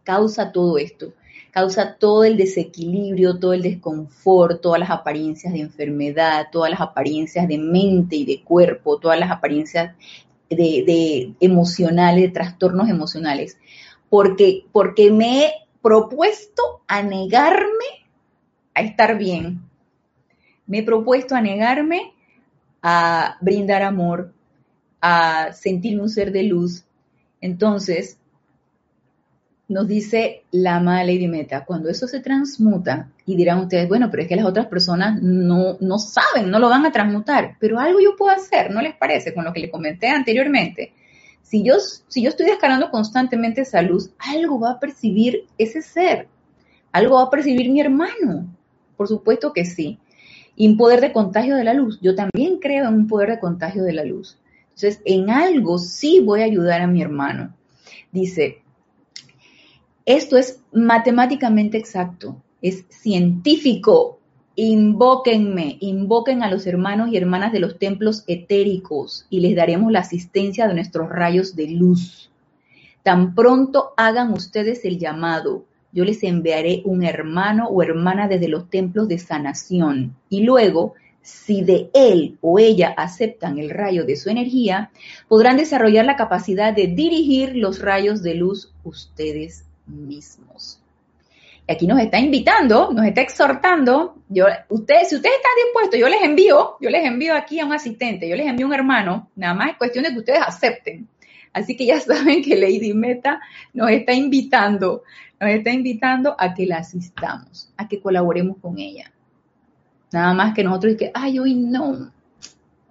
Causa 0.03 0.53
todo 0.53 0.77
esto. 0.77 1.13
Causa 1.51 1.97
todo 1.99 2.23
el 2.23 2.38
desequilibrio, 2.38 3.38
todo 3.38 3.53
el 3.53 3.62
desconfort, 3.62 4.62
todas 4.62 4.79
las 4.79 4.89
apariencias 4.89 5.54
de 5.54 5.60
enfermedad, 5.60 6.48
todas 6.52 6.71
las 6.71 6.81
apariencias 6.81 7.48
de 7.48 7.58
mente 7.58 8.15
y 8.15 8.25
de 8.25 8.41
cuerpo, 8.41 8.98
todas 8.98 9.19
las 9.19 9.29
apariencias 9.29 9.96
de, 10.56 11.33
emocionales, 11.39 12.23
de 12.23 12.29
trastornos 12.29 12.89
emocionales 12.89 13.58
porque, 14.13 14.65
porque 14.71 15.12
me 15.12 15.45
he 15.45 15.54
propuesto 15.81 16.83
a 16.87 17.01
negarme 17.01 18.06
a 18.75 18.81
estar 18.81 19.17
bien. 19.17 19.63
Me 20.67 20.77
he 20.79 20.83
propuesto 20.83 21.35
a 21.35 21.41
negarme 21.41 22.13
a 22.83 23.37
brindar 23.41 23.81
amor, 23.81 24.31
a 25.01 25.51
sentirme 25.54 26.04
un 26.04 26.10
ser 26.10 26.31
de 26.31 26.43
luz. 26.43 26.85
Entonces, 27.41 28.19
nos 29.67 29.87
dice 29.87 30.43
la 30.51 30.75
amada 30.75 31.03
Lady 31.03 31.27
Meta, 31.27 31.65
cuando 31.65 31.89
eso 31.89 32.07
se 32.07 32.19
transmuta, 32.19 33.09
y 33.25 33.35
dirán 33.35 33.59
ustedes, 33.59 33.87
bueno, 33.87 34.09
pero 34.11 34.23
es 34.23 34.29
que 34.29 34.35
las 34.35 34.45
otras 34.45 34.67
personas 34.67 35.21
no, 35.21 35.77
no 35.79 35.97
saben, 35.97 36.51
no 36.51 36.59
lo 36.59 36.69
van 36.69 36.85
a 36.85 36.91
transmutar, 36.91 37.55
pero 37.59 37.79
algo 37.79 37.99
yo 38.01 38.15
puedo 38.15 38.35
hacer, 38.35 38.71
¿no 38.71 38.81
les 38.81 38.95
parece? 38.95 39.33
Con 39.33 39.45
lo 39.45 39.53
que 39.53 39.61
le 39.61 39.71
comenté 39.71 40.07
anteriormente. 40.09 40.93
Si 41.41 41.63
yo, 41.63 41.75
si 41.79 42.23
yo 42.23 42.29
estoy 42.29 42.47
descargando 42.47 42.89
constantemente 42.89 43.61
esa 43.61 43.81
luz, 43.81 44.11
algo 44.17 44.59
va 44.59 44.71
a 44.71 44.79
percibir 44.79 45.45
ese 45.57 45.81
ser, 45.81 46.27
algo 46.91 47.15
va 47.15 47.23
a 47.23 47.29
percibir 47.29 47.69
mi 47.69 47.81
hermano. 47.81 48.47
Por 48.97 49.07
supuesto 49.07 49.53
que 49.53 49.65
sí. 49.65 49.99
Y 50.55 50.67
un 50.67 50.77
poder 50.77 51.01
de 51.01 51.11
contagio 51.11 51.55
de 51.55 51.63
la 51.63 51.73
luz. 51.73 51.99
Yo 52.01 52.15
también 52.15 52.59
creo 52.59 52.87
en 52.87 52.93
un 52.93 53.07
poder 53.07 53.29
de 53.31 53.39
contagio 53.39 53.83
de 53.83 53.93
la 53.93 54.03
luz. 54.03 54.37
Entonces, 54.75 55.01
en 55.05 55.29
algo 55.29 55.77
sí 55.79 56.19
voy 56.19 56.41
a 56.41 56.45
ayudar 56.45 56.81
a 56.81 56.87
mi 56.87 57.01
hermano. 57.01 57.55
Dice, 58.11 58.62
esto 60.06 60.37
es 60.37 60.60
matemáticamente 60.73 61.77
exacto, 61.77 62.35
es 62.62 62.85
científico. 62.89 64.19
Invóquenme, 64.56 65.77
invoquen 65.79 66.43
a 66.43 66.51
los 66.51 66.67
hermanos 66.67 67.10
y 67.10 67.17
hermanas 67.17 67.54
de 67.54 67.60
los 67.60 67.79
templos 67.79 68.23
etéricos 68.27 69.25
y 69.29 69.39
les 69.39 69.56
daremos 69.56 69.91
la 69.91 69.99
asistencia 69.99 70.67
de 70.67 70.73
nuestros 70.73 71.10
rayos 71.10 71.56
de 71.56 71.69
luz. 71.69 72.29
Tan 73.01 73.33
pronto 73.33 73.93
hagan 73.95 74.33
ustedes 74.33 74.83
el 74.83 74.99
llamado, 74.99 75.63
yo 75.93 76.04
les 76.04 76.21
enviaré 76.23 76.81
un 76.83 77.04
hermano 77.04 77.67
o 77.67 77.81
hermana 77.81 78.27
desde 78.27 78.49
los 78.49 78.69
templos 78.69 79.08
de 79.08 79.19
sanación. 79.19 80.15
Y 80.29 80.43
luego, 80.43 80.95
si 81.21 81.62
de 81.62 81.89
él 81.93 82.37
o 82.41 82.60
ella 82.60 82.93
aceptan 82.97 83.58
el 83.58 83.69
rayo 83.69 84.04
de 84.04 84.17
su 84.17 84.29
energía, 84.29 84.91
podrán 85.29 85.58
desarrollar 85.58 86.06
la 86.06 86.17
capacidad 86.17 86.73
de 86.73 86.87
dirigir 86.87 87.56
los 87.56 87.79
rayos 87.79 88.21
de 88.21 88.35
luz 88.35 88.73
ustedes 88.83 89.65
mismos. 89.86 90.79
Y 91.67 91.71
aquí 91.71 91.88
nos 91.88 92.00
está 92.00 92.19
invitando, 92.19 92.92
nos 92.92 93.06
está 93.06 93.21
exhortando. 93.21 94.17
Yo, 94.27 94.46
ustedes, 94.69 95.10
si 95.10 95.15
ustedes 95.15 95.36
están 95.36 95.52
dispuestos, 95.65 96.00
yo 96.00 96.10
les 96.10 96.21
envío, 96.21 96.75
yo 96.81 96.90
les 96.90 97.06
envío 97.06 97.36
aquí 97.36 97.60
a 97.60 97.65
un 97.65 97.73
asistente, 97.73 98.27
yo 98.27 98.36
les 98.36 98.48
envío 98.48 98.67
un 98.67 98.73
hermano. 98.73 99.29
Nada 99.36 99.54
más 99.54 99.71
es 99.71 99.77
cuestión 99.77 100.04
de 100.04 100.12
que 100.12 100.19
ustedes 100.19 100.42
acepten. 100.46 101.08
Así 101.54 101.77
que 101.77 101.86
ya 101.86 102.00
saben 102.02 102.44
que 102.44 102.56
Lady 102.56 102.94
Meta 102.94 103.40
nos 103.73 103.90
está 103.92 104.13
invitando 104.13 105.04
nos 105.44 105.52
está 105.52 105.71
invitando 105.71 106.36
a 106.38 106.54
que 106.54 106.65
la 106.65 106.77
asistamos, 106.77 107.71
a 107.75 107.88
que 107.88 108.00
colaboremos 108.00 108.58
con 108.62 108.79
ella. 108.79 109.12
Nada 110.12 110.34
más 110.34 110.54
que 110.54 110.63
nosotros 110.63 110.96
que, 110.98 111.12
ay, 111.13 111.40
hoy 111.40 111.56
no, 111.56 112.12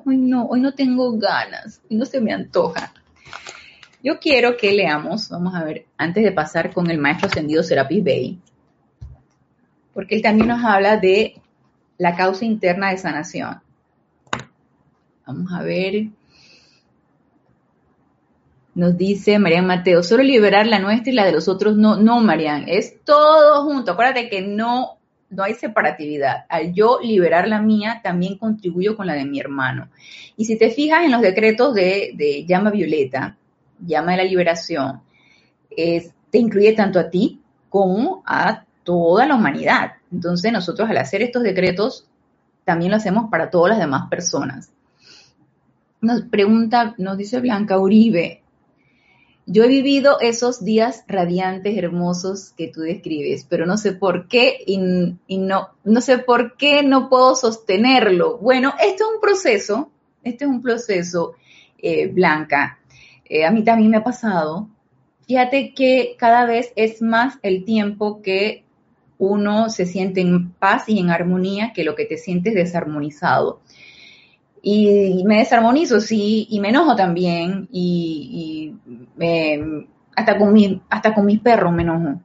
hoy 0.04 0.16
no, 0.18 0.46
hoy 0.46 0.60
no 0.60 0.74
tengo 0.74 1.12
ganas, 1.12 1.80
no 1.88 2.04
se 2.04 2.20
me 2.20 2.32
antoja. 2.32 2.92
Yo 4.02 4.18
quiero 4.18 4.56
que 4.56 4.72
leamos, 4.72 5.28
vamos 5.28 5.54
a 5.54 5.64
ver, 5.64 5.86
antes 5.96 6.24
de 6.24 6.32
pasar 6.32 6.72
con 6.72 6.90
el 6.90 6.98
maestro 6.98 7.28
ascendido 7.28 7.62
Serapis 7.62 8.02
Bey, 8.02 8.38
porque 9.94 10.16
él 10.16 10.22
también 10.22 10.48
nos 10.48 10.64
habla 10.64 10.96
de 10.96 11.40
la 11.98 12.16
causa 12.16 12.44
interna 12.44 12.90
de 12.90 12.98
sanación. 12.98 13.60
Vamos 15.26 15.52
a 15.52 15.62
ver. 15.62 16.08
Nos 18.74 18.96
dice 18.96 19.38
Marian 19.38 19.66
Mateo, 19.66 20.02
solo 20.02 20.22
liberar 20.22 20.66
la 20.66 20.78
nuestra 20.78 21.12
y 21.12 21.14
la 21.14 21.26
de 21.26 21.32
los 21.32 21.46
otros 21.46 21.76
no, 21.76 21.96
no, 21.96 22.20
Marian, 22.20 22.64
es 22.66 23.04
todo 23.04 23.64
junto. 23.64 23.92
Acuérdate 23.92 24.30
que 24.30 24.40
no, 24.40 24.98
no 25.28 25.42
hay 25.42 25.54
separatividad. 25.54 26.46
Al 26.48 26.72
yo 26.72 26.98
liberar 27.02 27.48
la 27.48 27.60
mía, 27.60 28.00
también 28.02 28.38
contribuyo 28.38 28.96
con 28.96 29.06
la 29.06 29.14
de 29.14 29.26
mi 29.26 29.38
hermano. 29.40 29.88
Y 30.36 30.46
si 30.46 30.56
te 30.56 30.70
fijas 30.70 31.04
en 31.04 31.10
los 31.10 31.20
decretos 31.20 31.74
de, 31.74 32.44
llama 32.48 32.70
violeta, 32.70 33.36
llama 33.84 34.12
de 34.12 34.18
la 34.18 34.24
liberación, 34.24 35.00
te 35.68 36.38
incluye 36.38 36.72
tanto 36.72 36.98
a 36.98 37.10
ti 37.10 37.40
como 37.68 38.22
a 38.26 38.64
toda 38.84 39.26
la 39.26 39.34
humanidad. 39.34 39.92
Entonces 40.10 40.52
nosotros 40.52 40.88
al 40.88 40.98
hacer 40.98 41.22
estos 41.22 41.42
decretos, 41.42 42.06
también 42.64 42.90
lo 42.90 42.96
hacemos 42.96 43.30
para 43.30 43.50
todas 43.50 43.70
las 43.70 43.78
demás 43.78 44.08
personas. 44.08 44.70
Nos 46.00 46.22
pregunta, 46.22 46.94
nos 46.98 47.16
dice 47.16 47.40
Blanca 47.40 47.78
Uribe, 47.78 48.42
yo 49.46 49.64
he 49.64 49.68
vivido 49.68 50.20
esos 50.20 50.64
días 50.64 51.04
radiantes, 51.08 51.76
hermosos 51.76 52.52
que 52.56 52.68
tú 52.68 52.80
describes, 52.80 53.44
pero 53.48 53.66
no 53.66 53.76
sé 53.76 53.92
por 53.92 54.28
qué 54.28 54.58
y, 54.66 54.78
no, 55.38 55.70
no 55.82 56.00
sé 56.00 56.18
por 56.18 56.56
qué 56.56 56.82
no 56.84 57.08
puedo 57.08 57.34
sostenerlo. 57.34 58.38
Bueno, 58.38 58.74
esto 58.80 59.04
es 59.04 59.14
un 59.14 59.20
proceso, 59.20 59.90
este 60.22 60.44
es 60.44 60.50
un 60.50 60.62
proceso, 60.62 61.34
eh, 61.78 62.06
Blanca. 62.06 62.78
Eh, 63.32 63.44
a 63.44 63.50
mí 63.50 63.64
también 63.64 63.90
me 63.90 63.96
ha 63.96 64.04
pasado. 64.04 64.68
Fíjate 65.26 65.72
que 65.74 66.16
cada 66.18 66.44
vez 66.44 66.72
es 66.76 67.00
más 67.00 67.38
el 67.42 67.64
tiempo 67.64 68.20
que 68.20 68.64
uno 69.18 69.70
se 69.70 69.86
siente 69.86 70.20
en 70.20 70.50
paz 70.50 70.88
y 70.88 70.98
en 70.98 71.10
armonía 71.10 71.72
que 71.72 71.84
lo 71.84 71.94
que 71.94 72.04
te 72.04 72.18
sientes 72.18 72.54
desarmonizado 72.54 73.60
y 74.62 75.24
me 75.26 75.38
desarmonizo, 75.38 76.00
sí, 76.00 76.46
y 76.48 76.60
me 76.60 76.68
enojo 76.68 76.94
también, 76.94 77.68
y, 77.72 78.74
hasta, 80.14 80.38
con 80.38 80.52
mi, 80.52 80.80
hasta 80.88 81.14
con 81.14 81.26
mis 81.26 81.40
perros 81.40 81.72
me 81.72 81.82
enojo. 81.82 82.20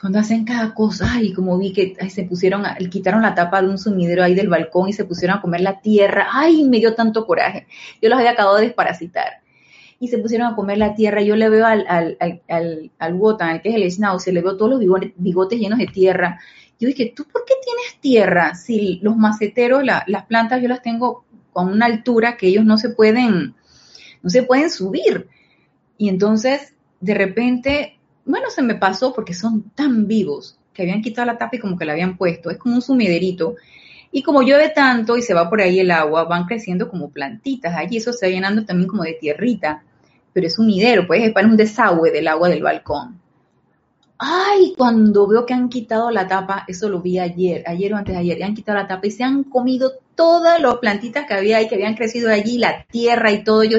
Cuando 0.00 0.18
hacen 0.18 0.44
cada 0.44 0.72
cosa, 0.74 1.06
ay, 1.10 1.32
como 1.32 1.58
vi 1.58 1.72
que 1.72 1.94
se 2.08 2.24
pusieron, 2.24 2.64
quitaron 2.90 3.22
la 3.22 3.34
tapa 3.34 3.60
de 3.60 3.68
un 3.68 3.78
sumidero 3.78 4.24
ahí 4.24 4.34
del 4.34 4.48
balcón 4.48 4.88
y 4.88 4.92
se 4.92 5.04
pusieron 5.04 5.38
a 5.38 5.40
comer 5.40 5.60
la 5.60 5.80
tierra, 5.80 6.28
ay, 6.32 6.64
me 6.64 6.78
dio 6.78 6.94
tanto 6.94 7.26
coraje. 7.26 7.66
Yo 8.00 8.08
los 8.08 8.18
había 8.18 8.32
acabado 8.32 8.56
de 8.56 8.66
desparasitar. 8.66 9.42
Y 9.98 10.08
se 10.08 10.18
pusieron 10.18 10.48
a 10.48 10.56
comer 10.56 10.78
la 10.78 10.94
tierra. 10.94 11.22
Yo 11.22 11.36
le 11.36 11.48
veo 11.48 11.66
al, 11.66 11.86
al, 11.88 12.18
al, 12.48 12.90
al, 12.98 13.14
Wotan, 13.14 13.60
que 13.60 13.70
es 13.70 13.74
el 13.74 13.90
Schnauzer, 13.90 14.34
le 14.34 14.42
veo 14.42 14.56
todos 14.56 14.70
los 14.70 15.12
bigotes, 15.16 15.58
llenos 15.58 15.78
de 15.78 15.86
tierra. 15.86 16.38
Yo 16.78 16.88
dije, 16.88 17.12
¿tú 17.16 17.24
por 17.24 17.44
qué 17.46 17.54
tienes 17.64 18.00
tierra? 18.00 18.54
Si 18.54 19.00
los 19.02 19.16
maceteros, 19.16 19.82
las 19.84 20.26
plantas, 20.26 20.60
yo 20.60 20.68
las 20.68 20.82
tengo 20.82 21.24
con 21.52 21.72
una 21.72 21.86
altura 21.86 22.36
que 22.36 22.48
ellos 22.48 22.66
no 22.66 22.76
se 22.76 22.90
pueden, 22.90 23.54
no 24.22 24.28
se 24.28 24.42
pueden 24.42 24.68
subir. 24.68 25.28
Y 25.96 26.10
entonces, 26.10 26.74
de 27.00 27.14
repente, 27.14 27.98
bueno, 28.26 28.50
se 28.50 28.60
me 28.60 28.74
pasó 28.74 29.14
porque 29.14 29.32
son 29.32 29.70
tan 29.70 30.06
vivos 30.06 30.58
que 30.74 30.82
habían 30.82 31.00
quitado 31.00 31.26
la 31.26 31.38
tapa 31.38 31.56
y 31.56 31.58
como 31.58 31.78
que 31.78 31.86
la 31.86 31.92
habían 31.92 32.18
puesto. 32.18 32.50
Es 32.50 32.58
como 32.58 32.74
un 32.74 32.82
sumiderito. 32.82 33.56
Y 34.16 34.22
como 34.22 34.40
llueve 34.40 34.70
tanto 34.70 35.18
y 35.18 35.20
se 35.20 35.34
va 35.34 35.50
por 35.50 35.60
ahí 35.60 35.78
el 35.78 35.90
agua, 35.90 36.24
van 36.24 36.46
creciendo 36.46 36.88
como 36.88 37.10
plantitas. 37.10 37.76
Allí 37.76 37.98
eso 37.98 38.14
se 38.14 38.24
va 38.24 38.32
llenando 38.32 38.64
también 38.64 38.88
como 38.88 39.02
de 39.02 39.12
tierrita. 39.12 39.82
Pero 40.32 40.46
es 40.46 40.58
un 40.58 40.68
midero, 40.68 41.06
pues 41.06 41.22
es 41.22 41.34
para 41.34 41.46
un 41.46 41.54
desagüe 41.54 42.10
del 42.10 42.26
agua 42.26 42.48
del 42.48 42.62
balcón. 42.62 43.20
Ay, 44.16 44.72
cuando 44.74 45.26
veo 45.26 45.44
que 45.44 45.52
han 45.52 45.68
quitado 45.68 46.10
la 46.10 46.26
tapa, 46.26 46.64
eso 46.66 46.88
lo 46.88 47.02
vi 47.02 47.18
ayer, 47.18 47.62
ayer 47.66 47.92
o 47.92 47.98
antes 47.98 48.14
de 48.14 48.20
ayer, 48.22 48.42
han 48.42 48.54
quitado 48.54 48.78
la 48.78 48.88
tapa 48.88 49.06
y 49.06 49.10
se 49.10 49.22
han 49.22 49.44
comido 49.44 49.92
todas 50.14 50.62
las 50.62 50.78
plantitas 50.78 51.26
que 51.26 51.34
había 51.34 51.58
ahí, 51.58 51.68
que 51.68 51.74
habían 51.74 51.94
crecido 51.94 52.32
allí, 52.32 52.56
la 52.56 52.84
tierra 52.84 53.32
y 53.32 53.44
todo. 53.44 53.64
Yo 53.64 53.76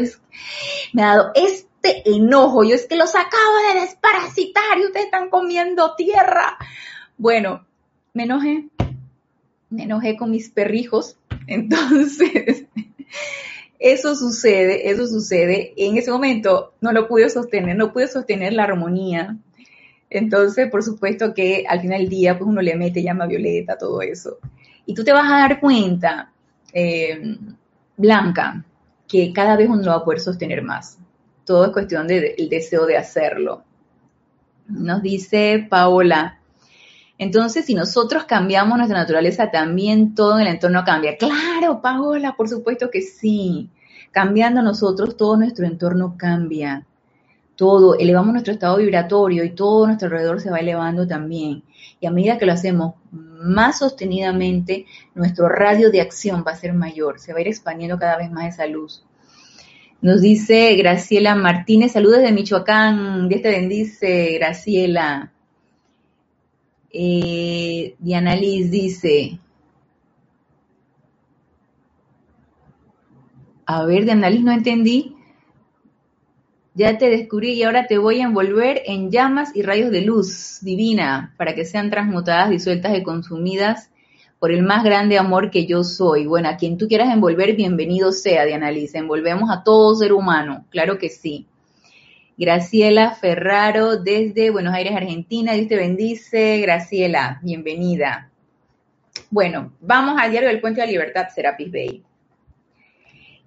me 0.93 1.01
ha 1.01 1.15
dado 1.15 1.31
este 1.33 2.07
enojo. 2.07 2.63
Yo 2.63 2.75
es 2.75 2.85
que 2.85 2.95
los 2.95 3.15
acabo 3.15 3.73
de 3.73 3.81
desparasitar 3.81 4.77
y 4.77 4.85
ustedes 4.85 5.05
están 5.05 5.31
comiendo 5.31 5.95
tierra. 5.95 6.59
Bueno, 7.17 7.65
me 8.13 8.25
enojé. 8.25 8.69
Me 9.70 9.84
enojé 9.84 10.15
con 10.18 10.32
mis 10.32 10.49
perrijos. 10.49 11.18
Entonces, 11.47 12.65
eso 13.80 14.15
sucede, 14.15 14.89
eso 14.89 15.07
sucede. 15.07 15.74
En 15.78 15.97
ese 15.97 16.11
momento 16.11 16.74
no 16.82 16.91
lo 16.91 17.07
pude 17.07 17.30
sostener, 17.30 17.76
no 17.76 17.93
pude 17.93 18.07
sostener 18.07 18.53
la 18.53 18.63
armonía. 18.63 19.38
Entonces, 20.09 20.70
por 20.70 20.84
supuesto 20.84 21.34
que 21.34 21.65
al 21.68 21.82
final 21.82 21.99
del 21.99 22.09
día, 22.09 22.38
pues 22.38 22.49
uno 22.49 22.61
le 22.61 22.76
mete 22.76 23.03
llama 23.03 23.28
violeta, 23.28 23.78
todo 23.78 24.01
eso. 24.01 24.39
Y 24.86 24.93
tú 24.93 25.03
te 25.03 25.11
vas 25.11 25.26
a 25.26 25.39
dar 25.39 25.59
cuenta, 25.59 26.32
eh, 26.74 27.38
Blanca, 27.97 28.63
que 29.07 29.34
cada 29.34 29.57
vez 29.57 29.70
uno 29.70 29.82
lo 29.82 29.91
va 29.91 29.97
a 29.97 30.03
poder 30.03 30.20
sostener 30.20 30.61
más. 30.61 30.97
Todo 31.45 31.65
es 31.65 31.72
cuestión 31.72 32.07
del 32.07 32.49
deseo 32.49 32.86
de 32.86 32.97
hacerlo. 32.97 33.63
Nos 34.68 35.01
dice 35.01 35.65
Paola, 35.70 36.39
entonces 37.18 37.65
si 37.65 37.74
nosotros 37.74 38.26
cambiamos 38.26 38.78
nuestra 38.78 38.99
naturaleza, 38.99 39.51
también 39.51 40.15
todo 40.15 40.36
en 40.36 40.47
el 40.47 40.53
entorno 40.53 40.84
cambia. 40.86 41.18
Claro, 41.18 41.82
Paola, 41.82 42.36
por 42.36 42.49
supuesto 42.49 42.89
que 42.89 43.01
sí. 43.01 43.70
Cambiando 44.11 44.61
nosotros, 44.61 45.18
todo 45.18 45.38
nuestro 45.38 45.65
entorno 45.65 46.15
cambia 46.18 46.86
todo, 47.57 47.97
elevamos 47.97 48.32
nuestro 48.32 48.53
estado 48.53 48.78
vibratorio 48.78 49.43
y 49.43 49.49
todo 49.49 49.88
nuestro 49.88 50.07
alrededor 50.07 50.39
se 50.39 50.51
va 50.51 50.59
elevando 50.59 51.05
también. 51.05 51.63
Y 51.99 52.05
a 52.05 52.11
medida 52.11 52.38
que 52.38 52.45
lo 52.45 52.53
hacemos 52.53 52.93
más 53.11 53.80
sostenidamente, 53.80 54.86
nuestro 55.15 55.49
radio 55.49 55.89
de 55.89 55.99
acción 55.99 56.45
va 56.47 56.51
a 56.51 56.55
ser 56.55 56.74
mayor, 56.74 57.20
se 57.20 57.34
va 57.34 57.39
a 57.39 57.41
ir 57.41 57.47
expandiendo 57.47 57.97
cada 57.97 58.18
vez 58.18 58.32
más 58.32 58.53
esa 58.53 58.68
luz. 58.68 59.03
Nos 59.99 60.22
dice 60.22 60.76
Graciela 60.76 61.36
Martínez, 61.36 61.93
saludos 61.93 62.22
de 62.22 62.32
Michoacán, 62.32 63.28
Dios 63.28 63.41
te 63.41 63.49
bendice, 63.49 64.38
Graciela. 64.38 65.34
Eh, 66.99 67.93
Diana 67.99 68.35
Liz 68.35 68.71
dice, 68.71 69.39
a 73.67 73.85
ver, 73.85 74.05
Diana 74.05 74.31
Liz, 74.31 74.43
no 74.43 74.51
entendí. 74.51 75.15
Ya 76.73 76.97
te 76.97 77.11
descubrí 77.11 77.51
y 77.53 77.61
ahora 77.61 77.85
te 77.85 77.99
voy 77.99 78.21
a 78.21 78.23
envolver 78.23 78.81
en 78.87 79.11
llamas 79.11 79.55
y 79.55 79.61
rayos 79.61 79.91
de 79.91 80.01
luz 80.01 80.57
divina 80.61 81.35
para 81.37 81.53
que 81.53 81.65
sean 81.65 81.91
transmutadas, 81.91 82.49
disueltas 82.49 82.97
y 82.97 83.03
consumidas 83.03 83.91
por 84.39 84.51
el 84.51 84.63
más 84.63 84.83
grande 84.83 85.19
amor 85.19 85.51
que 85.51 85.67
yo 85.67 85.83
soy. 85.83 86.25
Bueno, 86.25 86.49
a 86.49 86.57
quien 86.57 86.79
tú 86.79 86.87
quieras 86.87 87.13
envolver, 87.13 87.55
bienvenido 87.55 88.11
sea, 88.11 88.43
Diana 88.43 88.71
Lisa. 88.71 88.97
Envolvemos 88.97 89.51
a 89.51 89.63
todo 89.63 89.93
ser 89.93 90.13
humano, 90.13 90.65
claro 90.71 90.97
que 90.97 91.09
sí. 91.09 91.45
Graciela 92.39 93.15
Ferraro 93.15 93.97
desde 93.97 94.51
Buenos 94.51 94.71
Aires, 94.75 94.95
Argentina. 94.95 95.53
Dios 95.53 95.67
te 95.67 95.75
bendice. 95.75 96.59
Graciela, 96.59 97.39
bienvenida. 97.41 98.29
Bueno, 99.31 99.73
vamos 99.81 100.17
al 100.19 100.29
diario 100.29 100.49
del 100.49 100.61
Puente 100.61 100.79
de 100.79 100.85
la 100.85 100.91
Libertad, 100.91 101.29
Serapis 101.33 101.71
Bay. 101.71 102.03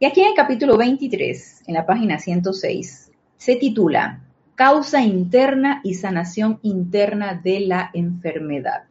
Y 0.00 0.04
aquí 0.04 0.22
en 0.22 0.30
el 0.30 0.34
capítulo 0.34 0.76
23, 0.76 1.62
en 1.68 1.74
la 1.74 1.86
página 1.86 2.18
106, 2.18 3.12
se 3.36 3.54
titula 3.54 4.24
Causa 4.56 5.00
interna 5.02 5.80
y 5.84 5.94
sanación 5.94 6.58
interna 6.62 7.40
de 7.40 7.60
la 7.60 7.90
enfermedad. 7.94 8.82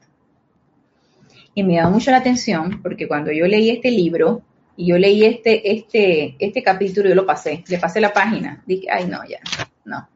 Y 1.53 1.63
me 1.63 1.75
da 1.75 1.89
mucho 1.89 2.11
la 2.11 2.17
atención 2.17 2.81
porque 2.81 3.09
cuando 3.09 3.33
yo 3.33 3.45
leí 3.47 3.69
este 3.69 3.91
libro 3.91 4.43
y 4.79 4.85
yo 4.85 4.97
leí 4.97 5.25
este, 5.25 5.73
este, 5.73 6.37
este 6.39 6.63
capítulo, 6.63 7.09
yo 7.09 7.15
lo 7.15 7.25
pasé, 7.25 7.65
le 7.67 7.79
pasé 7.79 7.99
la 7.99 8.13
página. 8.13 8.63
Dije, 8.65 8.87
ay, 8.89 9.07
no, 9.07 9.19
ya, 9.27 9.39
no. 9.83 10.07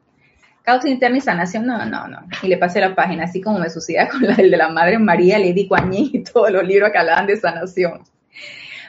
Causa 0.62 0.88
interna 0.88 1.18
y 1.18 1.20
sanación, 1.20 1.66
no, 1.66 1.84
no, 1.84 2.08
no. 2.08 2.20
Y 2.42 2.48
le 2.48 2.56
pasé 2.56 2.80
la 2.80 2.94
página, 2.94 3.24
así 3.24 3.42
como 3.42 3.58
me 3.58 3.68
sucedía 3.68 4.08
con 4.10 4.22
la 4.22 4.34
de 4.34 4.48
la 4.48 4.70
Madre 4.70 4.98
María, 4.98 5.38
Lady 5.38 5.68
Kuan 5.68 5.92
y 5.92 6.24
todos 6.24 6.50
los 6.50 6.64
libros 6.64 6.90
que 6.92 6.96
hablaban 6.96 7.26
de 7.26 7.36
sanación. 7.36 8.04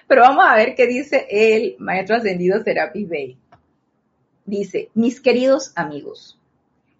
Pero 0.07 0.21
vamos 0.21 0.45
a 0.47 0.55
ver 0.55 0.75
qué 0.75 0.87
dice 0.87 1.27
el 1.29 1.75
maestro 1.79 2.15
ascendido 2.15 2.63
Serapis 2.63 3.09
Bey. 3.09 3.37
Dice, 4.45 4.91
mis 4.93 5.19
queridos 5.19 5.73
amigos, 5.75 6.39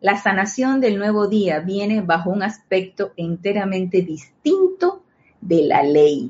la 0.01 0.17
sanación 0.17 0.81
del 0.81 0.97
nuevo 0.97 1.29
día 1.29 1.61
viene 1.61 2.01
bajo 2.01 2.29
un 2.29 2.43
aspecto 2.43 3.13
enteramente 3.15 4.01
distinto 4.01 5.01
de 5.39 5.61
la 5.61 5.81
ley. 5.81 6.29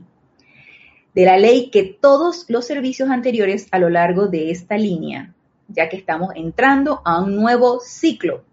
De 1.16 1.26
la 1.26 1.38
ley 1.38 1.70
que 1.72 1.84
todos 1.84 2.46
los 2.50 2.68
servicios 2.68 3.10
anteriores 3.10 3.68
a 3.72 3.80
lo 3.80 3.90
largo 3.90 4.28
de 4.28 4.52
esta 4.52 4.78
línea, 4.78 5.34
ya 5.70 5.90
que 5.90 5.98
estamos 5.98 6.32
entrando 6.36 7.02
a 7.06 7.24
un 7.24 7.36
nuevo 7.36 7.80
ciclo 7.80 8.44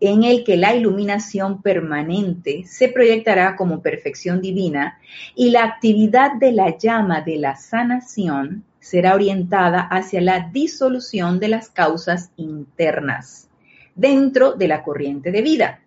en 0.00 0.24
el 0.24 0.42
que 0.42 0.56
la 0.56 0.74
iluminación 0.74 1.62
permanente 1.62 2.64
se 2.66 2.88
proyectará 2.88 3.54
como 3.54 3.82
perfección 3.82 4.40
divina 4.40 4.98
y 5.36 5.50
la 5.50 5.62
actividad 5.62 6.32
de 6.40 6.50
la 6.50 6.76
llama 6.76 7.20
de 7.20 7.36
la 7.36 7.54
sanación 7.54 8.64
será 8.80 9.14
orientada 9.14 9.82
hacia 9.82 10.20
la 10.20 10.50
disolución 10.52 11.38
de 11.38 11.48
las 11.48 11.68
causas 11.68 12.32
internas 12.36 13.48
dentro 13.94 14.54
de 14.54 14.66
la 14.66 14.82
corriente 14.82 15.30
de 15.30 15.42
vida, 15.42 15.81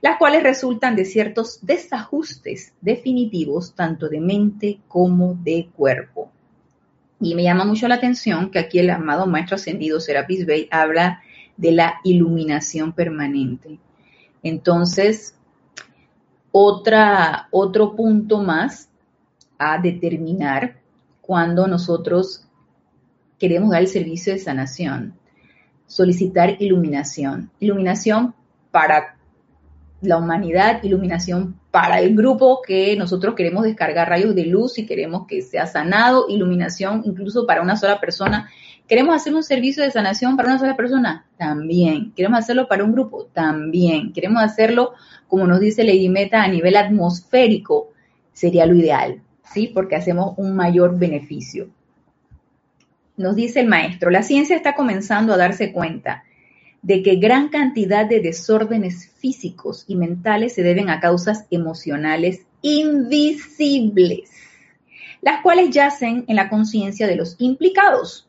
las 0.00 0.18
cuales 0.18 0.42
resultan 0.42 0.96
de 0.96 1.04
ciertos 1.04 1.58
desajustes 1.62 2.72
definitivos 2.80 3.74
tanto 3.74 4.08
de 4.08 4.20
mente 4.20 4.80
como 4.88 5.34
de 5.34 5.68
cuerpo. 5.74 6.30
Y 7.20 7.34
me 7.34 7.42
llama 7.42 7.64
mucho 7.64 7.88
la 7.88 7.94
atención 7.94 8.50
que 8.50 8.58
aquí 8.58 8.78
el 8.78 8.90
amado 8.90 9.26
Maestro 9.26 9.56
Ascendido 9.56 10.00
Serapis 10.00 10.46
Bey 10.46 10.68
habla 10.70 11.22
de 11.56 11.72
la 11.72 12.00
iluminación 12.04 12.92
permanente. 12.92 13.78
Entonces, 14.42 15.36
otra, 16.52 17.48
otro 17.50 17.96
punto 17.96 18.42
más 18.42 18.88
a 19.58 19.78
determinar 19.78 20.76
cuando 21.20 21.66
nosotros 21.66 22.46
queremos 23.38 23.70
dar 23.70 23.80
el 23.80 23.88
servicio 23.88 24.32
de 24.32 24.38
sanación, 24.38 25.14
solicitar 25.86 26.60
iluminación. 26.60 27.50
Iluminación 27.60 28.34
para 28.70 29.16
la 30.06 30.18
humanidad, 30.18 30.82
iluminación 30.82 31.58
para 31.70 32.00
el 32.00 32.14
grupo 32.14 32.60
que 32.66 32.96
nosotros 32.96 33.34
queremos 33.34 33.64
descargar 33.64 34.08
rayos 34.08 34.34
de 34.34 34.46
luz 34.46 34.78
y 34.78 34.86
queremos 34.86 35.26
que 35.26 35.42
sea 35.42 35.66
sanado, 35.66 36.26
iluminación 36.28 37.02
incluso 37.04 37.46
para 37.46 37.62
una 37.62 37.76
sola 37.76 38.00
persona 38.00 38.48
¿Queremos 38.86 39.16
hacer 39.16 39.34
un 39.34 39.42
servicio 39.42 39.82
de 39.82 39.90
sanación 39.90 40.36
para 40.36 40.50
una 40.50 40.58
sola 40.58 40.76
persona? 40.76 41.24
También. 41.38 42.12
¿Queremos 42.14 42.38
hacerlo 42.40 42.68
para 42.68 42.84
un 42.84 42.92
grupo? 42.92 43.26
También. 43.32 44.12
¿Queremos 44.12 44.42
hacerlo, 44.42 44.92
como 45.26 45.46
nos 45.46 45.60
dice 45.60 45.84
Lady 45.84 46.10
Meta, 46.10 46.42
a 46.42 46.48
nivel 46.48 46.76
atmosférico? 46.76 47.92
Sería 48.34 48.66
lo 48.66 48.74
ideal, 48.74 49.22
¿sí? 49.42 49.70
Porque 49.72 49.96
hacemos 49.96 50.34
un 50.36 50.54
mayor 50.54 50.98
beneficio. 50.98 51.70
Nos 53.16 53.36
dice 53.36 53.60
el 53.60 53.68
maestro, 53.68 54.10
la 54.10 54.22
ciencia 54.22 54.54
está 54.54 54.74
comenzando 54.74 55.32
a 55.32 55.38
darse 55.38 55.72
cuenta 55.72 56.24
de 56.84 57.02
que 57.02 57.16
gran 57.16 57.48
cantidad 57.48 58.06
de 58.06 58.20
desórdenes 58.20 59.08
físicos 59.18 59.84
y 59.88 59.96
mentales 59.96 60.54
se 60.54 60.62
deben 60.62 60.90
a 60.90 61.00
causas 61.00 61.46
emocionales 61.50 62.42
invisibles, 62.62 64.30
las 65.20 65.42
cuales 65.42 65.70
yacen 65.70 66.24
en 66.28 66.36
la 66.36 66.48
conciencia 66.48 67.06
de 67.06 67.16
los 67.16 67.36
implicados 67.38 68.28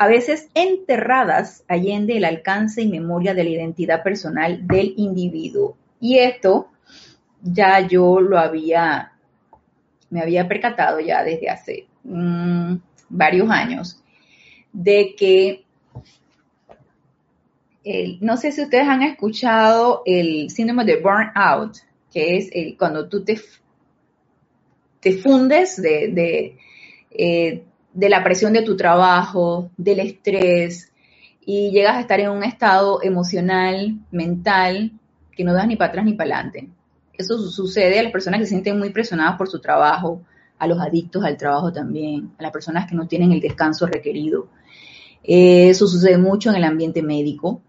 a 0.00 0.06
veces 0.06 0.48
enterradas 0.54 1.62
allende 1.68 2.16
el 2.16 2.24
alcance 2.24 2.80
y 2.80 2.88
memoria 2.88 3.34
de 3.34 3.44
la 3.44 3.50
identidad 3.50 4.02
personal 4.02 4.66
del 4.66 4.94
individuo. 4.96 5.76
Y 6.00 6.16
esto 6.16 6.68
ya 7.42 7.86
yo 7.86 8.18
lo 8.18 8.38
había, 8.38 9.12
me 10.08 10.22
había 10.22 10.48
percatado 10.48 11.00
ya 11.00 11.22
desde 11.22 11.50
hace 11.50 11.86
mm, 12.04 12.76
varios 13.10 13.50
años, 13.50 14.02
de 14.72 15.14
que 15.18 15.66
no 18.20 18.36
sé 18.36 18.52
si 18.52 18.62
ustedes 18.62 18.86
han 18.86 19.02
escuchado 19.02 20.02
el 20.04 20.50
síndrome 20.50 20.84
de 20.84 21.00
burnout, 21.00 21.76
que 22.12 22.36
es 22.36 22.50
el, 22.52 22.76
cuando 22.76 23.08
tú 23.08 23.24
te, 23.24 23.40
te 25.00 25.12
fundes 25.18 25.80
de, 25.80 26.56
eh, 27.10 27.64
de 27.92 28.08
la 28.08 28.22
presión 28.22 28.52
de 28.52 28.62
tu 28.62 28.76
trabajo, 28.76 29.70
del 29.76 30.00
estrés, 30.00 30.92
y 31.44 31.70
llegas 31.70 31.96
a 31.96 32.00
estar 32.00 32.20
en 32.20 32.30
un 32.30 32.44
estado 32.44 33.02
emocional, 33.02 33.98
mental, 34.10 34.92
que 35.32 35.44
no 35.44 35.54
das 35.54 35.66
ni 35.66 35.76
para 35.76 35.88
atrás 35.88 36.04
ni 36.04 36.12
para 36.12 36.34
adelante. 36.34 36.68
Eso 37.14 37.38
sucede 37.38 37.98
a 37.98 38.02
las 38.02 38.12
personas 38.12 38.40
que 38.40 38.46
se 38.46 38.50
sienten 38.50 38.78
muy 38.78 38.90
presionadas 38.90 39.36
por 39.36 39.48
su 39.48 39.58
trabajo, 39.60 40.22
a 40.58 40.66
los 40.66 40.78
adictos 40.78 41.24
al 41.24 41.38
trabajo 41.38 41.72
también, 41.72 42.32
a 42.38 42.42
las 42.42 42.52
personas 42.52 42.88
que 42.88 42.94
no 42.94 43.08
tienen 43.08 43.32
el 43.32 43.40
descanso 43.40 43.86
requerido. 43.86 44.48
Eso 45.22 45.86
sucede 45.86 46.18
mucho 46.18 46.50
en 46.50 46.56
el 46.56 46.64
ambiente 46.64 47.02
médico, 47.02 47.62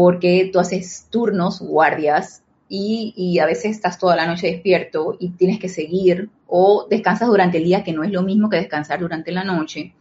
porque 0.00 0.48
tú 0.52 0.60
haces 0.60 1.08
turnos, 1.10 1.58
guardias, 1.58 2.44
y, 2.68 3.36
a 3.40 3.46
veces 3.46 3.72
estás 3.72 3.98
toda 3.98 4.14
la 4.14 4.28
noche 4.28 4.46
despierto 4.46 5.16
y 5.18 5.30
tienes 5.30 5.58
que 5.58 5.68
seguir 5.68 6.30
o 6.46 6.86
descansas 6.88 7.26
durante 7.26 7.58
el 7.58 7.64
día, 7.64 7.82
que 7.82 7.92
no 7.92 8.04
es 8.04 8.12
lo 8.12 8.22
mismo 8.22 8.48
que 8.48 8.58
descansar 8.58 9.00
durante 9.00 9.32
la 9.32 9.42
noche. 9.42 9.94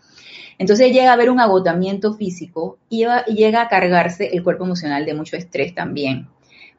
Entonces 0.59 0.91
llega 0.91 1.09
a 1.09 1.13
haber 1.13 1.31
un 1.31 1.39
agotamiento 1.39 2.13
físico 2.13 2.77
y 2.89 3.07
llega 3.33 3.61
a 3.63 3.69
cargarse 3.69 4.27
el 4.27 4.43
cuerpo 4.43 4.65
emocional 4.65 5.03
de 5.03 5.15
mucho 5.15 5.35
estrés 5.35 5.73
también, 5.73 6.27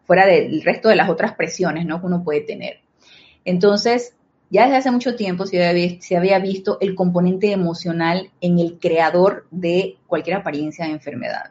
fuera 0.07 0.25
del 0.25 0.63
resto 0.63 0.89
de 0.89 0.95
las 0.95 1.11
otras 1.11 1.35
presiones 1.35 1.87
¿no? 1.87 1.99
que 1.99 2.07
uno 2.07 2.23
puede 2.23 2.43
tener. 2.43 2.83
Entonces, 3.45 4.15
ya 4.49 4.67
desde 4.67 4.77
hace 4.77 4.91
mucho 4.93 5.17
tiempo 5.17 5.45
se 5.45 5.67
había, 5.67 6.01
se 6.01 6.17
había 6.17 6.39
visto 6.39 6.79
el 6.81 6.95
componente 6.95 7.51
emocional 7.51 8.31
en 8.41 8.61
el 8.61 8.79
creador 8.79 9.49
de 9.51 9.97
cualquier 10.07 10.37
apariencia 10.37 10.85
de 10.85 10.93
enfermedad. 10.93 11.51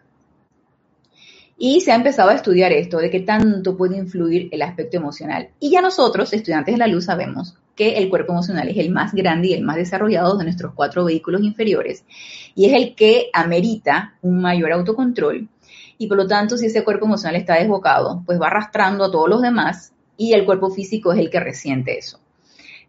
Y 1.57 1.81
se 1.81 1.91
ha 1.91 1.95
empezado 1.95 2.29
a 2.29 2.35
estudiar 2.35 2.71
esto, 2.71 2.99
de 2.99 3.09
qué 3.09 3.21
tanto 3.21 3.75
puede 3.75 3.97
influir 3.97 4.49
el 4.51 4.61
aspecto 4.61 4.97
emocional. 4.97 5.49
Y 5.59 5.71
ya 5.71 5.81
nosotros, 5.81 6.31
estudiantes 6.33 6.75
de 6.75 6.79
la 6.79 6.87
luz, 6.87 7.05
sabemos 7.05 7.55
que 7.77 7.97
el 7.97 8.09
cuerpo 8.09 8.33
emocional 8.33 8.67
es 8.67 8.77
el 8.77 8.89
más 8.89 9.13
grande 9.13 9.49
y 9.49 9.53
el 9.53 9.63
más 9.63 9.77
desarrollado 9.77 10.37
de 10.37 10.43
nuestros 10.43 10.73
cuatro 10.73 11.05
vehículos 11.05 11.43
inferiores 11.43 12.03
y 12.55 12.65
es 12.65 12.73
el 12.73 12.95
que 12.95 13.29
amerita 13.31 14.15
un 14.21 14.41
mayor 14.41 14.73
autocontrol. 14.73 15.47
Y 15.99 16.07
por 16.07 16.17
lo 16.17 16.27
tanto, 16.27 16.57
si 16.57 16.65
ese 16.65 16.83
cuerpo 16.83 17.05
emocional 17.05 17.35
está 17.35 17.55
desbocado, 17.55 18.23
pues 18.25 18.41
va 18.41 18.47
arrastrando 18.47 19.05
a 19.05 19.11
todos 19.11 19.29
los 19.29 19.41
demás 19.41 19.93
y 20.17 20.33
el 20.33 20.43
cuerpo 20.43 20.71
físico 20.71 21.13
es 21.13 21.19
el 21.19 21.29
que 21.29 21.39
resiente 21.39 21.97
eso. 21.97 22.19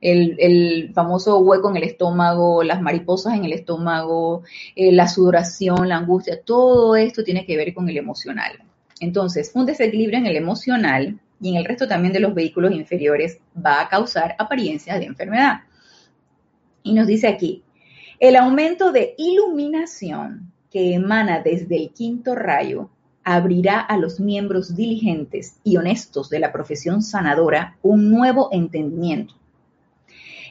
El, 0.00 0.92
famoso 0.94 1.38
hueco 1.38 1.70
en 1.70 1.76
el 1.76 1.84
estómago, 1.84 2.62
las 2.62 2.80
mariposas 2.80 3.34
en 3.34 3.44
el 3.44 3.52
estómago, 3.52 4.42
eh, 4.76 4.92
la 4.92 5.08
sudoración, 5.08 5.88
la 5.88 5.96
angustia, 5.96 6.40
todo 6.42 6.96
esto 6.96 7.24
tiene 7.24 7.44
que 7.44 7.56
ver 7.56 7.74
con 7.74 7.88
el 7.88 7.96
emocional. 7.96 8.62
Entonces, 9.00 9.50
un 9.54 9.66
desequilibrio 9.66 10.18
en 10.18 10.26
el 10.26 10.36
emocional 10.36 11.20
y 11.40 11.50
en 11.50 11.56
el 11.56 11.64
resto 11.64 11.86
también 11.86 12.12
de 12.12 12.20
los 12.20 12.34
vehículos 12.34 12.72
inferiores 12.72 13.38
va 13.54 13.80
a 13.80 13.88
causar 13.88 14.34
apariencias 14.38 14.98
de 14.98 15.06
enfermedad. 15.06 15.60
Y 16.82 16.92
nos 16.92 17.06
dice 17.06 17.28
aquí, 17.28 17.62
el 18.20 18.36
aumento 18.36 18.90
de 18.92 19.14
iluminación 19.18 20.52
que 20.70 20.94
emana 20.94 21.40
desde 21.40 21.76
el 21.76 21.90
quinto 21.90 22.34
rayo 22.34 22.90
abrirá 23.24 23.80
a 23.80 23.96
los 23.96 24.20
miembros 24.20 24.74
diligentes 24.74 25.56
y 25.62 25.76
honestos 25.76 26.30
de 26.30 26.38
la 26.38 26.50
profesión 26.50 27.02
sanadora 27.02 27.76
un 27.82 28.10
nuevo 28.10 28.48
entendimiento 28.52 29.34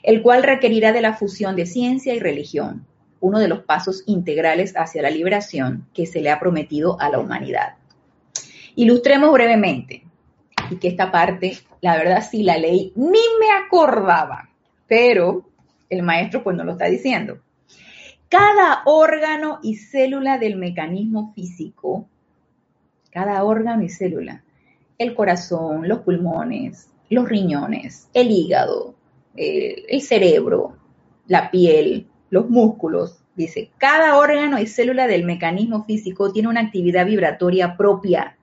el 0.08 0.22
cual 0.22 0.42
requerirá 0.42 0.94
de 0.94 1.02
la 1.02 1.16
fusión 1.16 1.58
de 1.58 1.66
ciencia 1.66 2.16
y 2.16 2.20
religión, 2.20 2.86
uno 3.20 3.40
de 3.40 3.50
los 3.50 3.64
pasos 3.64 4.04
integrales 4.06 4.74
hacia 4.78 5.02
la 5.02 5.10
liberación 5.10 5.86
que 5.94 6.06
se 6.06 6.22
le 6.22 6.30
ha 6.30 6.40
prometido 6.40 6.98
a 7.02 7.10
la 7.10 7.20
humanidad. 7.20 7.74
Ilustremos 8.78 9.34
brevemente, 9.34 10.06
y 10.72 10.78
que 10.78 10.88
esta 10.88 11.12
parte, 11.12 11.58
la 11.82 11.98
verdad 11.98 12.24
sí 12.24 12.44
la 12.44 12.58
leí, 12.58 12.94
ni 12.96 13.20
me 13.38 13.52
acordaba, 13.66 14.48
pero 14.88 15.44
el 15.90 16.04
maestro 16.04 16.42
pues 16.42 16.56
no 16.56 16.64
lo 16.64 16.72
está 16.72 16.86
diciendo. 16.86 17.40
Cada 18.30 18.84
órgano 18.86 19.60
y 19.62 19.76
célula 19.76 20.38
del 20.38 20.56
mecanismo 20.56 21.34
físico, 21.34 22.08
cada 23.12 23.44
órgano 23.44 23.84
y 23.84 23.90
célula, 23.90 24.42
el 24.98 25.14
corazón, 25.14 25.90
los 25.90 26.00
pulmones, 26.00 26.88
los 27.10 27.28
riñones, 27.28 28.08
el 28.14 28.32
hígado, 28.32 28.96
eh, 29.38 29.86
el 29.88 30.02
cerebro, 30.02 30.76
la 31.28 31.52
piel, 31.52 32.08
los 32.30 32.50
músculos. 32.50 33.20
Dice, 33.36 33.70
cada 33.78 34.18
órgano 34.18 34.60
y 34.60 34.66
célula 34.66 35.06
del 35.06 35.24
mecanismo 35.24 35.84
físico 35.86 36.34
tiene 36.34 36.50
una 36.50 36.62
actividad 36.62 37.06
vibratoria 37.06 37.78
propia. 37.78 38.36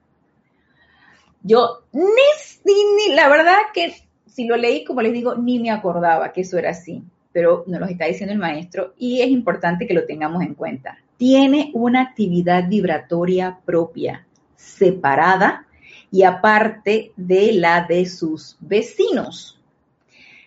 Yo, 1.43 1.83
ni, 1.91 3.13
la 3.13 3.27
verdad 3.27 3.57
que 3.73 3.93
si 4.25 4.45
lo 4.45 4.55
leí, 4.55 4.83
como 4.83 5.01
les 5.01 5.13
digo, 5.13 5.35
ni 5.35 5.59
me 5.59 5.69
acordaba 5.69 6.31
que 6.31 6.41
eso 6.41 6.57
era 6.57 6.71
así, 6.71 7.03
pero 7.31 7.65
nos 7.67 7.81
lo 7.81 7.85
está 7.87 8.05
diciendo 8.05 8.33
el 8.33 8.39
maestro 8.39 8.93
y 8.97 9.21
es 9.21 9.27
importante 9.27 9.85
que 9.85 9.93
lo 9.93 10.05
tengamos 10.05 10.41
en 10.41 10.55
cuenta. 10.55 10.97
Tiene 11.17 11.71
una 11.73 12.01
actividad 12.01 12.67
vibratoria 12.67 13.59
propia, 13.65 14.25
separada 14.55 15.67
y 16.09 16.23
aparte 16.23 17.11
de 17.15 17.53
la 17.53 17.85
de 17.85 18.05
sus 18.05 18.57
vecinos. 18.61 19.54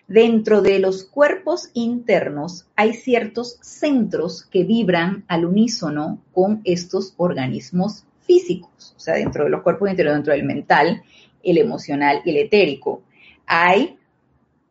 Dentro 0.08 0.62
de 0.62 0.78
los 0.78 1.04
cuerpos 1.04 1.68
internos 1.74 2.64
hay 2.76 2.94
ciertos 2.94 3.58
centros 3.60 4.42
que 4.42 4.64
vibran 4.64 5.26
al 5.28 5.44
unísono 5.44 6.22
con 6.32 6.62
estos 6.64 7.12
organismos 7.18 8.04
físicos, 8.22 8.94
o 8.96 9.00
sea, 9.00 9.16
dentro 9.16 9.44
de 9.44 9.50
los 9.50 9.62
cuerpos 9.62 9.90
internos, 9.90 10.14
dentro 10.14 10.32
del 10.32 10.44
mental, 10.44 11.02
el 11.42 11.58
emocional 11.58 12.22
y 12.24 12.30
el 12.30 12.38
etérico. 12.38 13.02
Hay 13.44 13.98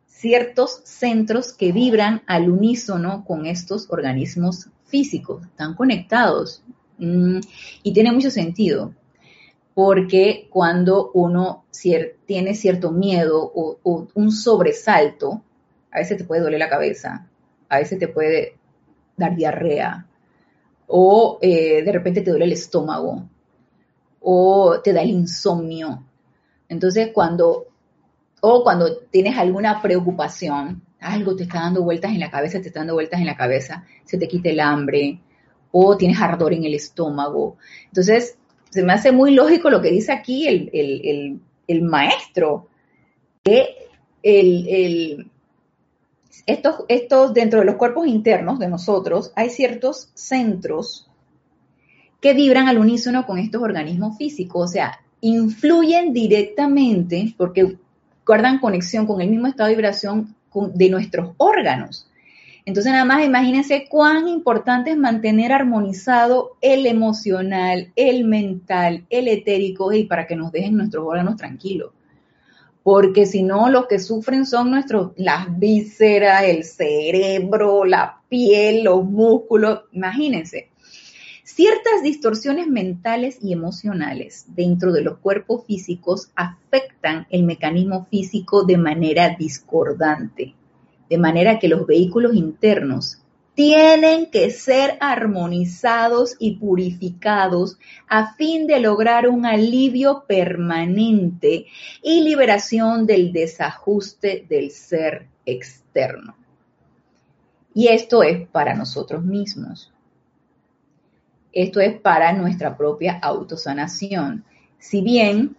ciertos 0.07 0.81
centros 0.85 1.53
que 1.53 1.71
vibran 1.71 2.23
al 2.25 2.49
unísono 2.49 3.23
con 3.23 3.45
estos 3.45 3.85
organismos 3.91 4.69
físicos, 4.85 5.43
están 5.45 5.75
conectados 5.75 6.63
mm, 6.97 7.37
y 7.83 7.93
tiene 7.93 8.11
mucho 8.11 8.31
sentido 8.31 8.91
porque 9.77 10.47
cuando 10.49 11.11
uno 11.13 11.65
tiene 12.25 12.55
cierto 12.55 12.91
miedo 12.91 13.39
o, 13.53 14.07
un 14.15 14.31
sobresalto, 14.31 15.43
a 15.91 15.99
veces 15.99 16.17
te 16.17 16.23
puede 16.23 16.41
doler 16.41 16.57
la 16.57 16.67
cabeza, 16.67 17.27
a 17.69 17.77
veces 17.77 17.99
te 17.99 18.07
puede 18.07 18.57
dar 19.15 19.35
diarrea, 19.35 20.07
o 20.87 21.37
eh, 21.43 21.83
de 21.83 21.91
repente 21.91 22.21
te 22.21 22.31
duele 22.31 22.45
el 22.45 22.53
estómago, 22.53 23.29
o 24.19 24.81
te 24.83 24.93
da 24.93 25.03
el 25.03 25.11
insomnio. 25.11 26.03
Entonces, 26.67 27.11
cuando, 27.13 27.67
o 28.41 28.63
cuando 28.63 28.97
tienes 29.11 29.37
alguna 29.37 29.79
preocupación, 29.79 30.81
algo 30.99 31.35
te 31.35 31.43
está 31.43 31.59
dando 31.59 31.83
vueltas 31.83 32.13
en 32.13 32.19
la 32.19 32.31
cabeza, 32.31 32.59
te 32.59 32.69
está 32.69 32.79
dando 32.79 32.95
vueltas 32.95 33.19
en 33.19 33.27
la 33.27 33.37
cabeza, 33.37 33.85
se 34.05 34.17
te 34.17 34.27
quita 34.27 34.49
el 34.49 34.59
hambre, 34.59 35.21
o 35.71 35.95
tienes 35.95 36.19
ardor 36.19 36.53
en 36.53 36.63
el 36.63 36.73
estómago. 36.73 37.57
Entonces, 37.85 38.39
se 38.69 38.83
me 38.83 38.93
hace 38.93 39.11
muy 39.11 39.33
lógico 39.33 39.69
lo 39.69 39.81
que 39.81 39.91
dice 39.91 40.11
aquí 40.11 40.47
el, 40.47 41.81
maestro, 41.81 42.67
que 43.43 43.87
estos, 46.45 46.85
estos, 46.87 47.33
dentro 47.33 47.59
de 47.59 47.65
los 47.65 47.75
cuerpos 47.75 48.07
internos 48.07 48.59
de 48.59 48.67
nosotros 48.67 49.31
hay 49.35 49.49
ciertos 49.49 50.11
centros 50.13 51.09
que 52.21 52.33
vibran 52.33 52.67
al 52.67 52.77
unísono 52.77 53.25
con 53.25 53.37
estos 53.37 53.61
organismos 53.61 54.17
físicos, 54.17 54.69
o 54.69 54.71
sea, 54.71 54.99
influyen 55.21 56.13
directamente 56.13 57.33
porque 57.37 57.77
guardan 58.25 58.59
conexión 58.59 59.05
con 59.05 59.21
el 59.21 59.29
mismo 59.29 59.47
estado 59.47 59.69
de 59.69 59.75
vibración 59.75 60.35
de 60.73 60.89
nuestros 60.89 61.33
órganos. 61.37 62.06
Entonces, 62.67 62.91
nada 62.91 63.05
más 63.05 63.23
imagínense 63.23 63.87
cuán 63.87 64.27
importante 64.27 64.91
es 64.91 64.97
mantener 64.97 65.53
armonizado 65.53 66.57
el 66.59 66.85
emocional, 66.85 67.93
el 67.95 68.25
mental, 68.25 69.05
el 69.09 69.29
etérico 69.29 69.93
y 69.93 70.03
para 70.03 70.27
que 70.27 70.35
nos 70.35 70.51
dejen 70.51 70.75
nuestros 70.75 71.05
órganos 71.07 71.37
tranquilos. 71.37 71.93
Porque 72.83 73.25
si 73.25 73.41
no, 73.41 73.69
los 73.69 73.87
que 73.87 73.99
sufren 73.99 74.45
son 74.45 74.69
nuestros, 74.69 75.13
las 75.15 75.57
vísceras, 75.57 76.43
el 76.43 76.65
cerebro, 76.65 77.85
la 77.85 78.21
piel, 78.27 78.83
los 78.83 79.05
músculos. 79.05 79.83
Imagínense. 79.93 80.69
Ciertas 81.45 82.03
distorsiones 82.03 82.67
mentales 82.67 83.37
y 83.41 83.53
emocionales 83.53 84.45
dentro 84.49 84.91
de 84.91 85.03
los 85.03 85.19
cuerpos 85.19 85.65
físicos 85.65 86.31
afectan 86.35 87.27
el 87.29 87.43
mecanismo 87.43 88.07
físico 88.11 88.65
de 88.65 88.77
manera 88.77 89.37
discordante 89.39 90.56
de 91.09 91.17
manera 91.17 91.59
que 91.59 91.67
los 91.67 91.85
vehículos 91.85 92.35
internos 92.35 93.19
tienen 93.57 94.29
que 94.29 94.51
ser 94.51 94.97
armonizados 94.99 96.35
y 96.37 96.57
purificados 96.57 97.79
a 98.07 98.35
fin 98.35 98.67
de 98.67 98.79
lograr 98.79 99.27
un 99.27 99.47
alivio 99.47 100.25
permanente 100.27 101.65
y 102.03 102.21
liberación 102.21 103.07
del 103.07 103.31
desajuste 103.31 104.45
del 104.47 104.69
ser 104.69 105.27
externo. 105.43 106.35
Y 107.73 107.87
esto 107.87 108.21
es 108.21 108.47
para 108.47 108.75
nosotros 108.75 109.23
mismos. 109.23 109.91
Esto 111.51 111.79
es 111.79 111.99
para 111.99 112.33
nuestra 112.33 112.77
propia 112.77 113.17
autosanación. 113.19 114.45
Si 114.77 115.01
bien 115.01 115.55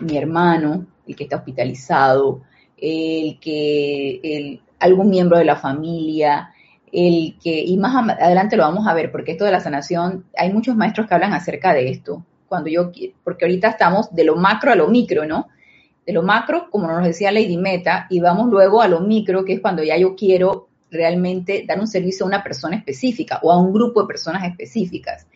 mi 0.00 0.16
hermano, 0.16 0.86
el 1.06 1.14
que 1.14 1.22
está 1.22 1.36
hospitalizado, 1.36 2.42
el 2.76 3.38
que 3.40 4.60
algún 4.78 5.08
miembro 5.08 5.38
de 5.38 5.44
la 5.44 5.56
familia, 5.56 6.50
el 6.92 7.36
que, 7.42 7.62
y 7.62 7.76
más 7.76 7.94
adelante 8.18 8.56
lo 8.56 8.62
vamos 8.62 8.86
a 8.86 8.94
ver, 8.94 9.10
porque 9.10 9.32
esto 9.32 9.44
de 9.44 9.52
la 9.52 9.60
sanación, 9.60 10.24
hay 10.36 10.52
muchos 10.52 10.76
maestros 10.76 11.06
que 11.06 11.14
hablan 11.14 11.32
acerca 11.32 11.72
de 11.72 11.90
esto, 11.90 12.24
cuando 12.48 12.70
yo, 12.70 12.92
porque 13.24 13.44
ahorita 13.44 13.68
estamos 13.68 14.14
de 14.14 14.24
lo 14.24 14.36
macro 14.36 14.72
a 14.72 14.76
lo 14.76 14.88
micro, 14.88 15.26
¿no? 15.26 15.48
De 16.06 16.12
lo 16.12 16.22
macro, 16.22 16.68
como 16.70 16.86
nos 16.86 17.04
decía 17.04 17.32
Lady 17.32 17.56
Meta, 17.56 18.06
y 18.08 18.20
vamos 18.20 18.48
luego 18.48 18.80
a 18.80 18.88
lo 18.88 19.00
micro, 19.00 19.44
que 19.44 19.54
es 19.54 19.60
cuando 19.60 19.82
ya 19.82 19.96
yo 19.96 20.14
quiero 20.14 20.68
realmente 20.90 21.64
dar 21.66 21.80
un 21.80 21.88
servicio 21.88 22.24
a 22.24 22.28
una 22.28 22.44
persona 22.44 22.76
específica 22.76 23.40
o 23.42 23.50
a 23.50 23.60
un 23.60 23.72
grupo 23.72 24.02
de 24.02 24.06
personas 24.06 24.44
específicas. 24.44 25.26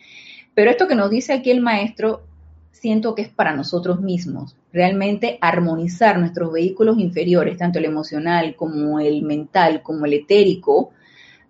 Pero 0.54 0.70
esto 0.70 0.86
que 0.86 0.94
nos 0.94 1.10
dice 1.10 1.32
aquí 1.32 1.50
el 1.50 1.60
maestro 1.60 2.22
siento 2.70 3.14
que 3.14 3.22
es 3.22 3.28
para 3.28 3.54
nosotros 3.54 4.00
mismos. 4.00 4.56
Realmente 4.72 5.38
armonizar 5.40 6.18
nuestros 6.18 6.52
vehículos 6.52 6.98
inferiores, 6.98 7.56
tanto 7.56 7.78
el 7.78 7.86
emocional 7.86 8.54
como 8.54 9.00
el 9.00 9.22
mental, 9.22 9.82
como 9.82 10.06
el 10.06 10.14
etérico, 10.14 10.92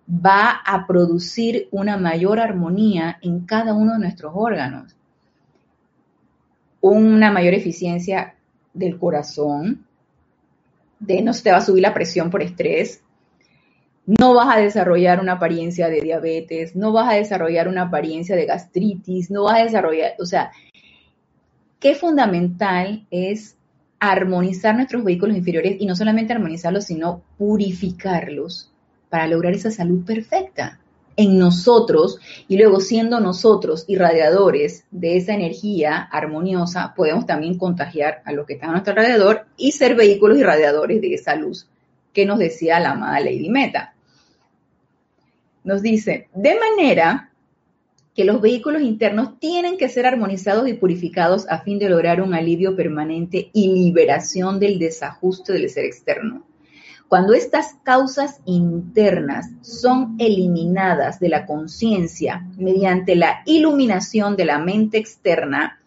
va 0.09 0.61
a 0.65 0.85
producir 0.87 1.67
una 1.71 1.97
mayor 1.97 2.39
armonía 2.39 3.19
en 3.21 3.45
cada 3.45 3.73
uno 3.73 3.93
de 3.93 3.99
nuestros 3.99 4.33
órganos. 4.35 4.95
Una 6.81 7.31
mayor 7.31 7.53
eficiencia 7.53 8.35
del 8.73 8.97
corazón, 8.97 9.85
de 10.99 11.21
no 11.21 11.33
se 11.33 11.43
te 11.43 11.51
va 11.51 11.57
a 11.57 11.61
subir 11.61 11.83
la 11.83 11.93
presión 11.93 12.29
por 12.29 12.41
estrés, 12.41 13.03
no 14.05 14.33
vas 14.33 14.55
a 14.55 14.59
desarrollar 14.59 15.19
una 15.19 15.33
apariencia 15.33 15.87
de 15.87 16.01
diabetes, 16.01 16.75
no 16.75 16.91
vas 16.91 17.09
a 17.09 17.17
desarrollar 17.17 17.67
una 17.67 17.83
apariencia 17.83 18.35
de 18.35 18.45
gastritis, 18.45 19.29
no 19.29 19.43
vas 19.43 19.59
a 19.59 19.63
desarrollar, 19.63 20.13
o 20.19 20.25
sea, 20.25 20.51
qué 21.81 21.95
fundamental 21.95 23.05
es 23.11 23.57
armonizar 23.99 24.75
nuestros 24.75 25.03
vehículos 25.03 25.35
inferiores 25.35 25.75
y 25.79 25.85
no 25.85 25.95
solamente 25.95 26.31
armonizarlos, 26.31 26.85
sino 26.85 27.23
purificarlos 27.37 28.71
para 29.09 29.27
lograr 29.27 29.53
esa 29.53 29.71
salud 29.71 30.05
perfecta 30.05 30.79
en 31.17 31.37
nosotros 31.37 32.19
y 32.47 32.57
luego 32.57 32.79
siendo 32.79 33.19
nosotros 33.19 33.83
irradiadores 33.87 34.85
de 34.91 35.17
esa 35.17 35.33
energía 35.33 35.97
armoniosa, 35.97 36.93
podemos 36.95 37.25
también 37.25 37.57
contagiar 37.57 38.21
a 38.25 38.31
los 38.31 38.45
que 38.45 38.53
están 38.53 38.69
a 38.69 38.73
nuestro 38.73 38.93
alrededor 38.93 39.45
y 39.57 39.73
ser 39.73 39.95
vehículos 39.95 40.37
irradiadores 40.37 41.01
de 41.01 41.13
esa 41.15 41.35
luz 41.35 41.67
que 42.13 42.25
nos 42.25 42.39
decía 42.39 42.79
la 42.79 42.91
amada 42.91 43.19
Lady 43.19 43.49
Meta. 43.49 43.93
Nos 45.63 45.81
dice, 45.81 46.29
de 46.33 46.57
manera 46.59 47.30
que 48.15 48.25
los 48.25 48.41
vehículos 48.41 48.81
internos 48.81 49.39
tienen 49.39 49.77
que 49.77 49.87
ser 49.89 50.05
armonizados 50.05 50.67
y 50.67 50.73
purificados 50.73 51.47
a 51.49 51.59
fin 51.59 51.79
de 51.79 51.89
lograr 51.89 52.21
un 52.21 52.33
alivio 52.33 52.75
permanente 52.75 53.49
y 53.53 53.73
liberación 53.73 54.59
del 54.59 54.79
desajuste 54.79 55.53
del 55.53 55.69
ser 55.69 55.85
externo. 55.85 56.45
Cuando 57.07 57.33
estas 57.33 57.75
causas 57.83 58.39
internas 58.45 59.49
son 59.61 60.15
eliminadas 60.17 61.19
de 61.19 61.29
la 61.29 61.45
conciencia 61.45 62.47
mediante 62.57 63.15
la 63.15 63.41
iluminación 63.45 64.35
de 64.37 64.45
la 64.45 64.59
mente 64.59 64.97
externa, 64.97 65.81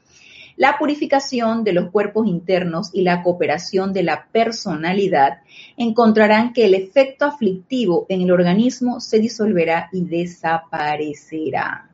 la 0.56 0.76
purificación 0.78 1.64
de 1.64 1.72
los 1.72 1.90
cuerpos 1.90 2.26
internos 2.26 2.90
y 2.92 3.02
la 3.02 3.22
cooperación 3.22 3.92
de 3.92 4.02
la 4.02 4.28
personalidad, 4.30 5.38
encontrarán 5.76 6.52
que 6.52 6.66
el 6.66 6.74
efecto 6.74 7.24
aflictivo 7.24 8.06
en 8.08 8.20
el 8.20 8.30
organismo 8.30 9.00
se 9.00 9.18
disolverá 9.18 9.88
y 9.92 10.04
desaparecerá. 10.04 11.93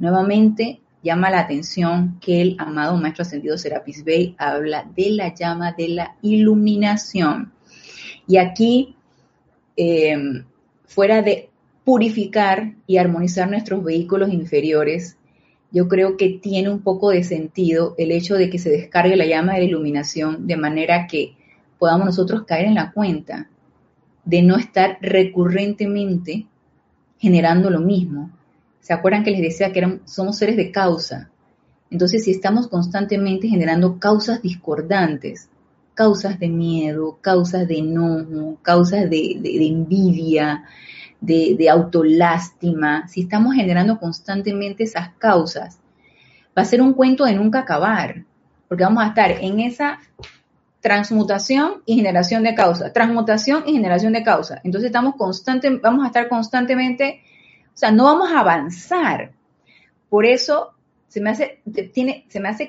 Nuevamente 0.00 0.80
llama 1.02 1.30
la 1.30 1.40
atención 1.40 2.18
que 2.20 2.40
el 2.40 2.56
amado 2.58 2.96
Maestro 2.96 3.22
Ascendido 3.22 3.56
Serapis 3.56 4.02
Bey 4.02 4.34
habla 4.38 4.90
de 4.96 5.10
la 5.10 5.34
llama 5.34 5.72
de 5.72 5.88
la 5.88 6.16
iluminación. 6.22 7.52
Y 8.26 8.38
aquí, 8.38 8.96
em, 9.76 10.44
fuera 10.86 11.22
de 11.22 11.50
purificar 11.84 12.74
y 12.86 12.96
armonizar 12.96 13.48
nuestros 13.48 13.84
vehículos 13.84 14.32
inferiores, 14.32 15.16
yo 15.70 15.86
creo 15.86 16.16
que 16.16 16.40
tiene 16.42 16.70
un 16.70 16.80
poco 16.80 17.10
de 17.10 17.22
sentido 17.22 17.94
el 17.98 18.10
hecho 18.10 18.34
de 18.34 18.50
que 18.50 18.58
se 18.58 18.70
descargue 18.70 19.16
la 19.16 19.26
llama 19.26 19.52
de 19.52 19.60
la 19.60 19.64
iluminación 19.66 20.46
de 20.46 20.56
manera 20.56 21.06
que 21.06 21.36
podamos 21.78 22.06
nosotros 22.06 22.44
caer 22.44 22.66
en 22.66 22.74
la 22.74 22.92
cuenta 22.92 23.48
de 24.24 24.42
no 24.42 24.56
estar 24.56 24.98
recurrentemente 25.00 26.46
generando 27.18 27.70
lo 27.70 27.80
mismo. 27.80 28.30
¿Se 28.80 28.92
acuerdan 28.92 29.24
que 29.24 29.30
les 29.30 29.42
decía 29.42 29.72
que 29.72 30.00
somos 30.04 30.38
seres 30.38 30.56
de 30.56 30.70
causa? 30.70 31.30
Entonces, 31.90 32.24
si 32.24 32.30
estamos 32.30 32.68
constantemente 32.68 33.48
generando 33.48 33.98
causas 33.98 34.42
discordantes, 34.42 35.48
causas 35.94 36.38
de 36.38 36.48
miedo, 36.48 37.18
causas 37.20 37.66
de 37.66 37.78
enojo, 37.78 38.58
causas 38.62 39.10
de, 39.10 39.40
envidia, 39.44 40.64
de, 41.20 41.56
de 41.58 41.68
autolástima, 41.68 43.06
si 43.08 43.22
estamos 43.22 43.54
generando 43.54 43.98
constantemente 43.98 44.84
esas 44.84 45.10
causas, 45.18 45.78
va 46.56 46.62
a 46.62 46.64
ser 46.64 46.80
un 46.80 46.94
cuento 46.94 47.24
de 47.24 47.34
nunca 47.34 47.60
acabar, 47.60 48.24
porque 48.68 48.84
vamos 48.84 49.02
a 49.02 49.08
estar 49.08 49.30
en 49.30 49.60
esa 49.60 49.98
transmutación 50.80 51.82
y 51.84 51.96
generación 51.96 52.42
de 52.42 52.54
causa, 52.54 52.92
transmutación 52.92 53.64
y 53.66 53.72
generación 53.72 54.12
de 54.12 54.22
causa. 54.22 54.60
Entonces 54.64 54.88
estamos 54.88 55.14
vamos 55.82 56.04
a 56.04 56.06
estar 56.06 56.28
constantemente, 56.28 57.22
sea, 57.80 57.90
no 57.90 58.04
vamos 58.04 58.30
a 58.30 58.40
avanzar. 58.40 59.32
Por 60.08 60.26
eso 60.26 60.74
se 61.08 61.20
me 61.20 61.30
hace, 61.30 61.60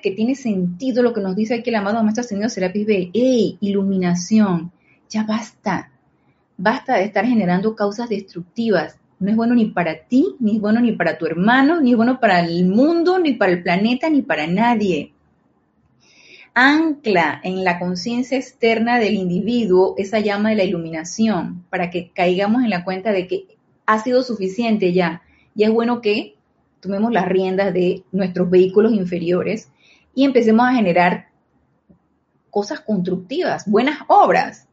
que 0.02 0.12
tiene 0.12 0.36
sentido 0.36 1.04
lo 1.04 1.14
que 1.14 1.22
nos 1.22 1.36
dice 1.36 1.56
aquí 1.56 1.70
el 1.70 1.76
amado 1.76 2.02
Maestro 2.02 2.22
Ascendido 2.22 2.50
Serapis 2.50 2.86
Bey. 2.88 3.12
¡Ey! 3.14 3.58
Iluminación. 3.62 4.72
Ya 5.10 5.24
basta. 5.24 5.92
Basta 6.58 6.96
de 6.96 7.04
estar 7.04 7.26
generando 7.26 7.76
causas 7.76 8.10
destructivas. 8.10 8.98
No 9.20 9.30
es 9.30 9.36
bueno 9.36 9.54
ni 9.54 9.66
para 9.66 10.06
ti, 10.06 10.36
ni 10.40 10.56
es 10.56 10.62
bueno 10.62 10.80
ni 10.80 10.94
para 10.94 11.18
tu 11.18 11.26
hermano, 11.26 11.80
ni 11.82 11.92
es 11.92 11.98
bueno 11.98 12.20
para 12.20 12.40
el 12.40 12.66
mundo, 12.66 13.20
ni 13.20 13.34
para 13.34 13.52
el 13.52 13.62
planeta, 13.62 14.10
ni 14.10 14.24
para 14.24 14.48
nadie 14.48 15.14
ancla 16.54 17.40
en 17.44 17.64
la 17.64 17.80
conciencia 17.80 18.38
externa 18.38 19.00
del 19.00 19.14
individuo 19.14 19.96
esa 19.98 20.20
llama 20.20 20.50
de 20.50 20.56
la 20.56 20.64
iluminación 20.64 21.64
para 21.70 21.90
que 21.90 22.12
caigamos 22.14 22.64
en 22.64 22.70
la 22.70 22.84
cuenta 22.84 23.12
de 23.12 23.28
que 23.28 23.46
ha 23.92 24.00
sido 24.00 24.24
suficiente 24.24 24.94
ya. 24.94 25.22
Y 25.54 25.64
es 25.64 25.72
bueno 25.72 26.02
que 26.02 26.36
tomemos 26.80 27.12
las 27.12 27.28
riendas 27.28 27.74
de 27.74 28.04
nuestros 28.12 28.50
vehículos 28.50 28.94
inferiores 28.94 29.70
y 30.16 30.24
empecemos 30.24 30.66
a 30.68 30.74
generar 30.74 31.28
cosas 32.50 32.80
constructivas, 32.80 33.70
buenas 33.70 34.00
obras. 34.08 34.68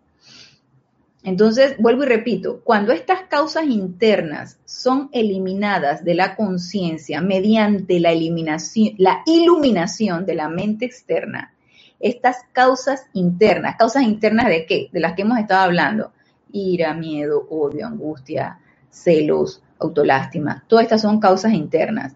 Entonces, 1.25 1.77
vuelvo 1.79 2.05
y 2.05 2.07
repito, 2.07 2.61
cuando 2.63 2.93
estas 2.93 3.23
causas 3.23 3.65
internas 3.65 4.59
son 4.65 5.11
eliminadas 5.13 6.05
de 6.05 6.15
la 6.15 6.37
conciencia 6.37 7.21
mediante 7.21 7.99
la 8.01 8.13
eliminación, 8.13 8.95
la 8.99 9.23
iluminación 9.27 10.27
de 10.27 10.35
la 10.37 10.49
mente 10.49 10.87
externa, 10.87 11.53
estas 11.99 12.37
causas 12.53 13.07
internas, 13.13 13.75
causas 13.77 14.05
internas 14.05 14.47
de 14.47 14.65
qué? 14.65 14.89
De 14.93 15.01
las 15.01 15.15
que 15.15 15.23
hemos 15.23 15.39
estado 15.39 15.63
hablando. 15.63 16.13
Ira, 16.53 16.95
miedo, 16.95 17.47
odio, 17.51 17.87
angustia, 17.87 18.61
celos, 19.03 19.63
autolástima. 19.79 20.65
Todas 20.69 20.85
estas 20.85 21.03
son 21.03 21.21
causas 21.21 21.53
internas. 21.53 22.15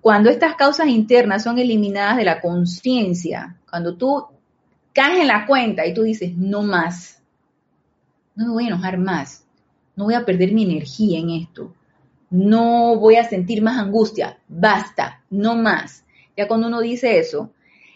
Cuando 0.00 0.30
estas 0.30 0.54
causas 0.54 0.88
internas 0.88 1.42
son 1.42 1.58
eliminadas 1.58 2.16
de 2.16 2.24
la 2.24 2.40
conciencia, 2.40 3.56
cuando 3.68 3.96
tú 3.96 4.26
caes 4.92 5.20
en 5.20 5.26
la 5.26 5.46
cuenta 5.46 5.86
y 5.86 5.94
tú 5.94 6.02
dices, 6.02 6.36
no 6.36 6.62
más, 6.62 7.22
no 8.34 8.46
me 8.46 8.52
voy 8.52 8.64
a 8.64 8.68
enojar 8.68 8.98
más, 8.98 9.44
no 9.96 10.04
voy 10.04 10.14
a 10.14 10.24
perder 10.24 10.52
mi 10.52 10.64
energía 10.64 11.18
en 11.18 11.30
esto, 11.30 11.74
no 12.30 12.96
voy 12.96 13.16
a 13.16 13.28
sentir 13.28 13.60
más 13.60 13.78
angustia, 13.78 14.38
basta, 14.48 15.22
no 15.28 15.56
más. 15.56 16.04
Ya 16.36 16.48
cuando 16.48 16.68
uno 16.68 16.80
dice 16.80 17.18
eso, 17.18 17.50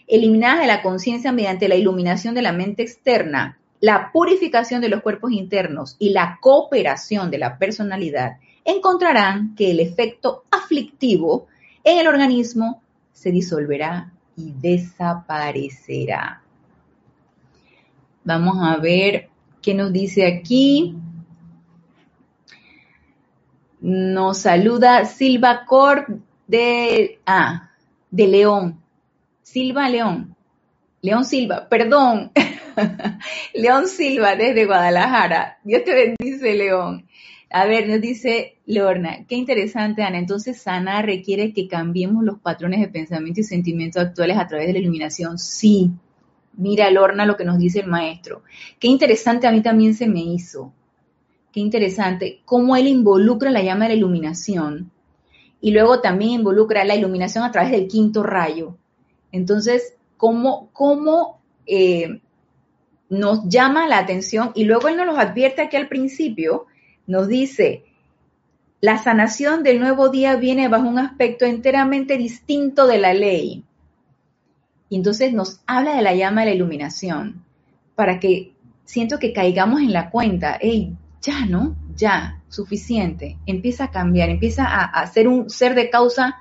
eliminadas 0.07 0.59
de 0.59 0.67
la 0.67 0.81
conciencia 0.83 1.31
mediante 1.31 1.67
la 1.67 1.75
iluminación 1.75 2.35
de 2.35 2.41
la 2.43 2.51
mente 2.51 2.83
externa, 2.83 3.57
la 3.85 4.09
purificación 4.11 4.81
de 4.81 4.89
los 4.89 5.03
cuerpos 5.03 5.31
internos 5.31 5.95
y 5.99 6.09
la 6.09 6.39
cooperación 6.41 7.29
de 7.29 7.37
la 7.37 7.59
personalidad, 7.59 8.37
encontrarán 8.63 9.53
que 9.53 9.69
el 9.69 9.79
efecto 9.79 10.45
aflictivo 10.49 11.45
en 11.83 11.99
el 11.99 12.07
organismo 12.07 12.81
se 13.13 13.29
disolverá 13.29 14.11
y 14.35 14.53
desaparecerá. 14.59 16.41
Vamos 18.23 18.57
a 18.59 18.77
ver 18.77 19.29
qué 19.61 19.75
nos 19.75 19.93
dice 19.93 20.25
aquí. 20.25 20.97
Nos 23.81 24.39
saluda 24.39 25.05
Silva 25.05 25.63
Corp 25.63 26.09
de, 26.47 27.19
ah, 27.27 27.69
de 28.09 28.27
León. 28.27 28.81
Silva 29.43 29.87
León. 29.89 30.35
León 31.03 31.23
Silva, 31.23 31.69
perdón. 31.69 32.31
León 33.53 33.87
Silva 33.87 34.35
desde 34.35 34.65
Guadalajara. 34.65 35.59
Dios 35.63 35.83
te 35.83 35.93
bendice, 35.93 36.53
León. 36.55 37.07
A 37.49 37.65
ver, 37.65 37.87
nos 37.87 38.01
dice 38.01 38.57
Lorna, 38.65 39.25
qué 39.27 39.35
interesante, 39.35 40.03
Ana. 40.03 40.17
Entonces, 40.17 40.61
sana 40.61 41.01
requiere 41.01 41.53
que 41.53 41.67
cambiemos 41.67 42.23
los 42.23 42.39
patrones 42.39 42.81
de 42.81 42.87
pensamiento 42.87 43.41
y 43.41 43.43
sentimiento 43.43 43.99
actuales 43.99 44.37
a 44.37 44.47
través 44.47 44.67
de 44.67 44.73
la 44.73 44.79
iluminación. 44.79 45.37
Sí. 45.37 45.91
Mira, 46.57 46.89
Lorna, 46.89 47.25
lo 47.25 47.37
que 47.37 47.45
nos 47.45 47.57
dice 47.57 47.81
el 47.81 47.87
maestro. 47.87 48.43
Qué 48.79 48.87
interesante 48.87 49.47
a 49.47 49.51
mí 49.51 49.61
también 49.61 49.93
se 49.93 50.07
me 50.07 50.21
hizo. 50.21 50.73
Qué 51.51 51.59
interesante 51.59 52.41
cómo 52.45 52.75
él 52.75 52.87
involucra 52.87 53.51
la 53.51 53.63
llama 53.63 53.85
de 53.85 53.89
la 53.89 53.97
iluminación 53.97 54.91
y 55.61 55.71
luego 55.71 56.01
también 56.01 56.31
involucra 56.31 56.83
la 56.83 56.95
iluminación 56.95 57.43
a 57.43 57.51
través 57.51 57.71
del 57.71 57.87
quinto 57.87 58.23
rayo 58.23 58.77
entonces, 59.35 59.95
¿cómo, 60.15 60.69
cómo 60.71 61.41
eh, 61.65 62.21
nos 63.09 63.47
llama 63.47 63.87
la 63.87 63.99
atención? 63.99 64.51
Y 64.55 64.65
luego 64.65 64.87
él 64.87 64.97
nos 64.97 65.05
los 65.05 65.17
advierte 65.17 65.61
aquí 65.61 65.77
al 65.77 65.87
principio, 65.87 66.65
nos 67.07 67.27
dice, 67.27 67.83
la 68.81 68.97
sanación 68.97 69.63
del 69.63 69.79
nuevo 69.79 70.09
día 70.09 70.35
viene 70.35 70.67
bajo 70.67 70.87
un 70.87 70.99
aspecto 70.99 71.45
enteramente 71.45 72.17
distinto 72.17 72.87
de 72.87 72.97
la 72.97 73.13
ley. 73.13 73.63
Y 74.89 74.95
entonces 74.97 75.33
nos 75.33 75.61
habla 75.65 75.95
de 75.95 76.01
la 76.01 76.13
llama 76.13 76.41
de 76.41 76.51
la 76.51 76.55
iluminación, 76.55 77.43
para 77.95 78.19
que 78.19 78.53
siento 78.83 79.19
que 79.19 79.33
caigamos 79.33 79.81
en 79.81 79.93
la 79.93 80.09
cuenta, 80.09 80.57
hey, 80.61 80.95
ya, 81.21 81.45
¿no? 81.45 81.75
Ya, 81.95 82.41
suficiente. 82.49 83.37
Empieza 83.45 83.85
a 83.85 83.91
cambiar, 83.91 84.29
empieza 84.29 84.65
a, 84.65 84.83
a 84.83 85.07
ser 85.07 85.27
un 85.27 85.49
ser 85.49 85.73
de 85.73 85.89
causa 85.89 86.35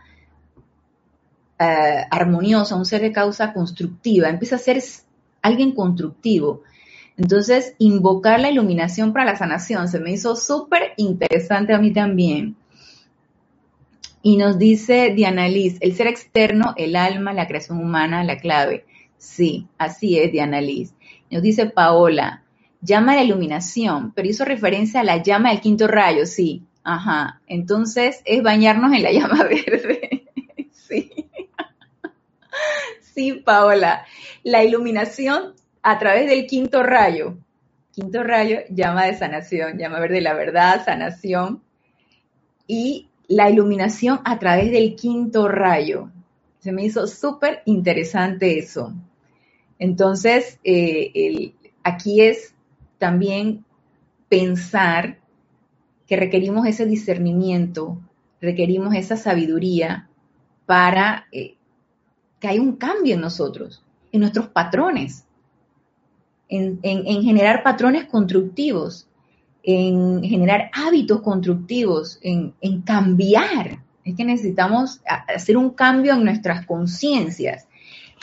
eh, 1.57 2.07
armoniosa, 2.11 2.75
un 2.75 2.85
ser 2.85 3.01
de 3.01 3.13
causa 3.13 3.53
constructiva, 3.53 4.29
empieza 4.29 4.57
a 4.57 4.59
ser 4.59 4.83
alguien 5.45 5.73
constructivo. 5.73 6.63
Entonces, 7.17 7.77
invocar 7.79 8.41
la 8.41 8.51
iluminación 8.51 9.13
para 9.13 9.27
la 9.27 9.37
sanación 9.37 9.87
se 9.87 10.01
me 10.01 10.11
hizo 10.11 10.35
súper 10.35 10.95
interesante 10.97 11.73
a 11.73 11.79
mí 11.79 11.93
también. 11.93 12.57
Y 14.23 14.39
nos 14.39 14.59
dice 14.59 15.13
Diana 15.15 15.47
Liz, 15.49 15.77
el 15.81 15.95
ser 15.95 16.07
externo, 16.07 16.73
el 16.77 16.97
alma, 16.97 17.35
la 17.35 17.47
creación 17.47 17.79
humana, 17.79 18.25
la 18.25 18.39
clave. 18.39 18.87
Sí, 19.19 19.69
así 19.77 20.19
es, 20.19 20.33
Diana 20.33 20.63
Liz. 20.63 20.95
Nos 21.31 21.43
dice 21.43 21.67
Paola, 21.67 22.43
llama 22.81 23.13
a 23.13 23.17
la 23.17 23.25
iluminación, 23.25 24.13
pero 24.15 24.29
hizo 24.29 24.45
referencia 24.45 25.01
a 25.01 25.05
la 25.05 25.23
llama 25.23 25.51
del 25.51 25.61
quinto 25.61 25.87
rayo, 25.87 26.25
sí. 26.25 26.63
Ajá. 26.83 27.43
Entonces 27.47 28.23
es 28.25 28.43
bañarnos 28.43 28.93
en 28.95 29.03
la 29.03 29.13
llama 29.19 29.45
verde. 29.45 30.24
Sí. 33.15 33.33
Paola. 33.45 34.05
La 34.43 34.65
iluminación 34.65 35.55
a 35.83 35.99
través 35.99 36.29
del 36.29 36.47
quinto 36.47 36.83
rayo. 36.83 37.37
Quinto 37.93 38.23
rayo, 38.23 38.59
llama 38.71 39.07
de 39.07 39.17
sanación, 39.17 39.79
llama 39.79 40.01
verde 40.01 40.21
la 40.21 40.35
verdad, 40.35 40.85
sanación. 40.85 41.63
Y 42.67 43.09
la 43.29 43.51
iluminación 43.51 44.21
a 44.25 44.39
través 44.39 44.71
del 44.71 44.97
quinto 44.97 45.49
rayo. 45.49 46.11
Se 46.59 46.73
me 46.73 46.85
hizo 46.85 47.07
súper 47.07 47.63
interesante 47.67 48.59
eso. 48.59 48.93
Entonces, 49.79 50.59
eh, 50.65 51.53
aquí 51.83 52.23
es 52.23 52.55
también 52.99 53.65
pensar 54.29 55.19
que 56.07 56.17
requerimos 56.17 56.67
ese 56.67 56.87
discernimiento, 56.87 57.99
requerimos 58.41 58.95
esa 58.95 59.17
sabiduría 59.17 60.09
para 60.67 61.27
eh, 61.33 61.57
que 62.45 62.49
hay 62.49 62.59
un 62.59 62.77
cambio 62.77 63.15
en 63.15 63.23
nosotros, 63.23 63.83
en 64.13 64.21
nuestros 64.21 64.49
patrones, 64.49 65.25
en, 66.51 66.79
generar 66.83 67.63
patrones 67.63 68.05
constructivos, 68.05 69.09
en 69.63 70.23
generar 70.23 70.71
hábitos 70.75 71.23
constructivos, 71.23 72.19
en, 72.21 72.53
cambiar. 72.83 73.79
Es 74.05 74.15
que 74.15 74.27
necesitamos 74.27 75.01
hacer 75.35 75.57
un 75.57 75.71
cambio 75.71 76.13
en 76.13 76.23
nuestras 76.23 76.67
conciencias. 76.67 77.67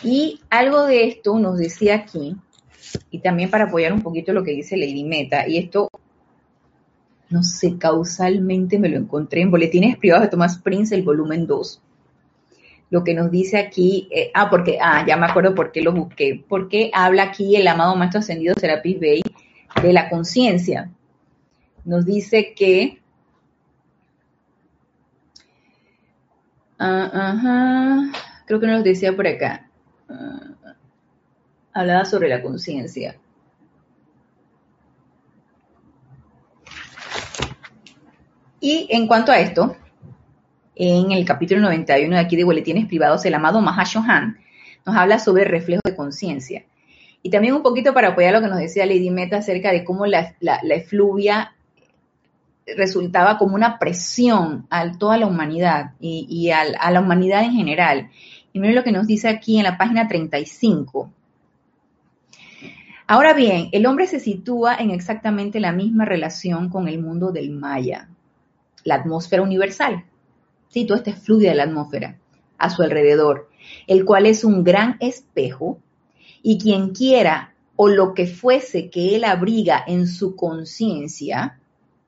Y 0.04 0.40
algo 0.52 0.86
de 0.86 1.08
esto 1.08 1.40
nos 1.40 1.58
decía 1.58 1.96
aquí, 1.96 2.36
y 3.10 3.22
también 3.22 3.50
para 3.50 3.64
apoyar 3.64 3.92
un 3.92 4.04
poquito 4.04 4.34
lo 4.34 4.44
que 4.44 4.52
dice 4.52 4.78
Lady 4.78 5.04
Meta, 5.04 5.48
y 5.48 5.58
esto, 5.58 5.90
no 7.32 7.42
sé, 7.42 7.80
causalmente 7.80 8.78
me 8.78 8.90
lo 8.90 9.00
encontré 9.00 9.42
en 9.42 9.50
Boletines 9.50 9.98
Privados 9.98 10.26
de 10.26 10.30
Thomas 10.30 10.60
Prince, 10.60 10.94
el 10.94 11.02
volumen 11.02 11.48
2 11.48 11.82
lo 12.92 13.06
que 13.06 13.14
nos 13.14 13.32
dice 13.32 13.58
aquí, 13.58 14.10
eh, 14.12 14.32
ah, 14.34 14.50
porque, 14.50 14.78
ah, 14.80 15.06
ya 15.08 15.16
me 15.16 15.26
acuerdo 15.26 15.56
por 15.56 15.72
qué 15.72 15.82
lo 15.82 15.94
busqué, 15.94 16.44
porque 16.48 16.92
habla 16.94 17.24
aquí 17.24 17.56
el 17.56 17.68
amado 17.68 17.96
Maestro 17.96 18.20
Ascendido 18.20 18.54
Serapis 18.60 19.00
Bey 19.00 19.22
de 19.82 19.94
la 19.94 20.10
conciencia. 20.10 20.92
nos 21.86 22.06
dice 22.06 22.54
que 22.54 23.02
uh, 26.80 28.12
creo 28.46 28.60
que 28.60 28.68
nos 28.68 28.84
decía 28.84 29.16
por 29.16 29.26
acá. 29.26 29.68
Uh, 30.10 30.54
hablaba 31.74 32.06
sobre 32.06 32.28
la 32.28 32.42
conciencia. 32.42 33.18
Y 38.60 38.88
en 38.92 39.08
cuanto 39.08 39.32
a 39.32 39.40
esto, 39.40 39.76
en 40.84 41.12
el 41.12 41.26
capítulo 41.26 41.62
91 41.62 42.16
de 42.16 42.20
aquí 42.20 42.36
de 42.36 42.44
Boletines 42.44 42.88
Privados, 42.88 43.24
el 43.26 43.36
amado 43.36 43.62
Mahashohan 43.62 44.40
nos 44.84 44.96
habla 44.96 45.20
sobre 45.20 45.44
el 45.44 45.50
reflejo 45.50 45.82
de 45.86 45.96
conciencia. 45.96 46.66
Y 47.22 47.30
también 47.30 47.54
un 47.54 47.62
poquito 47.62 47.94
para 47.94 48.10
apoyar 48.10 48.34
lo 48.34 48.42
que 48.42 48.48
nos 48.48 48.58
decía 48.58 48.88
Lady 48.88 49.12
Meta 49.12 49.38
acerca 49.38 49.72
de 49.72 49.84
cómo 49.84 50.08
la, 50.08 50.34
efluvia 50.72 51.54
resultaba 52.66 53.38
como 53.38 53.54
una 53.54 53.78
presión 53.78 54.66
a 54.72 54.92
toda 54.98 55.18
la 55.18 55.28
humanidad 55.28 55.92
y, 56.00 56.50
a, 56.50 56.62
a, 56.80 56.90
la 56.90 57.00
humanidad 57.00 57.44
en 57.44 57.54
general. 57.54 58.10
Y 58.52 58.60
miren 58.60 58.76
lo 58.76 58.84
que 58.84 58.92
nos 58.92 59.06
dice 59.06 59.30
aquí 59.30 59.60
en 59.60 59.66
la 59.66 59.78
página 59.78 60.08
35. 60.08 61.12
Ahora 63.06 63.34
bien, 63.34 63.70
el 63.72 63.86
hombre 63.86 64.08
se 64.08 64.20
sitúa 64.20 64.78
en 64.78 64.90
exactamente 64.90 65.60
la 65.60 65.74
misma 65.74 66.06
relación 66.06 66.70
con 66.70 66.88
el 66.88 66.98
mundo 66.98 67.32
del 67.32 67.52
Maya, 67.52 68.10
la 68.84 68.96
atmósfera 68.96 69.44
universal. 69.44 70.06
Sí, 70.72 70.86
todo 70.86 70.98
este 70.98 71.14
fluye 71.14 71.50
de 71.50 71.56
la 71.56 71.64
atmósfera 71.64 72.18
a 72.58 72.70
su 72.70 72.82
alrededor, 72.82 73.50
el 73.88 74.06
cual 74.06 74.26
es 74.26 74.44
un 74.46 74.64
gran 74.64 74.96
espejo 75.02 75.80
y 76.42 76.58
quien 76.58 76.90
quiera 76.90 77.54
o 77.76 77.90
lo 77.90 78.14
que 78.14 78.26
fuese 78.26 78.90
que 78.90 79.16
él 79.16 79.26
abriga 79.26 79.84
en 79.86 80.08
su 80.08 80.36
conciencia, 80.36 81.60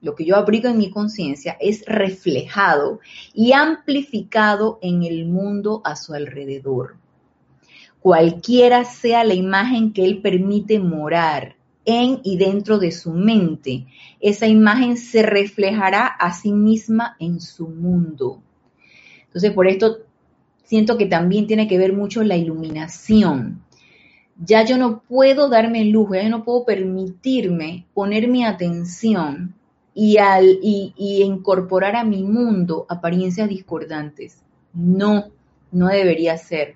lo 0.01 0.15
que 0.15 0.23
yo 0.23 0.37
abrigo 0.37 0.69
en 0.69 0.77
mi 0.77 0.91
conciencia, 0.91 1.57
es 1.59 1.83
reflejado 1.85 2.99
y 3.33 3.51
amplificado 3.51 4.79
en 4.81 5.03
el 5.03 5.25
mundo 5.25 5.81
a 5.83 5.95
su 5.97 6.13
alrededor. 6.13 6.95
Cualquiera 7.99 8.85
sea 8.85 9.25
la 9.25 9.33
imagen 9.33 9.91
que 9.91 10.05
él 10.05 10.21
permite 10.21 10.79
morar 10.79 11.57
en 11.83 12.21
y 12.23 12.37
dentro 12.37 12.79
de 12.79 12.91
su 12.91 13.11
mente, 13.11 13.87
esa 14.21 14.47
imagen 14.47 14.95
se 14.95 15.21
reflejará 15.21 16.07
a 16.07 16.33
sí 16.33 16.53
misma 16.53 17.17
en 17.19 17.41
su 17.41 17.67
mundo. 17.67 18.41
Entonces, 19.33 19.51
por 19.51 19.67
esto 19.67 19.97
siento 20.63 20.95
que 20.95 21.07
también 21.07 21.47
tiene 21.47 21.67
que 21.67 21.79
ver 21.79 21.93
mucho 21.93 22.23
la 22.23 22.37
iluminación. 22.37 23.63
Ya 24.37 24.63
yo 24.63 24.77
no 24.77 25.01
puedo 25.01 25.49
darme 25.49 25.81
el 25.81 25.89
lujo, 25.89 26.13
ya 26.13 26.21
yo 26.23 26.29
no 26.29 26.43
puedo 26.43 26.65
permitirme 26.65 27.87
poner 27.95 28.27
mi 28.27 28.45
atención 28.45 29.55
y, 29.95 30.17
al, 30.17 30.59
y, 30.61 30.93
incorporar 31.23 31.95
a 31.95 32.03
mi 32.03 32.21
mundo 32.21 32.85
apariencias 32.89 33.49
discordantes. 33.49 34.43
No, 34.71 35.31
no 35.71 35.87
debería 35.87 36.37
ser. 36.37 36.75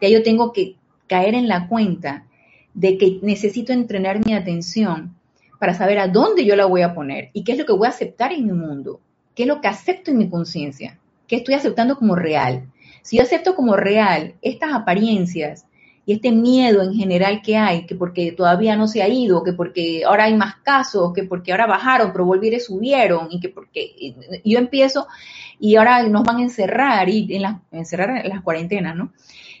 Ya 0.00 0.08
yo 0.08 0.22
tengo 0.22 0.54
que 0.54 0.76
caer 1.06 1.34
en 1.34 1.46
la 1.46 1.68
cuenta 1.68 2.24
de 2.72 2.96
que 2.96 3.18
necesito 3.20 3.74
entrenar 3.74 4.24
mi 4.24 4.32
atención 4.32 5.14
para 5.58 5.74
saber 5.74 5.98
a 5.98 6.08
dónde 6.08 6.46
yo 6.46 6.56
la 6.56 6.64
voy 6.64 6.80
a 6.80 6.94
poner 6.94 7.28
y 7.34 7.44
qué 7.44 7.52
es 7.52 7.58
lo 7.58 7.66
que 7.66 7.74
voy 7.74 7.86
a 7.86 7.90
aceptar 7.90 8.32
en 8.32 8.46
mi 8.46 8.52
mundo, 8.52 9.00
qué 9.34 9.42
es 9.42 9.46
lo 9.46 9.60
que 9.60 9.68
acepto 9.68 10.10
en 10.10 10.18
mi 10.18 10.30
conciencia, 10.30 10.98
qué 11.32 11.38
estoy 11.38 11.54
aceptando 11.54 11.96
como 11.96 12.14
real. 12.14 12.70
Si 13.00 13.16
yo 13.16 13.22
acepto 13.22 13.54
como 13.54 13.74
real 13.74 14.34
estas 14.42 14.74
apariencias 14.74 15.64
y 16.04 16.12
este 16.12 16.30
miedo 16.30 16.82
en 16.82 16.92
general 16.92 17.40
que 17.40 17.56
hay, 17.56 17.86
que 17.86 17.94
porque 17.94 18.32
todavía 18.32 18.76
no 18.76 18.86
se 18.86 19.02
ha 19.02 19.08
ido, 19.08 19.42
que 19.42 19.54
porque 19.54 20.04
ahora 20.04 20.24
hay 20.24 20.36
más 20.36 20.56
casos, 20.56 21.14
que 21.14 21.24
porque 21.24 21.52
ahora 21.52 21.66
bajaron, 21.66 22.12
pero 22.12 22.26
volvieron 22.26 22.60
subieron, 22.60 23.28
y 23.30 23.40
que 23.40 23.48
porque 23.48 24.14
yo 24.44 24.58
empiezo 24.58 25.06
y 25.58 25.76
ahora 25.76 26.06
nos 26.06 26.22
van 26.22 26.36
a 26.36 26.42
encerrar 26.42 27.08
y 27.08 27.42
encerrar 27.70 28.26
en 28.26 28.28
las 28.28 28.42
cuarentenas, 28.42 28.94
¿no? 28.94 29.14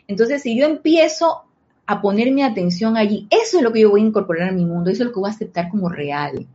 Entonces, 0.06 0.42
si 0.42 0.54
yo 0.54 0.66
empiezo 0.66 1.44
a 1.86 2.02
poner 2.02 2.32
mi 2.32 2.42
atención 2.42 2.98
allí, 2.98 3.26
eso 3.30 3.56
es 3.56 3.62
lo 3.62 3.72
que 3.72 3.80
yo 3.80 3.88
voy 3.88 4.02
a 4.02 4.04
incorporar 4.04 4.50
a 4.50 4.52
mi 4.52 4.66
mundo, 4.66 4.90
eso 4.90 5.04
es 5.04 5.06
lo 5.06 5.14
que 5.14 5.20
voy 5.20 5.30
a 5.30 5.32
aceptar 5.32 5.70
como 5.70 5.88
real. 5.88 6.46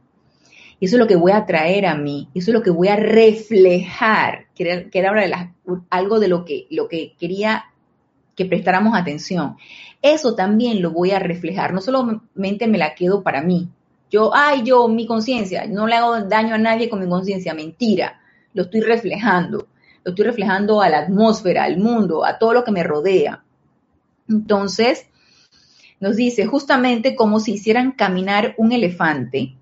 Eso 0.79 0.95
es 0.95 0.99
lo 0.99 1.07
que 1.07 1.15
voy 1.15 1.31
a 1.31 1.45
traer 1.45 1.85
a 1.87 1.95
mí, 1.95 2.29
eso 2.35 2.51
es 2.51 2.53
lo 2.53 2.61
que 2.61 2.69
voy 2.69 2.87
a 2.89 2.95
reflejar, 2.95 4.45
que 4.53 4.89
era, 4.93 5.11
de 5.13 5.49
algo 5.89 6.19
de 6.19 6.27
lo 6.27 6.45
que, 6.45 6.67
lo 6.69 6.87
que 6.87 7.15
quería 7.19 7.65
que 8.35 8.45
prestáramos 8.45 8.95
atención. 8.95 9.57
Eso 10.01 10.35
también 10.35 10.81
lo 10.81 10.91
voy 10.91 11.11
a 11.11 11.19
reflejar, 11.19 11.73
no 11.73 11.81
solamente 11.81 12.67
me 12.67 12.77
la 12.77 12.93
quedo 12.93 13.23
para 13.23 13.41
mí. 13.41 13.69
Yo, 14.11 14.31
ay, 14.33 14.61
yo, 14.63 14.87
mi 14.87 15.07
conciencia, 15.07 15.65
no 15.65 15.87
le 15.87 15.95
hago 15.95 16.21
daño 16.21 16.53
a 16.53 16.59
nadie 16.59 16.89
con 16.89 17.01
mi 17.01 17.09
conciencia, 17.09 17.55
mentira, 17.55 18.21
lo 18.53 18.63
estoy 18.63 18.81
reflejando, 18.81 19.67
lo 20.03 20.11
estoy 20.11 20.25
reflejando 20.25 20.81
a 20.81 20.89
la 20.89 20.99
atmósfera, 20.99 21.63
al 21.63 21.77
mundo, 21.77 22.23
a 22.23 22.37
todo 22.37 22.53
lo 22.53 22.63
que 22.63 22.71
me 22.71 22.83
rodea. 22.83 23.43
Entonces, 24.29 25.07
nos 25.99 26.15
dice 26.15 26.45
justamente 26.45 27.15
como 27.15 27.39
si 27.39 27.53
hicieran 27.53 27.91
caminar 27.91 28.53
un 28.57 28.71
elefante. 28.71 29.55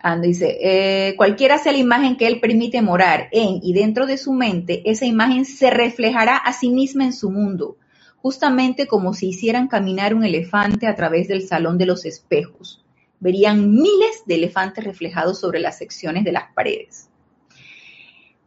Ando 0.00 0.28
dice, 0.28 0.58
eh, 0.60 1.16
cualquiera 1.16 1.58
sea 1.58 1.72
la 1.72 1.78
imagen 1.78 2.16
que 2.16 2.28
él 2.28 2.40
permite 2.40 2.82
morar 2.82 3.28
en 3.32 3.58
y 3.62 3.72
dentro 3.72 4.06
de 4.06 4.16
su 4.16 4.32
mente, 4.32 4.82
esa 4.88 5.06
imagen 5.06 5.44
se 5.44 5.70
reflejará 5.70 6.36
a 6.36 6.52
sí 6.52 6.70
misma 6.70 7.04
en 7.04 7.12
su 7.12 7.30
mundo, 7.30 7.76
justamente 8.18 8.86
como 8.86 9.12
si 9.12 9.30
hicieran 9.30 9.66
caminar 9.66 10.14
un 10.14 10.24
elefante 10.24 10.86
a 10.86 10.94
través 10.94 11.26
del 11.26 11.46
salón 11.48 11.78
de 11.78 11.86
los 11.86 12.04
espejos. 12.04 12.84
Verían 13.18 13.72
miles 13.72 14.22
de 14.26 14.36
elefantes 14.36 14.84
reflejados 14.84 15.40
sobre 15.40 15.58
las 15.58 15.78
secciones 15.78 16.22
de 16.22 16.32
las 16.32 16.52
paredes. 16.54 17.08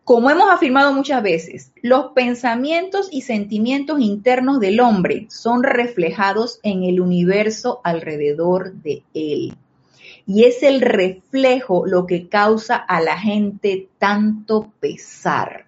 Como 0.06 0.30
hemos 0.30 0.50
afirmado 0.50 0.94
muchas 0.94 1.22
veces, 1.22 1.74
los 1.82 2.14
pensamientos 2.14 3.10
y 3.12 3.22
sentimientos 3.22 4.00
internos 4.00 4.60
del 4.60 4.80
hombre 4.80 5.28
son 5.30 5.64
reflejados 5.64 6.60
en 6.64 6.84
el 6.84 7.02
universo 7.02 7.82
alrededor 7.84 8.74
de 8.74 9.04
él. 9.14 9.54
Y 10.26 10.44
es 10.44 10.64
el 10.64 10.82
reflejo 10.82 11.86
lo 11.86 12.06
que 12.06 12.30
causa 12.30 12.76
a 12.76 13.02
la 13.02 13.18
gente 13.18 13.90
tanto 13.98 14.72
pesar. 14.80 15.66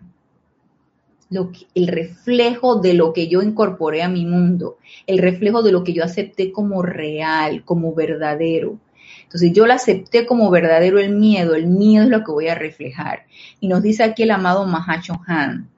el 1.73 1.87
reflejo 1.87 2.79
de 2.79 2.93
lo 2.93 3.11
que 3.11 3.27
yo 3.27 3.41
incorporé 3.41 4.03
a 4.03 4.07
mi 4.07 4.25
mundo, 4.25 4.77
el 5.07 5.17
reflejo 5.17 5.63
de 5.63 5.71
lo 5.71 5.83
que 5.83 5.93
yo 5.93 6.03
acepté 6.03 6.51
como 6.51 6.83
real, 6.83 7.63
como 7.65 7.95
verdadero. 7.95 8.79
Entonces 9.23 9.51
yo 9.53 9.65
la 9.65 9.75
acepté 9.75 10.27
como 10.27 10.51
verdadero 10.51 10.99
el 10.99 11.15
miedo, 11.15 11.55
el 11.55 11.65
miedo 11.65 12.03
es 12.03 12.09
lo 12.11 12.23
que 12.23 12.31
voy 12.31 12.49
a 12.49 12.55
reflejar. 12.55 13.25
Y 13.59 13.67
nos 13.67 13.81
dice 13.81 14.03
aquí 14.03 14.23
el 14.23 14.31
amado 14.31 14.67
Mahacho 14.67 15.21
Han, 15.25 15.69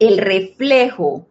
el 0.00 0.18
reflejo, 0.18 1.28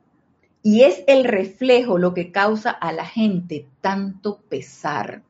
y 0.63 0.83
es 0.83 1.03
el 1.07 1.25
reflejo 1.25 1.97
lo 1.97 2.13
que 2.13 2.31
causa 2.31 2.69
a 2.69 2.93
la 2.93 3.05
gente 3.05 3.67
tanto 3.81 4.39
pesar. 4.47 5.23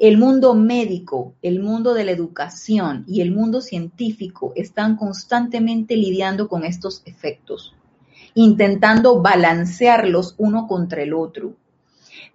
El 0.00 0.16
mundo 0.16 0.54
médico, 0.54 1.34
el 1.42 1.58
mundo 1.58 1.92
de 1.92 2.04
la 2.04 2.12
educación 2.12 3.04
y 3.08 3.20
el 3.20 3.32
mundo 3.32 3.60
científico 3.60 4.52
están 4.54 4.96
constantemente 4.96 5.96
lidiando 5.96 6.46
con 6.46 6.64
estos 6.64 7.02
efectos, 7.04 7.74
intentando 8.34 9.20
balancearlos 9.20 10.36
uno 10.38 10.68
contra 10.68 11.02
el 11.02 11.12
otro. 11.12 11.54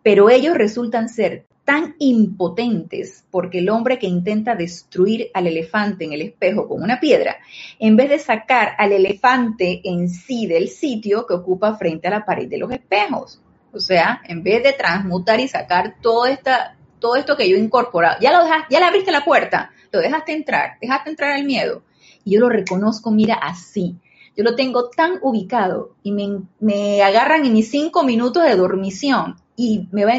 Pero 0.01 0.29
ellos 0.29 0.57
resultan 0.57 1.07
ser 1.07 1.45
tan 1.63 1.95
impotentes 1.99 3.23
porque 3.31 3.59
el 3.59 3.69
hombre 3.69 3.97
que 3.97 4.07
intenta 4.07 4.55
destruir 4.55 5.29
al 5.33 5.47
elefante 5.47 6.03
en 6.03 6.11
el 6.11 6.21
espejo 6.21 6.67
con 6.67 6.83
una 6.83 6.99
piedra, 6.99 7.37
en 7.79 7.95
vez 7.95 8.09
de 8.09 8.19
sacar 8.19 8.73
al 8.77 8.91
elefante 8.91 9.79
en 9.85 10.09
sí 10.09 10.47
del 10.47 10.67
sitio 10.67 11.25
que 11.25 11.35
ocupa 11.35 11.77
frente 11.77 12.09
a 12.09 12.11
la 12.11 12.25
pared 12.25 12.49
de 12.49 12.57
los 12.57 12.71
espejos. 12.73 13.39
O 13.71 13.79
sea, 13.79 14.21
en 14.27 14.43
vez 14.43 14.61
de 14.63 14.73
transmutar 14.73 15.39
y 15.39 15.47
sacar 15.47 15.95
todo, 16.01 16.25
esta, 16.25 16.75
todo 17.03 17.17
esto 17.17 17.35
que 17.35 17.49
yo 17.49 17.57
he 17.57 17.59
incorporado, 17.59 18.17
ya, 18.21 18.31
lo 18.31 18.45
dejaste, 18.45 18.67
ya 18.73 18.79
le 18.79 18.85
abriste 18.85 19.11
la 19.11 19.25
puerta, 19.25 19.71
lo 19.91 19.99
dejaste 19.99 20.31
entrar, 20.31 20.77
dejaste 20.79 21.09
entrar 21.09 21.37
el 21.37 21.43
miedo. 21.43 21.83
Y 22.23 22.35
yo 22.35 22.39
lo 22.39 22.47
reconozco, 22.47 23.11
mira, 23.11 23.35
así. 23.35 23.97
Yo 24.37 24.45
lo 24.45 24.55
tengo 24.55 24.89
tan 24.89 25.19
ubicado 25.21 25.97
y 26.01 26.13
me, 26.13 26.43
me 26.61 27.03
agarran 27.03 27.45
en 27.45 27.51
mis 27.51 27.69
cinco 27.69 28.03
minutos 28.03 28.45
de 28.45 28.55
dormición 28.55 29.35
y 29.57 29.89
me 29.91 30.05
va, 30.05 30.13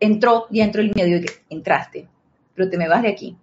entró, 0.00 0.46
ya 0.50 0.64
entró 0.64 0.82
el 0.82 0.92
miedo 0.92 1.08
y 1.08 1.24
que 1.24 1.32
entraste, 1.50 2.08
pero 2.56 2.68
te 2.68 2.76
me 2.76 2.88
vas 2.88 3.02
de 3.02 3.08
aquí, 3.10 3.36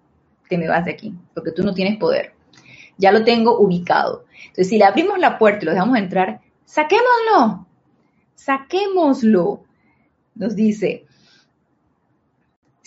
te 0.49 0.57
me 0.57 0.67
vas 0.67 0.84
de 0.84 0.91
aquí, 0.91 1.13
porque 1.34 1.53
tú 1.53 1.63
no 1.63 1.73
tienes 1.73 1.97
poder. 1.97 2.34
Ya 2.97 3.13
lo 3.13 3.23
tengo 3.23 3.57
ubicado. 3.57 4.25
Entonces, 4.39 4.67
si 4.67 4.78
le 4.78 4.84
abrimos 4.84 5.17
la 5.17 5.38
puerta 5.38 5.59
y 5.61 5.65
lo 5.67 5.71
dejamos 5.71 5.97
entrar, 5.97 6.41
saquémoslo, 6.65 7.65
saquémoslo. 8.36 9.63
Nos 10.36 10.55
dice, 10.55 11.07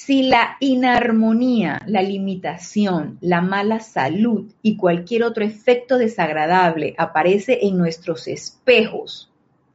si 0.07 0.23
la 0.23 0.57
inarmonía, 0.61 1.83
la 1.85 2.01
limitación, 2.01 3.19
la 3.21 3.43
mala 3.43 3.81
salud 3.81 4.51
y 4.63 4.79
cualquier 4.79 5.25
otro 5.25 5.45
efecto 5.45 5.99
desagradable 5.99 6.95
aparece 6.97 7.59
en 7.67 7.77
nuestros 7.77 8.27
espejos, 8.27 9.31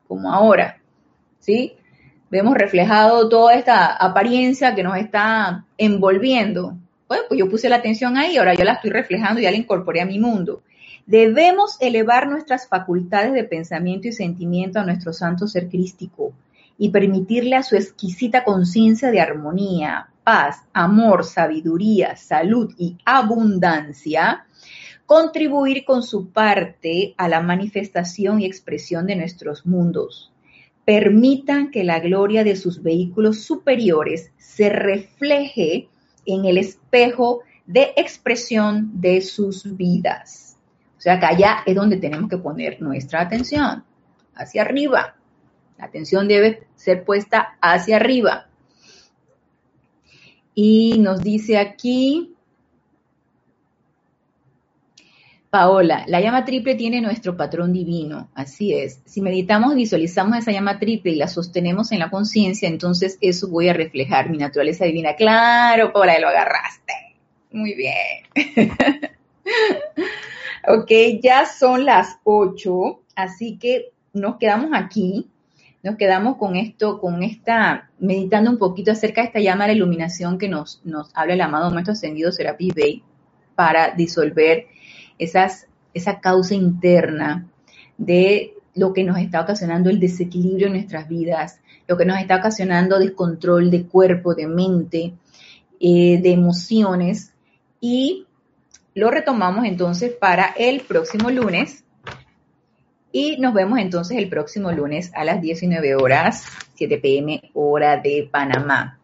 como 0.07 0.33
ahora, 0.33 0.79
¿sí? 1.37 1.73
vemos 2.31 2.55
reflejado 2.55 3.29
toda 3.29 3.53
esta 3.53 3.95
apariencia 3.95 4.73
que 4.73 4.81
nos 4.81 4.97
está 4.97 5.63
envolviendo. 5.77 6.75
Pues, 7.07 7.21
pues 7.27 7.39
yo 7.39 7.47
puse 7.47 7.69
la 7.69 7.75
atención 7.75 8.17
ahí, 8.17 8.37
ahora 8.37 8.55
yo 8.55 8.63
la 8.63 8.73
estoy 8.73 8.89
reflejando, 8.89 9.39
ya 9.39 9.51
la 9.51 9.57
incorporé 9.57 10.01
a 10.01 10.07
mi 10.07 10.17
mundo. 10.17 10.63
Debemos 11.05 11.77
elevar 11.81 12.27
nuestras 12.27 12.67
facultades 12.67 13.33
de 13.33 13.43
pensamiento 13.43 14.07
y 14.07 14.11
sentimiento 14.11 14.79
a 14.79 14.85
nuestro 14.85 15.13
santo 15.13 15.47
ser 15.47 15.69
crístico 15.69 16.33
y 16.79 16.89
permitirle 16.89 17.55
a 17.57 17.61
su 17.61 17.75
exquisita 17.75 18.43
conciencia 18.43 19.11
de 19.11 19.21
armonía, 19.21 20.09
paz, 20.25 20.63
amor, 20.73 21.23
sabiduría, 21.23 22.17
salud 22.17 22.73
y 22.77 22.97
abundancia, 23.05 24.45
contribuir 25.05 25.85
con 25.85 26.03
su 26.03 26.31
parte 26.31 27.13
a 27.15 27.29
la 27.29 27.39
manifestación 27.39 28.41
y 28.41 28.45
expresión 28.45 29.05
de 29.05 29.15
nuestros 29.15 29.65
mundos. 29.65 30.33
Permitan 30.83 31.71
que 31.71 31.83
la 31.83 31.99
gloria 31.99 32.43
de 32.43 32.55
sus 32.55 32.83
vehículos 32.83 33.43
superiores 33.43 34.31
se 34.37 34.69
refleje 34.69 35.87
en 36.25 36.45
el 36.45 36.57
espejo 36.57 37.41
de 37.65 37.93
expresión 37.95 38.99
de 38.99 39.21
sus 39.21 39.77
vidas. 39.77 40.57
O 40.97 41.01
sea 41.01 41.19
que 41.19 41.25
allá 41.27 41.57
es 41.65 41.75
donde 41.75 41.97
tenemos 41.97 42.29
que 42.29 42.37
poner 42.37 42.81
nuestra 42.81 43.21
atención, 43.21 43.83
hacia 44.33 44.63
arriba. 44.63 45.15
La 45.77 45.85
atención 45.85 46.27
debe 46.27 46.67
ser 46.75 47.03
puesta 47.03 47.57
hacia 47.61 47.97
arriba. 47.97 48.47
Y 50.55 50.97
nos 50.99 51.21
dice 51.21 51.57
aquí, 51.57 52.33
Paola, 55.49 56.03
la 56.07 56.19
llama 56.19 56.43
triple 56.43 56.75
tiene 56.75 56.99
nuestro 57.01 57.37
patrón 57.37 57.71
divino, 57.71 58.29
así 58.35 58.73
es. 58.73 58.99
Si 59.05 59.21
meditamos, 59.21 59.75
visualizamos 59.75 60.37
esa 60.37 60.51
llama 60.51 60.79
triple 60.79 61.11
y 61.11 61.15
la 61.15 61.27
sostenemos 61.27 61.91
en 61.91 61.99
la 61.99 62.09
conciencia, 62.09 62.67
entonces 62.67 63.17
eso 63.21 63.49
voy 63.49 63.69
a 63.69 63.73
reflejar 63.73 64.29
mi 64.29 64.37
naturaleza 64.37 64.85
divina. 64.85 65.15
Claro, 65.15 65.93
Paola, 65.93 66.19
lo 66.19 66.27
agarraste. 66.27 66.93
Muy 67.51 67.73
bien. 67.73 68.25
ok, 70.67 71.21
ya 71.21 71.45
son 71.45 71.85
las 71.85 72.17
ocho, 72.23 73.01
así 73.15 73.57
que 73.57 73.91
nos 74.13 74.37
quedamos 74.37 74.71
aquí 74.73 75.29
nos 75.85 75.97
quedamos 75.97 76.37
con 76.37 76.55
esto, 76.55 76.99
con 76.99 77.21
esta, 77.21 77.91
meditando 77.99 78.49
un 78.49 78.57
poquito 78.57 78.91
acerca 78.91 79.21
de 79.21 79.27
esta 79.27 79.39
llama 79.39 79.67
de 79.67 79.73
iluminación 79.73 80.39
que 80.39 80.49
nos, 80.49 80.81
nos 80.83 81.11
habla 81.13 81.35
el 81.35 81.41
amado 81.41 81.69
nuestro 81.69 81.93
ascendido 81.93 82.31
Serapis 82.31 82.73
Bey 82.73 83.03
para 83.53 83.91
disolver 83.91 84.65
esas, 85.19 85.67
esa 85.93 86.19
causa 86.19 86.55
interna 86.55 87.47
de 87.99 88.55
lo 88.73 88.93
que 88.93 89.03
nos 89.03 89.19
está 89.19 89.41
ocasionando 89.41 89.91
el 89.91 89.99
desequilibrio 89.99 90.65
en 90.65 90.73
nuestras 90.73 91.07
vidas, 91.07 91.59
lo 91.87 91.97
que 91.97 92.05
nos 92.05 92.19
está 92.19 92.37
ocasionando 92.37 92.97
descontrol 92.97 93.69
de 93.69 93.85
cuerpo, 93.85 94.33
de 94.33 94.47
mente, 94.47 95.13
eh, 95.79 96.19
de 96.19 96.31
emociones. 96.31 97.31
Y 97.79 98.25
lo 98.95 99.11
retomamos 99.11 99.65
entonces 99.65 100.13
para 100.13 100.45
el 100.57 100.81
próximo 100.81 101.29
lunes 101.29 101.84
y 103.15 103.37
nos 103.37 103.53
vemos 103.53 103.79
entonces 103.79 104.17
el 104.17 104.27
próximo 104.27 104.73
lunes 104.73 105.09
a 105.15 105.23
las 105.23 105.39
19 105.41 105.95
horas, 105.95 106.43
7 106.73 106.97
pm, 106.97 107.49
hora 107.53 107.95
de 107.95 108.27
Panamá. 108.29 108.99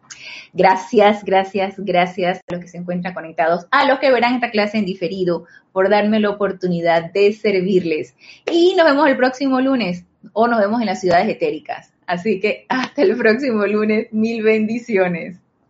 Gracias, 0.52 1.24
gracias, 1.24 1.76
gracias 1.78 2.40
a 2.46 2.52
los 2.52 2.60
que 2.60 2.68
se 2.68 2.76
encuentran 2.76 3.14
conectados, 3.14 3.66
a 3.70 3.86
los 3.86 4.00
que 4.00 4.12
verán 4.12 4.34
esta 4.34 4.50
clase 4.50 4.76
en 4.76 4.84
diferido, 4.84 5.46
por 5.72 5.88
darme 5.88 6.20
la 6.20 6.28
oportunidad 6.28 7.10
de 7.10 7.32
servirles. 7.32 8.14
Y 8.50 8.74
nos 8.76 8.84
vemos 8.84 9.08
el 9.08 9.16
próximo 9.16 9.62
lunes 9.62 10.04
o 10.34 10.46
nos 10.46 10.60
vemos 10.60 10.82
en 10.82 10.88
las 10.88 11.00
ciudades 11.00 11.30
etéricas. 11.30 11.94
Así 12.06 12.38
que 12.38 12.66
hasta 12.68 13.00
el 13.00 13.16
próximo 13.16 13.64
lunes, 13.64 14.08
mil 14.12 14.42
bendiciones. 14.42 15.38